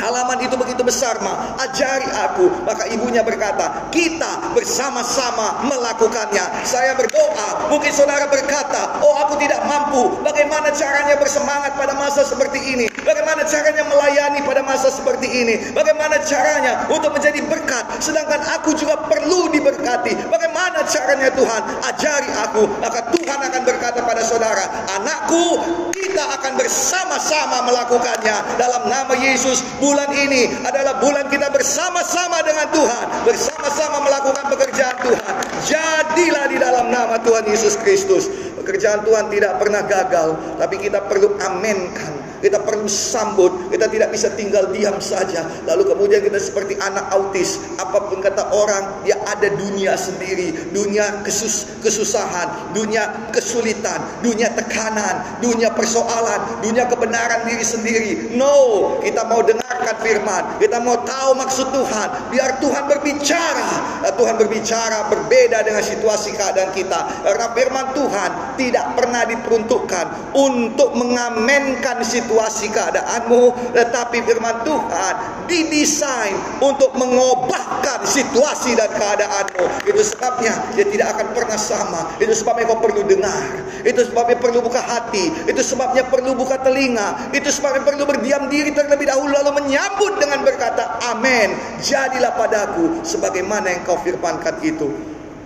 Halaman 0.00 0.40
itu 0.40 0.56
begitu 0.56 0.80
besar, 0.80 1.20
ma. 1.20 1.54
Ajari 1.60 2.08
aku. 2.08 2.64
Maka 2.64 2.88
ibunya 2.88 3.20
berkata, 3.20 3.92
kita 3.92 4.56
bersama-sama 4.56 5.68
melakukannya. 5.68 6.64
Saya 6.64 6.96
berdoa. 6.96 7.68
Mungkin 7.68 7.92
saudara 7.92 8.24
berkata, 8.32 9.04
oh 9.04 9.14
aku 9.28 9.36
tidak 9.36 9.60
mampu. 9.68 10.16
Bagaimana 10.24 10.72
caranya 10.72 11.20
bersemangat 11.20 11.76
pada 11.76 11.92
masa 11.94 12.24
seperti 12.24 12.58
ini? 12.64 12.86
Bagaimana 13.04 13.44
caranya 13.44 13.84
melayani 13.88 14.40
pada 14.44 14.64
masa 14.64 14.88
seperti 14.88 15.28
ini? 15.28 15.54
Bagaimana 15.76 16.20
caranya 16.24 16.84
untuk 16.88 17.12
menjadi 17.16 17.40
berkat? 17.44 17.84
Sedangkan 18.00 18.40
aku 18.56 18.76
juga 18.76 18.96
perlu 19.08 19.52
diberkati. 19.52 20.28
Bagaimana 20.28 20.84
caranya 20.88 21.28
Tuhan? 21.32 21.62
Ajari 21.84 22.30
aku. 22.48 22.62
Maka 22.80 23.12
Tuhan 23.12 23.38
akan 23.40 23.62
berkata 23.64 24.00
pada 24.04 24.22
saudara, 24.24 24.64
anakku, 24.96 25.60
kita 25.92 26.24
akan 26.40 26.52
bersama-sama 26.56 27.64
melakukannya 27.68 28.36
dalam 28.60 28.82
nama 28.88 29.14
Yesus 29.16 29.64
bulan 29.90 30.10
ini 30.14 30.46
adalah 30.62 31.02
bulan 31.02 31.26
kita 31.26 31.50
bersama-sama 31.50 32.38
dengan 32.46 32.70
Tuhan, 32.70 33.06
bersama-sama 33.26 34.06
melakukan 34.06 34.46
pekerjaan 34.46 34.96
Tuhan. 35.02 35.34
Jadilah 35.66 36.46
di 36.46 36.62
dalam 36.62 36.94
nama 36.94 37.18
Tuhan 37.18 37.42
Yesus 37.50 37.74
Kristus. 37.82 38.30
Pekerjaan 38.62 39.02
Tuhan 39.02 39.26
tidak 39.34 39.58
pernah 39.58 39.82
gagal, 39.82 40.38
tapi 40.62 40.78
kita 40.78 41.02
perlu 41.10 41.34
amenkan 41.42 42.19
kita 42.40 42.64
perlu 42.64 42.88
sambut. 42.88 43.68
Kita 43.68 43.86
tidak 43.86 44.08
bisa 44.10 44.32
tinggal 44.34 44.72
diam 44.72 44.96
saja. 44.98 45.44
Lalu 45.68 45.92
kemudian 45.92 46.24
kita 46.24 46.40
seperti 46.40 46.74
anak 46.80 47.12
autis. 47.12 47.60
Apa 47.76 48.08
pun 48.08 48.24
kata 48.24 48.48
orang, 48.50 49.04
dia 49.04 49.20
ada 49.28 49.52
dunia 49.52 49.94
sendiri. 49.94 50.72
Dunia 50.72 51.20
kesus 51.22 51.68
kesusahan. 51.84 52.72
Dunia 52.72 53.30
kesulitan. 53.30 54.24
Dunia 54.24 54.48
tekanan. 54.56 55.44
Dunia 55.44 55.70
persoalan. 55.76 56.64
Dunia 56.64 56.88
kebenaran 56.88 57.44
diri 57.44 57.64
sendiri. 57.64 58.10
No, 58.34 58.96
kita 59.04 59.28
mau 59.28 59.44
dengarkan 59.44 59.96
firman. 60.00 60.56
Kita 60.56 60.80
mau 60.80 61.04
tahu 61.04 61.36
maksud 61.36 61.68
Tuhan. 61.76 62.08
Biar 62.32 62.56
Tuhan 62.58 62.88
berbicara. 62.88 63.68
Tuhan 64.16 64.36
berbicara 64.40 65.12
berbeda 65.12 65.60
dengan 65.60 65.84
situasi 65.84 66.32
keadaan 66.32 66.72
kita. 66.72 67.24
Karena 67.24 67.46
firman 67.52 67.86
Tuhan 67.92 68.30
tidak 68.56 68.96
pernah 68.96 69.22
diperuntukkan 69.28 70.32
untuk 70.32 70.96
mengamenkan 70.96 72.00
situasi 72.00 72.29
situasi 72.30 72.70
keadaanmu 72.70 73.74
tetapi 73.74 74.22
firman 74.22 74.62
Tuhan 74.62 75.14
didesain 75.50 76.38
untuk 76.62 76.94
mengubahkan 76.94 78.06
situasi 78.06 78.78
dan 78.78 78.86
keadaanmu. 78.94 79.82
Itu 79.82 79.98
sebabnya 80.06 80.54
dia 80.78 80.86
tidak 80.86 81.18
akan 81.18 81.26
pernah 81.34 81.58
sama. 81.58 82.00
Itu 82.22 82.30
sebabnya 82.30 82.70
kau 82.70 82.78
perlu 82.78 83.02
dengar. 83.02 83.66
Itu 83.82 84.06
sebabnya 84.06 84.38
perlu 84.38 84.62
buka 84.62 84.78
hati. 84.78 85.50
Itu 85.50 85.58
sebabnya 85.66 86.06
perlu 86.06 86.38
buka 86.38 86.62
telinga. 86.62 87.34
Itu 87.34 87.50
sebabnya 87.50 87.82
perlu 87.82 88.06
berdiam 88.06 88.46
diri 88.46 88.70
terlebih 88.70 89.10
dahulu 89.10 89.34
lalu 89.34 89.66
menyambut 89.66 90.22
dengan 90.22 90.46
berkata 90.46 91.02
amin. 91.10 91.50
Jadilah 91.82 92.38
padaku 92.38 93.02
sebagaimana 93.02 93.74
yang 93.74 93.82
kau 93.82 93.98
firmankan 93.98 94.62
itu. 94.62 94.86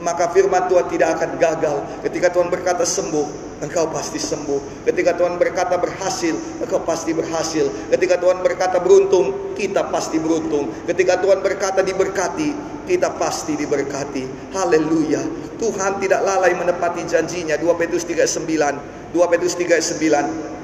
Maka 0.04 0.28
firman 0.36 0.68
Tuhan 0.68 0.84
tidak 0.92 1.16
akan 1.16 1.30
gagal 1.40 1.76
ketika 2.04 2.28
Tuhan 2.28 2.52
berkata 2.52 2.84
sembuh 2.84 3.53
engkau 3.64 3.88
pasti 3.88 4.20
sembuh. 4.20 4.84
Ketika 4.84 5.16
Tuhan 5.16 5.40
berkata 5.40 5.80
berhasil, 5.80 6.36
engkau 6.60 6.84
pasti 6.84 7.16
berhasil. 7.16 7.66
Ketika 7.88 8.20
Tuhan 8.20 8.44
berkata 8.44 8.78
beruntung, 8.78 9.56
kita 9.56 9.88
pasti 9.88 10.20
beruntung. 10.20 10.68
Ketika 10.84 11.18
Tuhan 11.18 11.40
berkata 11.40 11.80
diberkati, 11.80 12.52
kita 12.84 13.16
pasti 13.16 13.56
diberkati. 13.56 14.52
Haleluya. 14.52 15.24
Tuhan 15.56 15.96
tidak 16.04 16.20
lalai 16.20 16.52
menepati 16.52 17.08
janjinya. 17.08 17.56
2 17.56 17.80
Petrus 17.80 18.04
3:9. 18.04 18.76
2 19.16 19.32
Petrus 19.32 19.56
3:9. 19.56 20.54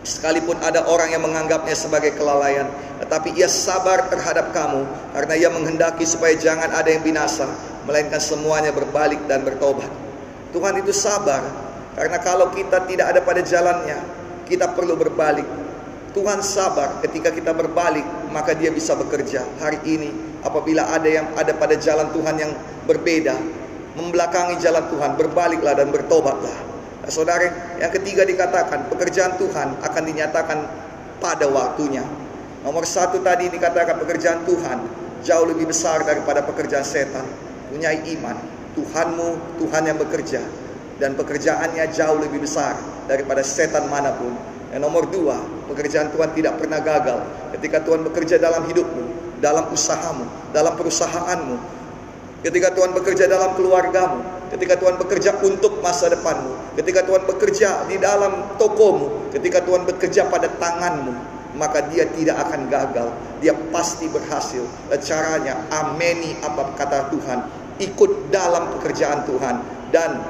Sekalipun 0.00 0.56
ada 0.64 0.88
orang 0.88 1.12
yang 1.12 1.20
menganggapnya 1.20 1.76
sebagai 1.76 2.16
kelalaian, 2.16 2.64
tetapi 3.04 3.36
ia 3.36 3.52
sabar 3.52 4.08
terhadap 4.08 4.48
kamu 4.56 4.88
karena 5.12 5.34
ia 5.36 5.52
menghendaki 5.52 6.08
supaya 6.08 6.32
jangan 6.40 6.72
ada 6.72 6.88
yang 6.88 7.04
binasa, 7.04 7.44
melainkan 7.84 8.16
semuanya 8.16 8.72
berbalik 8.72 9.20
dan 9.28 9.44
bertobat. 9.44 9.92
Tuhan 10.56 10.80
itu 10.80 10.96
sabar 10.96 11.44
karena 12.00 12.16
kalau 12.24 12.48
kita 12.48 12.88
tidak 12.88 13.12
ada 13.12 13.20
pada 13.20 13.44
jalannya, 13.44 14.00
kita 14.48 14.72
perlu 14.72 14.96
berbalik. 14.96 15.44
Tuhan 16.16 16.40
sabar 16.40 16.96
ketika 17.04 17.28
kita 17.28 17.52
berbalik, 17.52 18.08
maka 18.32 18.56
dia 18.56 18.72
bisa 18.72 18.96
bekerja. 18.96 19.44
Hari 19.60 19.84
ini 19.84 20.08
apabila 20.40 20.96
ada 20.96 21.04
yang 21.04 21.28
ada 21.36 21.52
pada 21.52 21.76
jalan 21.76 22.08
Tuhan 22.16 22.40
yang 22.40 22.56
berbeda, 22.88 23.36
membelakangi 24.00 24.56
jalan 24.64 24.88
Tuhan, 24.88 25.20
berbaliklah 25.20 25.76
dan 25.76 25.92
bertobatlah. 25.92 26.56
Nah, 27.04 27.10
saudara, 27.12 27.76
yang 27.76 27.92
ketiga 27.92 28.24
dikatakan 28.24 28.88
pekerjaan 28.88 29.36
Tuhan 29.36 29.84
akan 29.84 30.02
dinyatakan 30.08 30.58
pada 31.20 31.52
waktunya. 31.52 32.08
Nomor 32.64 32.88
satu 32.88 33.20
tadi 33.20 33.52
dikatakan 33.52 34.00
pekerjaan 34.00 34.48
Tuhan 34.48 34.78
jauh 35.20 35.46
lebih 35.52 35.68
besar 35.68 36.00
daripada 36.08 36.40
pekerjaan 36.48 36.80
setan. 36.80 37.28
Punyai 37.68 38.08
iman, 38.16 38.40
Tuhanmu 38.72 39.60
Tuhan 39.60 39.84
yang 39.84 40.00
bekerja 40.00 40.69
dan 41.00 41.16
pekerjaannya 41.16 41.88
jauh 41.96 42.20
lebih 42.20 42.44
besar 42.44 42.76
daripada 43.08 43.40
setan 43.40 43.88
mana 43.88 44.12
pun. 44.14 44.36
Yang 44.70 44.86
nomor 44.86 45.08
dua, 45.10 45.40
pekerjaan 45.66 46.14
Tuhan 46.14 46.30
tidak 46.36 46.60
pernah 46.62 46.78
gagal. 46.78 47.26
Ketika 47.58 47.82
Tuhan 47.82 48.06
bekerja 48.06 48.38
dalam 48.38 48.62
hidupmu, 48.70 49.04
dalam 49.42 49.66
usahamu, 49.72 50.28
dalam 50.54 50.78
perusahaanmu, 50.78 51.56
ketika 52.46 52.70
Tuhan 52.70 52.94
bekerja 52.94 53.26
dalam 53.26 53.58
keluargamu, 53.58 54.22
ketika 54.54 54.78
Tuhan 54.78 54.94
bekerja 55.00 55.40
untuk 55.42 55.82
masa 55.82 56.06
depanmu, 56.12 56.78
ketika 56.78 57.02
Tuhan 57.02 57.26
bekerja 57.26 57.88
di 57.90 57.98
dalam 57.98 58.54
tokomu, 58.60 59.32
ketika 59.34 59.58
Tuhan 59.64 59.82
bekerja 59.88 60.30
pada 60.30 60.46
tanganmu, 60.46 61.14
maka 61.58 61.82
dia 61.90 62.06
tidak 62.14 62.38
akan 62.46 62.70
gagal. 62.70 63.08
Dia 63.42 63.56
pasti 63.74 64.06
berhasil. 64.06 64.62
Caranya 65.02 65.66
ameni 65.72 66.38
apa 66.46 66.78
kata 66.78 67.10
Tuhan, 67.10 67.38
ikut 67.82 68.30
dalam 68.30 68.70
pekerjaan 68.78 69.26
Tuhan 69.26 69.56
dan 69.90 70.20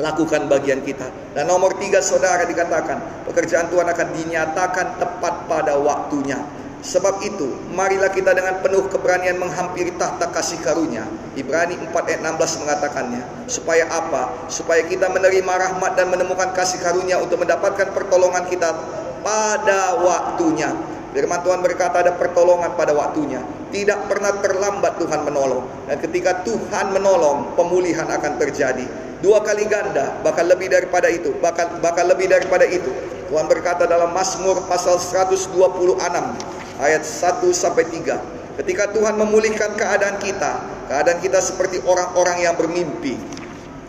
lakukan 0.00 0.48
bagian 0.48 0.80
kita. 0.80 1.08
Dan 1.36 1.48
nomor 1.48 1.76
tiga 1.76 2.00
saudara 2.00 2.44
dikatakan, 2.48 3.26
pekerjaan 3.28 3.68
Tuhan 3.68 3.88
akan 3.88 4.08
dinyatakan 4.16 4.86
tepat 5.00 5.34
pada 5.50 5.76
waktunya. 5.76 6.40
Sebab 6.82 7.22
itu, 7.22 7.46
marilah 7.70 8.10
kita 8.10 8.34
dengan 8.34 8.58
penuh 8.58 8.90
keberanian 8.90 9.38
menghampiri 9.38 9.94
tahta 9.94 10.26
kasih 10.34 10.58
karunia. 10.66 11.06
Ibrani 11.38 11.78
4 11.78 11.94
ayat 11.94 12.20
16 12.26 12.58
mengatakannya. 12.66 13.22
Supaya 13.46 13.86
apa? 13.86 14.50
Supaya 14.50 14.82
kita 14.82 15.06
menerima 15.06 15.46
rahmat 15.46 15.94
dan 15.94 16.10
menemukan 16.10 16.50
kasih 16.50 16.82
karunia 16.82 17.22
untuk 17.22 17.38
mendapatkan 17.38 17.94
pertolongan 17.94 18.50
kita 18.50 18.74
pada 19.22 19.94
waktunya. 20.02 20.74
Firman 21.14 21.38
Tuhan 21.46 21.62
berkata 21.62 22.02
ada 22.02 22.18
pertolongan 22.18 22.74
pada 22.74 22.90
waktunya. 22.98 23.46
Tidak 23.72 24.04
pernah 24.04 24.36
terlambat 24.44 25.00
Tuhan 25.00 25.24
menolong. 25.24 25.64
Dan 25.88 25.96
ketika 26.04 26.44
Tuhan 26.44 26.92
menolong, 26.92 27.56
pemulihan 27.56 28.04
akan 28.04 28.36
terjadi. 28.36 28.84
Dua 29.24 29.40
kali 29.40 29.64
ganda, 29.64 30.20
bahkan 30.20 30.44
lebih 30.44 30.68
daripada 30.68 31.08
itu. 31.08 31.32
Bahkan, 31.40 31.80
bahkan 31.80 32.04
lebih 32.04 32.28
daripada 32.28 32.68
itu. 32.68 32.92
Tuhan 33.32 33.48
berkata 33.48 33.88
dalam 33.88 34.12
Mazmur 34.12 34.60
pasal 34.68 35.00
126 35.00 35.56
ayat 36.76 37.00
1 37.00 37.48
sampai 37.56 37.88
3. 37.88 38.20
Ketika 38.60 38.92
Tuhan 38.92 39.16
memulihkan 39.16 39.72
keadaan 39.72 40.20
kita, 40.20 40.60
keadaan 40.92 41.24
kita 41.24 41.40
seperti 41.40 41.80
orang-orang 41.88 42.44
yang 42.44 42.52
bermimpi. 42.52 43.16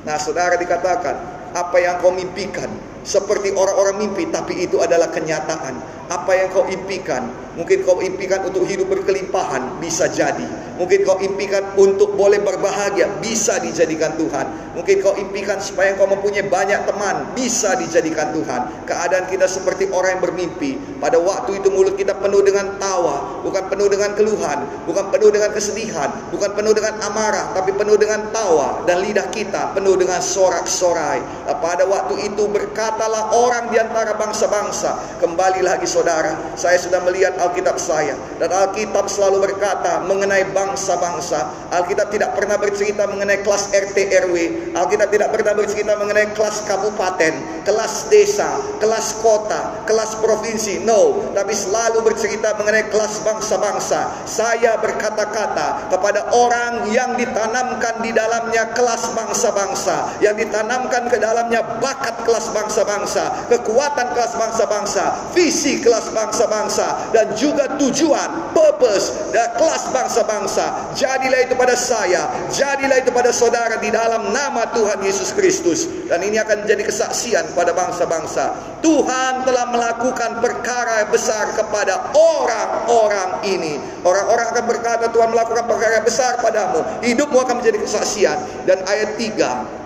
Nah, 0.08 0.16
saudara 0.16 0.56
dikatakan, 0.56 1.16
apa 1.52 1.78
yang 1.84 2.00
kau 2.00 2.16
mimpikan 2.16 2.72
seperti 3.04 3.52
orang-orang 3.52 4.08
mimpi, 4.08 4.32
tapi 4.32 4.64
itu 4.64 4.80
adalah 4.80 5.12
kenyataan. 5.12 5.76
Apa 6.08 6.32
yang 6.36 6.48
kau 6.56 6.66
impikan, 6.68 7.28
mungkin 7.60 7.84
kau 7.84 8.00
impikan 8.00 8.48
untuk 8.48 8.64
hidup 8.64 8.88
berkelimpahan, 8.92 9.80
bisa 9.84 10.08
jadi. 10.08 10.63
Mungkin 10.74 11.06
kau 11.06 11.22
impikan 11.22 11.78
untuk 11.78 12.18
boleh 12.18 12.42
berbahagia, 12.42 13.22
bisa 13.22 13.62
dijadikan 13.62 14.18
Tuhan. 14.18 14.74
Mungkin 14.74 15.06
kau 15.06 15.14
impikan 15.14 15.62
supaya 15.62 15.94
kau 15.94 16.10
mempunyai 16.10 16.50
banyak 16.50 16.90
teman, 16.90 17.30
bisa 17.38 17.78
dijadikan 17.78 18.34
Tuhan. 18.34 18.90
Keadaan 18.90 19.30
kita 19.30 19.46
seperti 19.46 19.90
orang 19.94 20.18
yang 20.18 20.24
bermimpi. 20.26 20.82
Pada 20.98 21.22
waktu 21.22 21.62
itu 21.62 21.70
mulut 21.70 21.94
kita 21.94 22.18
penuh 22.18 22.42
dengan 22.42 22.82
tawa, 22.82 23.44
bukan 23.46 23.70
penuh 23.70 23.86
dengan 23.86 24.18
keluhan, 24.18 24.66
bukan 24.90 25.14
penuh 25.14 25.30
dengan 25.30 25.54
kesedihan, 25.54 26.10
bukan 26.34 26.52
penuh 26.58 26.74
dengan 26.74 26.98
amarah, 27.06 27.54
tapi 27.54 27.70
penuh 27.76 28.00
dengan 28.00 28.34
tawa 28.34 28.82
dan 28.90 29.04
lidah 29.06 29.30
kita 29.30 29.78
penuh 29.78 29.94
dengan 29.94 30.24
sorak-sorai. 30.24 31.22
Pada 31.62 31.86
waktu 31.86 32.34
itu 32.34 32.50
berkatalah 32.50 33.36
orang 33.36 33.70
di 33.70 33.78
antara 33.78 34.18
bangsa-bangsa, 34.18 35.22
kembali 35.22 35.62
lagi 35.62 35.86
saudara, 35.86 36.34
saya 36.58 36.82
sudah 36.82 37.04
melihat 37.06 37.38
Alkitab 37.38 37.78
saya 37.78 38.18
dan 38.42 38.50
Alkitab 38.50 39.06
selalu 39.12 39.52
berkata 39.52 40.02
mengenai 40.08 40.50
bangsa-bangsa. 40.64 41.70
Alkitab 41.76 42.08
tidak 42.16 42.32
pernah 42.40 42.56
bercerita 42.56 43.04
mengenai 43.04 43.44
kelas 43.44 43.76
RT 43.76 43.98
RW. 44.24 44.36
Alkitab 44.72 45.12
tidak 45.12 45.30
pernah 45.36 45.54
bercerita 45.60 45.94
mengenai 46.00 46.32
kelas 46.32 46.64
kabupaten, 46.64 47.34
kelas 47.68 48.08
desa, 48.08 48.56
kelas 48.80 49.20
kota, 49.20 49.84
kelas 49.84 50.16
provinsi. 50.24 50.88
No, 50.88 51.34
tapi 51.36 51.52
selalu 51.52 52.08
bercerita 52.08 52.56
mengenai 52.56 52.88
kelas 52.88 53.20
bangsa-bangsa. 53.28 54.24
Saya 54.24 54.80
berkata-kata 54.80 55.92
kepada 55.92 56.32
orang 56.32 56.88
yang 56.90 57.20
ditanamkan 57.20 58.00
di 58.00 58.16
dalamnya 58.16 58.72
kelas 58.72 59.12
bangsa-bangsa, 59.12 60.22
yang 60.24 60.40
ditanamkan 60.40 61.12
ke 61.12 61.18
dalamnya 61.20 61.60
bakat 61.84 62.24
kelas 62.24 62.54
bangsa-bangsa, 62.56 63.50
kekuatan 63.52 64.08
kelas 64.16 64.34
bangsa-bangsa, 64.40 65.04
visi 65.36 65.82
kelas 65.82 66.14
bangsa-bangsa 66.14 67.12
dan 67.12 67.34
juga 67.34 67.66
tujuan, 67.76 68.54
purpose 68.54 69.34
dan 69.34 69.50
kelas 69.58 69.90
bangsa-bangsa. 69.90 70.53
Jadilah 70.94 71.40
itu 71.50 71.58
pada 71.58 71.74
saya, 71.74 72.30
jadilah 72.54 73.02
itu 73.02 73.10
pada 73.10 73.34
saudara 73.34 73.82
di 73.82 73.90
dalam 73.90 74.30
nama 74.30 74.70
Tuhan 74.70 75.02
Yesus 75.02 75.34
Kristus. 75.34 75.90
Dan 76.06 76.22
ini 76.22 76.38
akan 76.38 76.68
menjadi 76.68 76.86
kesaksian 76.86 77.58
pada 77.58 77.74
bangsa-bangsa. 77.74 78.54
Tuhan 78.86 79.48
telah 79.48 79.66
melakukan 79.74 80.38
perkara 80.44 81.10
besar 81.10 81.50
kepada 81.58 82.14
orang-orang 82.14 83.42
ini. 83.50 83.82
Orang-orang 84.06 84.54
akan 84.54 84.66
berkata 84.70 85.06
Tuhan 85.10 85.34
melakukan 85.34 85.66
perkara 85.66 86.06
besar 86.06 86.38
padamu. 86.38 86.86
Hidupmu 87.02 87.38
akan 87.42 87.64
menjadi 87.64 87.82
kesaksian. 87.82 88.38
Dan 88.70 88.86
ayat 88.86 89.18
3 89.18 89.83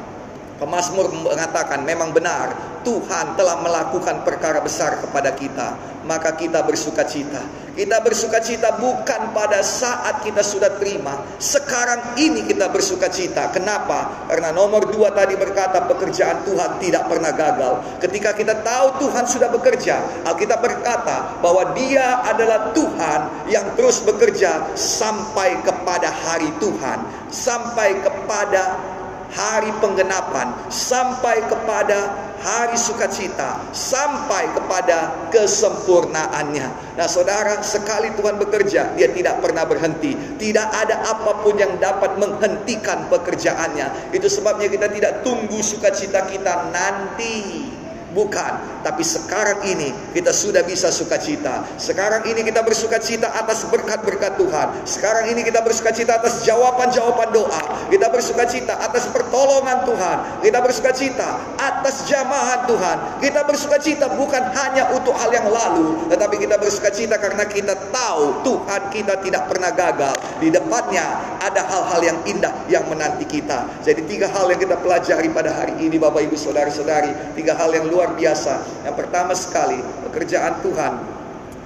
Pemasmur 0.57 1.13
mengatakan 1.13 1.85
memang 1.85 2.09
benar 2.11 2.81
Tuhan 2.81 3.37
telah 3.37 3.61
melakukan 3.61 4.25
perkara 4.25 4.57
besar 4.63 4.97
kepada 5.03 5.35
kita. 5.37 5.77
Maka 6.07 6.39
kita 6.39 6.63
bersuka 6.63 7.03
cita. 7.03 7.43
Kita 7.75 7.99
bersuka 7.99 8.39
cita 8.41 8.79
bukan 8.79 9.35
pada 9.35 9.59
saat 9.61 10.23
kita 10.23 10.39
sudah 10.39 10.79
terima. 10.79 11.19
Sekarang 11.37 12.15
ini 12.17 12.47
kita 12.47 12.71
bersuka 12.71 13.11
cita. 13.11 13.51
Kenapa? 13.53 14.25
karena 14.27 14.49
nomor 14.55 14.87
dua 14.89 15.11
tadi 15.11 15.35
berkata 15.37 15.83
pekerjaan 15.85 16.41
Tuhan 16.47 16.79
tidak 16.81 17.05
pernah 17.11 17.31
gagal. 17.35 17.73
Ketika 17.99 18.33
kita 18.33 18.61
tahu 18.61 19.07
Tuhan 19.07 19.25
sudah 19.25 19.49
bekerja 19.49 20.25
Alkitab 20.27 20.59
berkata 20.61 21.41
bahwa 21.43 21.73
dia 21.73 22.21
adalah 22.21 22.71
Tuhan 22.71 23.49
yang 23.51 23.65
terus 23.73 24.01
bekerja 24.03 24.73
sampai 24.73 25.59
kepada 25.61 26.09
hari 26.09 26.49
Tuhan. 26.57 27.29
Sampai 27.29 27.99
kepada 27.99 28.96
hari 29.33 29.71
penggenapan 29.83 30.53
sampai 30.71 31.43
kepada 31.47 32.27
hari 32.41 32.77
sukacita 32.77 33.57
sampai 33.73 34.45
kepada 34.53 35.29
kesempurnaannya. 35.33 36.97
Nah, 36.97 37.07
Saudara, 37.09 37.61
sekali 37.65 38.13
Tuhan 38.13 38.37
bekerja, 38.37 38.93
dia 38.93 39.09
tidak 39.09 39.41
pernah 39.41 39.65
berhenti. 39.65 40.13
Tidak 40.37 40.67
ada 40.69 41.01
apa 41.05 41.41
pun 41.41 41.57
yang 41.57 41.77
dapat 41.81 42.17
menghentikan 42.17 43.09
pekerjaannya. 43.09 44.13
Itu 44.13 44.29
sebabnya 44.29 44.69
kita 44.69 44.89
tidak 44.93 45.25
tunggu 45.25 45.59
sukacita 45.61 46.25
kita 46.29 46.69
nanti. 46.73 47.76
Bukan, 48.17 48.81
tapi 48.81 49.05
sekarang 49.05 49.61
ini 49.61 49.93
kita 50.09 50.33
sudah 50.33 50.65
bisa 50.65 50.89
sukacita. 50.89 51.61
Sekarang 51.77 52.25
ini 52.25 52.41
kita 52.41 52.65
bersukacita 52.65 53.29
atas 53.29 53.61
berkat-berkat 53.69 54.41
Tuhan. 54.41 54.73
Sekarang 54.89 55.29
ini 55.29 55.45
kita 55.45 55.61
bersukacita 55.61 56.17
atas 56.17 56.41
jawaban-jawaban 56.41 57.29
doa. 57.29 57.85
Kita 57.93 58.09
bersukacita 58.09 58.73
atas 58.81 59.05
pertolongan 59.13 59.85
Tuhan. 59.85 60.17
Kita 60.41 60.59
bersukacita 60.65 61.29
atas 61.61 62.09
jamahan 62.09 62.65
Tuhan. 62.65 62.97
Kita 63.21 63.45
bersukacita 63.45 64.09
bukan 64.17 64.49
hanya 64.49 64.89
untuk 64.97 65.13
hal 65.13 65.29
yang 65.29 65.53
lalu, 65.53 66.09
tetapi 66.09 66.41
kita 66.41 66.57
bersukacita 66.57 67.21
karena 67.21 67.45
kita 67.45 67.77
tahu 67.93 68.41
Tuhan 68.41 68.81
kita 68.89 69.21
tidak 69.21 69.45
pernah 69.45 69.69
gagal. 69.69 70.17
Di 70.41 70.49
depannya 70.49 71.37
ada 71.37 71.61
hal-hal 71.69 72.01
yang 72.01 72.17
indah 72.25 72.65
yang 72.65 72.81
menanti 72.89 73.29
kita. 73.29 73.69
Jadi 73.85 74.09
tiga 74.09 74.25
hal 74.33 74.49
yang 74.49 74.57
kita 74.57 74.73
pelajari 74.81 75.29
pada 75.29 75.53
hari 75.53 75.77
ini 75.85 76.01
Bapak 76.01 76.25
Ibu 76.25 76.33
Saudara-saudari, 76.33 77.37
tiga 77.37 77.53
hal 77.53 77.69
yang 77.77 77.85
luar 77.93 78.06
luar 78.07 78.15
biasa. 78.15 78.87
Yang 78.87 78.95
pertama 78.95 79.33
sekali, 79.35 79.79
pekerjaan 80.07 80.63
Tuhan 80.63 80.93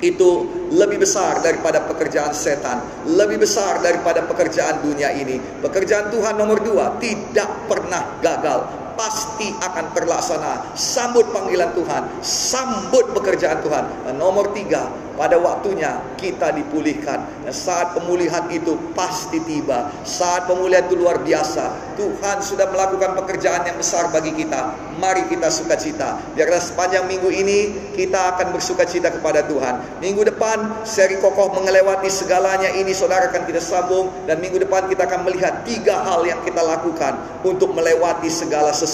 itu 0.01 0.29
lebih 0.73 0.97
besar 0.97 1.45
daripada 1.45 1.85
pekerjaan 1.85 2.33
setan, 2.33 2.81
lebih 3.05 3.37
besar 3.37 3.85
daripada 3.85 4.25
pekerjaan 4.25 4.81
dunia 4.81 5.13
ini. 5.13 5.37
Pekerjaan 5.61 6.09
Tuhan 6.09 6.41
nomor 6.41 6.65
dua 6.65 6.97
tidak 6.97 7.69
pernah 7.69 8.17
gagal, 8.17 8.65
pasti 9.01 9.49
akan 9.57 9.97
terlaksana. 9.97 10.77
Sambut 10.77 11.25
panggilan 11.33 11.73
Tuhan, 11.73 12.21
sambut 12.21 13.09
pekerjaan 13.17 13.65
Tuhan. 13.65 13.89
Dan 14.05 14.21
nomor 14.21 14.53
tiga, 14.53 14.93
pada 15.21 15.37
waktunya 15.37 16.01
kita 16.17 16.49
dipulihkan. 16.49 17.21
Dan 17.45 17.53
saat 17.53 17.93
pemulihan 17.93 18.41
itu 18.49 18.73
pasti 18.97 19.37
tiba. 19.45 19.93
Saat 20.01 20.49
pemulihan 20.49 20.85
itu 20.89 20.97
luar 20.97 21.21
biasa. 21.21 21.93
Tuhan 21.93 22.41
sudah 22.41 22.65
melakukan 22.73 23.13
pekerjaan 23.21 23.61
yang 23.69 23.77
besar 23.77 24.09
bagi 24.09 24.33
kita. 24.33 24.73
Mari 24.97 25.29
kita 25.29 25.53
sukacita. 25.53 26.17
Biarlah 26.33 26.57
sepanjang 26.57 27.05
minggu 27.05 27.29
ini 27.29 27.59
kita 27.93 28.33
akan 28.37 28.49
bersukacita 28.49 29.13
kepada 29.13 29.45
Tuhan. 29.45 30.01
Minggu 30.01 30.25
depan 30.25 30.85
seri 30.89 31.21
kokoh 31.21 31.53
mengelewati 31.53 32.09
segalanya 32.09 32.73
ini 32.73 32.89
saudara 32.89 33.29
akan 33.29 33.45
kita 33.45 33.61
sambung. 33.61 34.09
Dan 34.25 34.41
minggu 34.41 34.65
depan 34.65 34.89
kita 34.89 35.05
akan 35.05 35.21
melihat 35.29 35.61
tiga 35.61 36.01
hal 36.01 36.25
yang 36.25 36.41
kita 36.41 36.65
lakukan 36.65 37.21
untuk 37.45 37.77
melewati 37.77 38.29
segala 38.33 38.73
sesuatu 38.73 38.90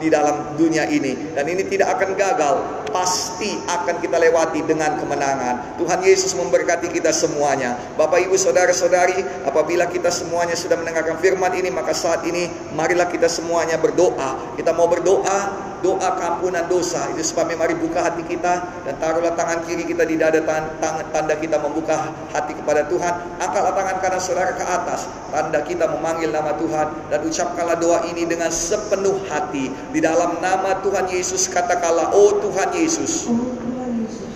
di 0.00 0.08
dalam 0.08 0.56
dunia 0.56 0.88
ini. 0.88 1.36
Dan 1.36 1.46
ini 1.46 1.62
tidak 1.68 1.98
akan 1.98 2.16
gagal. 2.18 2.54
Pasti 2.90 3.54
akan 3.70 4.02
kita 4.02 4.18
lewati 4.18 4.66
dengan 4.66 4.98
kemenangan. 4.98 5.78
Tuhan 5.78 6.02
Yesus 6.02 6.34
memberkati 6.34 6.90
kita 6.90 7.14
semuanya. 7.14 7.78
Bapak 7.94 8.26
Ibu 8.26 8.34
Saudara-saudari, 8.34 9.46
apabila 9.46 9.86
kita 9.86 10.10
semuanya 10.10 10.58
sudah 10.58 10.74
mendengarkan 10.74 11.22
firman 11.22 11.54
ini, 11.54 11.70
maka 11.70 11.94
saat 11.94 12.26
ini 12.26 12.50
marilah 12.74 13.06
kita 13.06 13.30
semuanya 13.30 13.78
berdoa. 13.78 14.58
Kita 14.58 14.74
mau 14.74 14.90
berdoa 14.90 15.69
doa 15.80 16.16
kampunan 16.16 16.64
dosa. 16.68 17.08
Itu 17.12 17.24
sebabnya 17.24 17.60
mari 17.60 17.76
buka 17.76 18.00
hati 18.04 18.24
kita 18.24 18.84
dan 18.86 18.94
taruhlah 19.00 19.34
tangan 19.36 19.64
kiri 19.64 19.84
kita 19.84 20.04
di 20.06 20.16
dada 20.16 20.40
tangan 20.44 21.04
tanda 21.12 21.34
kita 21.36 21.60
membuka 21.60 22.12
hati 22.32 22.56
kepada 22.56 22.86
Tuhan. 22.88 23.40
Angkatlah 23.40 23.74
tangan 23.76 23.96
kanan 24.00 24.20
saudara 24.20 24.52
ke 24.56 24.64
atas, 24.64 25.10
tanda 25.32 25.60
kita 25.64 25.88
memanggil 25.88 26.32
nama 26.32 26.56
Tuhan 26.56 26.86
dan 27.12 27.20
ucapkanlah 27.24 27.76
doa 27.80 28.04
ini 28.08 28.24
dengan 28.24 28.48
sepenuh 28.52 29.24
hati. 29.28 29.72
Di 29.92 30.00
dalam 30.00 30.38
nama 30.38 30.78
Tuhan 30.84 31.10
Yesus 31.10 31.48
katakanlah, 31.50 32.12
"Oh 32.14 32.38
Tuhan 32.40 32.70
Yesus, 32.76 33.28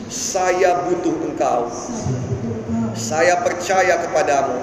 saya 0.09 0.87
butuh 0.87 1.17
Engkau. 1.25 1.69
Saya 2.95 3.43
percaya 3.43 4.07
kepadamu. 4.07 4.63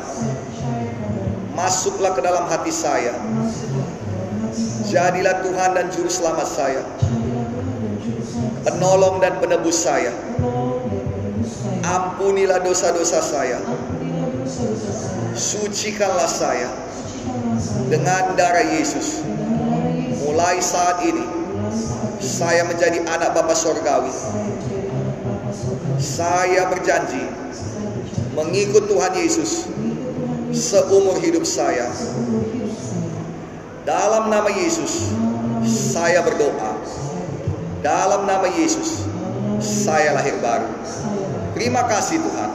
Masuklah 1.52 2.16
ke 2.16 2.24
dalam 2.24 2.48
hati 2.48 2.72
saya. 2.72 3.12
Jadilah 4.88 5.46
Tuhan 5.46 5.70
dan 5.78 5.86
Juru 5.94 6.10
Selamat 6.10 6.48
saya. 6.50 6.82
Penolong 8.66 9.22
dan 9.22 9.38
penebus 9.38 9.78
saya. 9.86 10.10
Ampunilah 11.86 12.62
dosa-dosa 12.66 13.22
saya. 13.22 13.62
Sucikanlah 15.38 16.30
saya 16.30 16.70
dengan 17.90 18.34
darah 18.34 18.66
Yesus. 18.66 19.22
Mulai 20.26 20.58
saat 20.62 21.06
ini, 21.06 21.26
saya 22.22 22.66
menjadi 22.66 23.06
anak 23.06 23.38
Bapa 23.38 23.54
Sorgawi. 23.54 24.14
Saya 26.02 26.70
berjanji 26.70 27.22
mengikut 28.34 28.90
Tuhan 28.90 29.14
Yesus 29.14 29.68
seumur 30.56 31.20
hidup 31.20 31.44
saya 31.44 31.88
dalam 33.88 34.30
nama 34.30 34.50
Yesus, 34.50 35.10
saya 35.66 36.22
berdoa. 36.22 36.78
Dalam 37.82 38.30
nama 38.30 38.46
Yesus, 38.46 39.10
saya 39.58 40.14
lahir 40.14 40.38
baru. 40.38 40.70
Terima 41.58 41.86
kasih 41.90 42.22
Tuhan. 42.22 42.52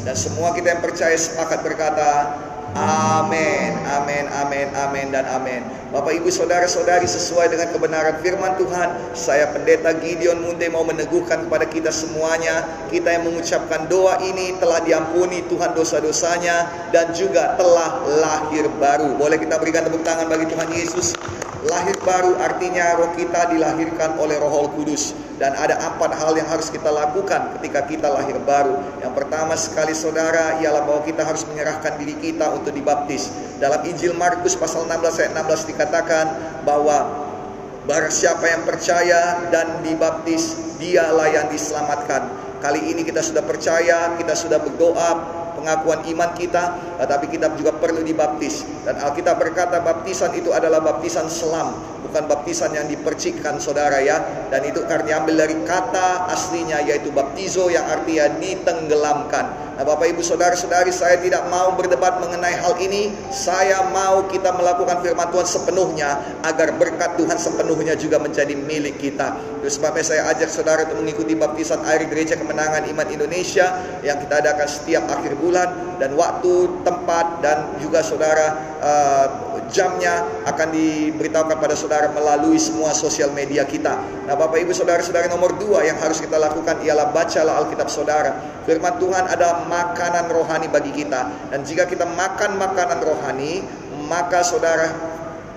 Dan 0.00 0.16
semua 0.16 0.56
kita 0.56 0.72
yang 0.72 0.82
percaya 0.82 1.12
sepakat 1.12 1.60
berkata, 1.60 2.08
Amin, 2.70 3.74
amin, 3.82 4.30
amin, 4.30 4.66
amin, 4.78 5.06
dan 5.10 5.26
amin. 5.26 5.66
Bapak, 5.90 6.22
ibu, 6.22 6.30
saudara, 6.30 6.70
saudari, 6.70 7.02
sesuai 7.02 7.50
dengan 7.50 7.74
kebenaran 7.74 8.22
firman 8.22 8.54
Tuhan, 8.54 8.94
saya 9.10 9.50
pendeta 9.50 9.90
Gideon 9.98 10.38
Munte 10.38 10.70
mau 10.70 10.86
meneguhkan 10.86 11.50
kepada 11.50 11.66
kita 11.66 11.90
semuanya, 11.90 12.62
kita 12.86 13.10
yang 13.10 13.26
mengucapkan 13.26 13.90
doa 13.90 14.22
ini 14.22 14.54
telah 14.62 14.78
diampuni 14.86 15.42
Tuhan 15.50 15.74
dosa-dosanya 15.74 16.70
dan 16.94 17.10
juga 17.10 17.58
telah 17.58 18.06
lahir 18.06 18.70
baru. 18.78 19.18
Boleh 19.18 19.42
kita 19.42 19.58
berikan 19.58 19.90
tepuk 19.90 20.06
tangan 20.06 20.30
bagi 20.30 20.46
Tuhan 20.46 20.70
Yesus. 20.70 21.18
Lahir 21.68 21.92
baru 22.00 22.40
artinya 22.40 22.96
roh 22.96 23.12
kita 23.12 23.52
dilahirkan 23.52 24.16
oleh 24.16 24.40
roh 24.40 24.70
kudus. 24.72 25.12
Dan 25.36 25.56
ada 25.56 25.76
empat 25.80 26.16
hal 26.20 26.36
yang 26.36 26.48
harus 26.48 26.68
kita 26.68 26.88
lakukan 26.92 27.56
ketika 27.60 27.84
kita 27.88 28.08
lahir 28.12 28.36
baru. 28.44 28.76
Yang 29.00 29.12
pertama 29.16 29.56
sekali 29.56 29.96
saudara 29.96 30.60
ialah 30.60 30.84
bahwa 30.84 31.00
kita 31.04 31.24
harus 31.24 31.48
menyerahkan 31.48 31.96
diri 31.96 32.16
kita 32.20 32.48
untuk 32.52 32.76
dibaptis. 32.76 33.32
Dalam 33.56 33.80
Injil 33.88 34.12
Markus 34.16 34.56
pasal 34.56 34.84
16 34.84 35.20
ayat 35.20 35.32
16 35.36 35.70
dikatakan 35.72 36.26
bahwa 36.64 37.28
Barang 37.90 38.12
siapa 38.12 38.44
yang 38.44 38.62
percaya 38.68 39.50
dan 39.50 39.80
dibaptis, 39.80 40.76
dialah 40.76 41.32
yang 41.32 41.48
diselamatkan. 41.48 42.28
Kali 42.60 42.92
ini 42.92 43.02
kita 43.02 43.24
sudah 43.24 43.40
percaya, 43.40 44.14
kita 44.20 44.36
sudah 44.36 44.60
berdoa, 44.60 45.39
pengakuan 45.60 46.00
iman 46.08 46.30
kita, 46.32 46.96
tetapi 46.96 47.28
kita 47.28 47.52
juga 47.60 47.76
perlu 47.76 48.00
dibaptis. 48.00 48.64
Dan 48.88 48.96
Alkitab 48.96 49.36
berkata 49.36 49.84
baptisan 49.84 50.32
itu 50.32 50.56
adalah 50.56 50.80
baptisan 50.80 51.28
selam, 51.28 51.76
bukan 52.08 52.24
baptisan 52.24 52.72
yang 52.72 52.88
dipercikkan 52.88 53.60
saudara 53.60 54.00
ya. 54.00 54.48
Dan 54.48 54.64
itu 54.64 54.80
karena 54.88 55.20
ambil 55.20 55.44
dari 55.44 55.60
kata 55.68 56.32
aslinya 56.32 56.80
yaitu 56.82 57.12
baptizo 57.12 57.68
yang 57.68 57.84
artinya 57.84 58.32
ditenggelamkan. 58.40 59.70
Nah 59.80 59.88
Bapak 59.88 60.12
Ibu 60.12 60.20
Saudara-saudari 60.20 60.92
saya 60.92 61.16
tidak 61.24 61.48
mau 61.48 61.72
berdebat 61.72 62.20
mengenai 62.20 62.52
hal 62.52 62.76
ini 62.84 63.16
Saya 63.32 63.80
mau 63.88 64.28
kita 64.28 64.52
melakukan 64.52 65.00
firman 65.00 65.32
Tuhan 65.32 65.48
sepenuhnya 65.48 66.20
Agar 66.44 66.76
berkat 66.76 67.16
Tuhan 67.16 67.40
sepenuhnya 67.40 67.96
juga 67.96 68.20
menjadi 68.20 68.52
milik 68.52 69.00
kita 69.00 69.40
Terus 69.64 69.80
sebabnya 69.80 70.04
saya 70.04 70.22
ajak 70.36 70.52
saudara 70.52 70.84
untuk 70.84 71.00
mengikuti 71.00 71.32
baptisan 71.32 71.80
air 71.88 72.04
gereja 72.12 72.36
kemenangan 72.36 72.92
iman 72.92 73.08
Indonesia 73.08 73.72
Yang 74.04 74.28
kita 74.28 74.34
adakan 74.44 74.68
setiap 74.68 75.04
akhir 75.08 75.32
bulan 75.40 75.49
Dan 76.00 76.16
waktu, 76.16 76.80
tempat 76.80 77.44
dan 77.44 77.76
juga 77.82 78.00
saudara 78.00 78.56
uh, 78.80 79.26
jamnya 79.70 80.26
akan 80.48 80.68
diberitahukan 80.74 81.56
pada 81.60 81.78
saudara 81.78 82.10
melalui 82.10 82.58
semua 82.58 82.90
sosial 82.96 83.30
media 83.30 83.62
kita. 83.64 84.00
Nah, 84.26 84.34
Bapak 84.34 84.58
Ibu 84.64 84.74
Saudara-saudara 84.74 85.30
nomor 85.30 85.56
dua 85.56 85.86
yang 85.86 85.96
harus 86.02 86.18
kita 86.18 86.36
lakukan 86.36 86.82
ialah 86.82 87.14
bacalah 87.14 87.62
Alkitab 87.64 87.88
saudara. 87.92 88.62
Firman 88.66 88.98
Tuhan 88.98 89.24
adalah 89.30 89.66
makanan 89.66 90.30
rohani 90.30 90.66
bagi 90.70 90.92
kita. 90.94 91.52
Dan 91.54 91.62
jika 91.62 91.86
kita 91.86 92.04
makan 92.04 92.58
makanan 92.58 92.98
rohani, 93.02 93.62
maka 94.10 94.42
saudara 94.42 94.90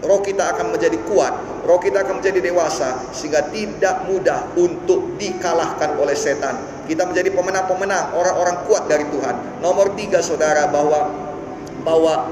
roh 0.04 0.22
kita 0.22 0.54
akan 0.54 0.76
menjadi 0.76 1.00
kuat, 1.08 1.64
roh 1.66 1.80
kita 1.80 2.04
akan 2.04 2.22
menjadi 2.22 2.44
dewasa 2.44 3.02
sehingga 3.16 3.50
tidak 3.50 4.06
mudah 4.06 4.52
untuk 4.60 5.16
dikalahkan 5.18 5.96
oleh 5.98 6.14
setan. 6.14 6.73
Kita 6.84 7.08
menjadi 7.08 7.32
pemenang-pemenang, 7.32 8.12
orang-orang 8.16 8.68
kuat 8.68 8.92
dari 8.92 9.08
Tuhan. 9.08 9.64
Nomor 9.64 9.96
tiga 9.96 10.20
saudara 10.20 10.68
bahwa 10.68 11.12
bahwa 11.84 12.28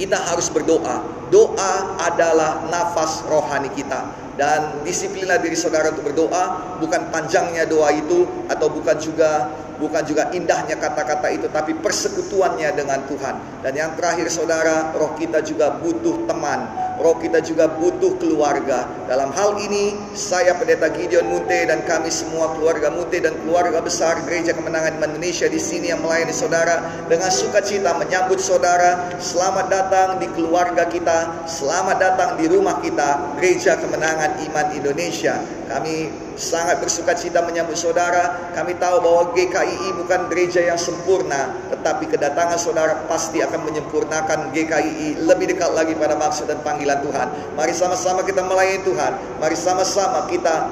kita 0.00 0.16
harus 0.16 0.48
berdoa. 0.48 1.04
Doa 1.30 1.72
adalah 2.00 2.66
nafas 2.72 3.22
rohani 3.28 3.70
kita. 3.76 4.16
Dan 4.40 4.80
disiplinlah 4.88 5.36
diri 5.36 5.52
saudara 5.52 5.92
untuk 5.92 6.10
berdoa, 6.10 6.76
bukan 6.80 7.12
panjangnya 7.12 7.68
doa 7.68 7.92
itu 7.92 8.24
atau 8.48 8.72
bukan 8.72 8.96
juga 8.96 9.52
bukan 9.80 10.04
juga 10.04 10.28
indahnya 10.36 10.76
kata-kata 10.76 11.32
itu 11.32 11.48
tapi 11.48 11.76
persekutuannya 11.76 12.72
dengan 12.72 13.04
Tuhan. 13.04 13.64
Dan 13.64 13.72
yang 13.76 13.92
terakhir 13.96 14.28
saudara, 14.32 14.92
roh 14.96 15.12
kita 15.16 15.44
juga 15.44 15.76
butuh 15.80 16.24
teman 16.24 16.68
roh 17.00 17.16
kita 17.16 17.40
juga 17.40 17.66
butuh 17.66 18.20
keluarga. 18.20 18.84
Dalam 19.08 19.32
hal 19.32 19.56
ini, 19.58 19.96
saya 20.12 20.52
Pendeta 20.54 20.92
Gideon 20.92 21.26
Munte 21.32 21.64
dan 21.66 21.82
kami 21.88 22.12
semua 22.12 22.52
keluarga 22.54 22.92
Munte 22.92 23.18
dan 23.18 23.34
keluarga 23.42 23.80
besar 23.80 24.20
Gereja 24.28 24.52
Kemenangan 24.52 25.00
Indonesia 25.00 25.48
di 25.48 25.58
sini 25.58 25.90
yang 25.90 26.04
melayani 26.04 26.36
saudara 26.36 26.84
dengan 27.08 27.32
sukacita 27.32 27.96
menyambut 27.96 28.38
saudara. 28.38 29.16
Selamat 29.18 29.72
datang 29.72 30.20
di 30.20 30.28
keluarga 30.36 30.84
kita, 30.86 31.48
selamat 31.48 31.96
datang 31.96 32.30
di 32.36 32.46
rumah 32.46 32.78
kita, 32.84 33.40
Gereja 33.40 33.80
Kemenangan 33.80 34.38
Iman 34.44 34.68
Indonesia. 34.76 35.59
Kami 35.70 36.10
sangat 36.34 36.82
bersuka 36.82 37.14
cita 37.14 37.46
menyambut 37.46 37.78
saudara. 37.78 38.50
Kami 38.58 38.74
tahu 38.74 38.98
bahwa 39.06 39.30
GKII 39.30 39.94
bukan 40.02 40.26
gereja 40.26 40.66
yang 40.66 40.74
sempurna, 40.74 41.54
tetapi 41.70 42.10
kedatangan 42.10 42.58
saudara 42.58 43.06
pasti 43.06 43.38
akan 43.38 43.70
menyempurnakan 43.70 44.50
GKII 44.50 45.22
lebih 45.22 45.54
dekat 45.54 45.70
lagi 45.70 45.94
pada 45.94 46.18
maksud 46.18 46.50
dan 46.50 46.58
panggilan 46.66 46.98
Tuhan. 47.06 47.54
Mari 47.54 47.70
sama-sama 47.70 48.26
kita 48.26 48.42
melayani 48.42 48.82
Tuhan. 48.82 49.12
Mari 49.38 49.54
sama-sama 49.54 50.26
kita 50.26 50.66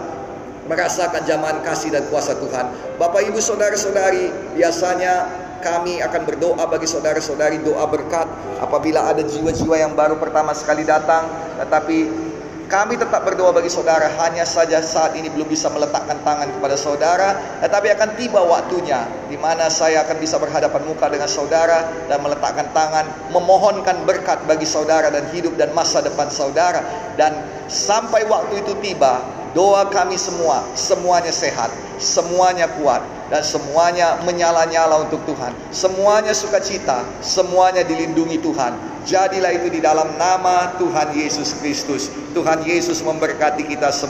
merasakan 0.66 1.22
zaman 1.22 1.62
kasih 1.62 1.94
dan 1.94 2.02
kuasa 2.10 2.34
Tuhan. 2.34 2.98
Bapak 2.98 3.22
Ibu 3.22 3.38
saudara-saudari, 3.38 4.58
biasanya 4.58 5.30
kami 5.62 5.98
akan 6.02 6.22
berdoa 6.26 6.64
bagi 6.70 6.86
saudara-saudari 6.86 7.62
doa 7.62 7.86
berkat 7.86 8.26
apabila 8.62 9.10
ada 9.10 9.22
jiwa-jiwa 9.26 9.74
yang 9.74 9.92
baru 9.98 10.18
pertama 10.18 10.54
sekali 10.54 10.86
datang 10.86 11.26
tetapi 11.58 12.27
kami 12.68 13.00
tetap 13.00 13.24
berdoa 13.24 13.50
bagi 13.50 13.72
saudara, 13.72 14.12
hanya 14.20 14.44
saja 14.44 14.84
saat 14.84 15.16
ini 15.16 15.32
belum 15.32 15.48
bisa 15.48 15.72
meletakkan 15.72 16.20
tangan 16.20 16.52
kepada 16.52 16.76
saudara, 16.76 17.28
tetapi 17.64 17.88
akan 17.96 18.10
tiba 18.20 18.44
waktunya 18.44 19.08
di 19.32 19.40
mana 19.40 19.72
saya 19.72 20.04
akan 20.04 20.20
bisa 20.20 20.36
berhadapan 20.36 20.84
muka 20.84 21.08
dengan 21.08 21.26
saudara 21.26 21.88
dan 22.06 22.20
meletakkan 22.20 22.68
tangan, 22.76 23.08
memohonkan 23.32 24.04
berkat 24.04 24.44
bagi 24.44 24.68
saudara 24.68 25.08
dan 25.08 25.24
hidup 25.32 25.56
dan 25.56 25.72
masa 25.72 26.04
depan 26.04 26.28
saudara. 26.28 26.84
Dan 27.16 27.32
sampai 27.72 28.28
waktu 28.28 28.60
itu 28.60 28.76
tiba, 28.84 29.24
doa 29.56 29.88
kami 29.88 30.20
semua, 30.20 30.60
semuanya 30.76 31.32
sehat, 31.32 31.72
semuanya 31.96 32.68
kuat, 32.76 33.00
dan 33.28 33.44
semuanya 33.44 34.20
menyala-nyala 34.24 35.04
untuk 35.04 35.20
Tuhan. 35.28 35.52
Semuanya 35.68 36.32
sukacita, 36.32 37.04
semuanya 37.20 37.84
dilindungi 37.84 38.40
Tuhan. 38.40 38.76
Jadilah 39.08 39.56
itu 39.56 39.72
di 39.72 39.80
dalam 39.80 40.16
nama 40.20 40.76
Tuhan 40.76 41.16
Yesus 41.16 41.56
Kristus. 41.60 42.12
Tuhan 42.36 42.64
Yesus 42.64 43.00
memberkati 43.00 43.64
kita 43.64 43.88
semua. 43.88 44.06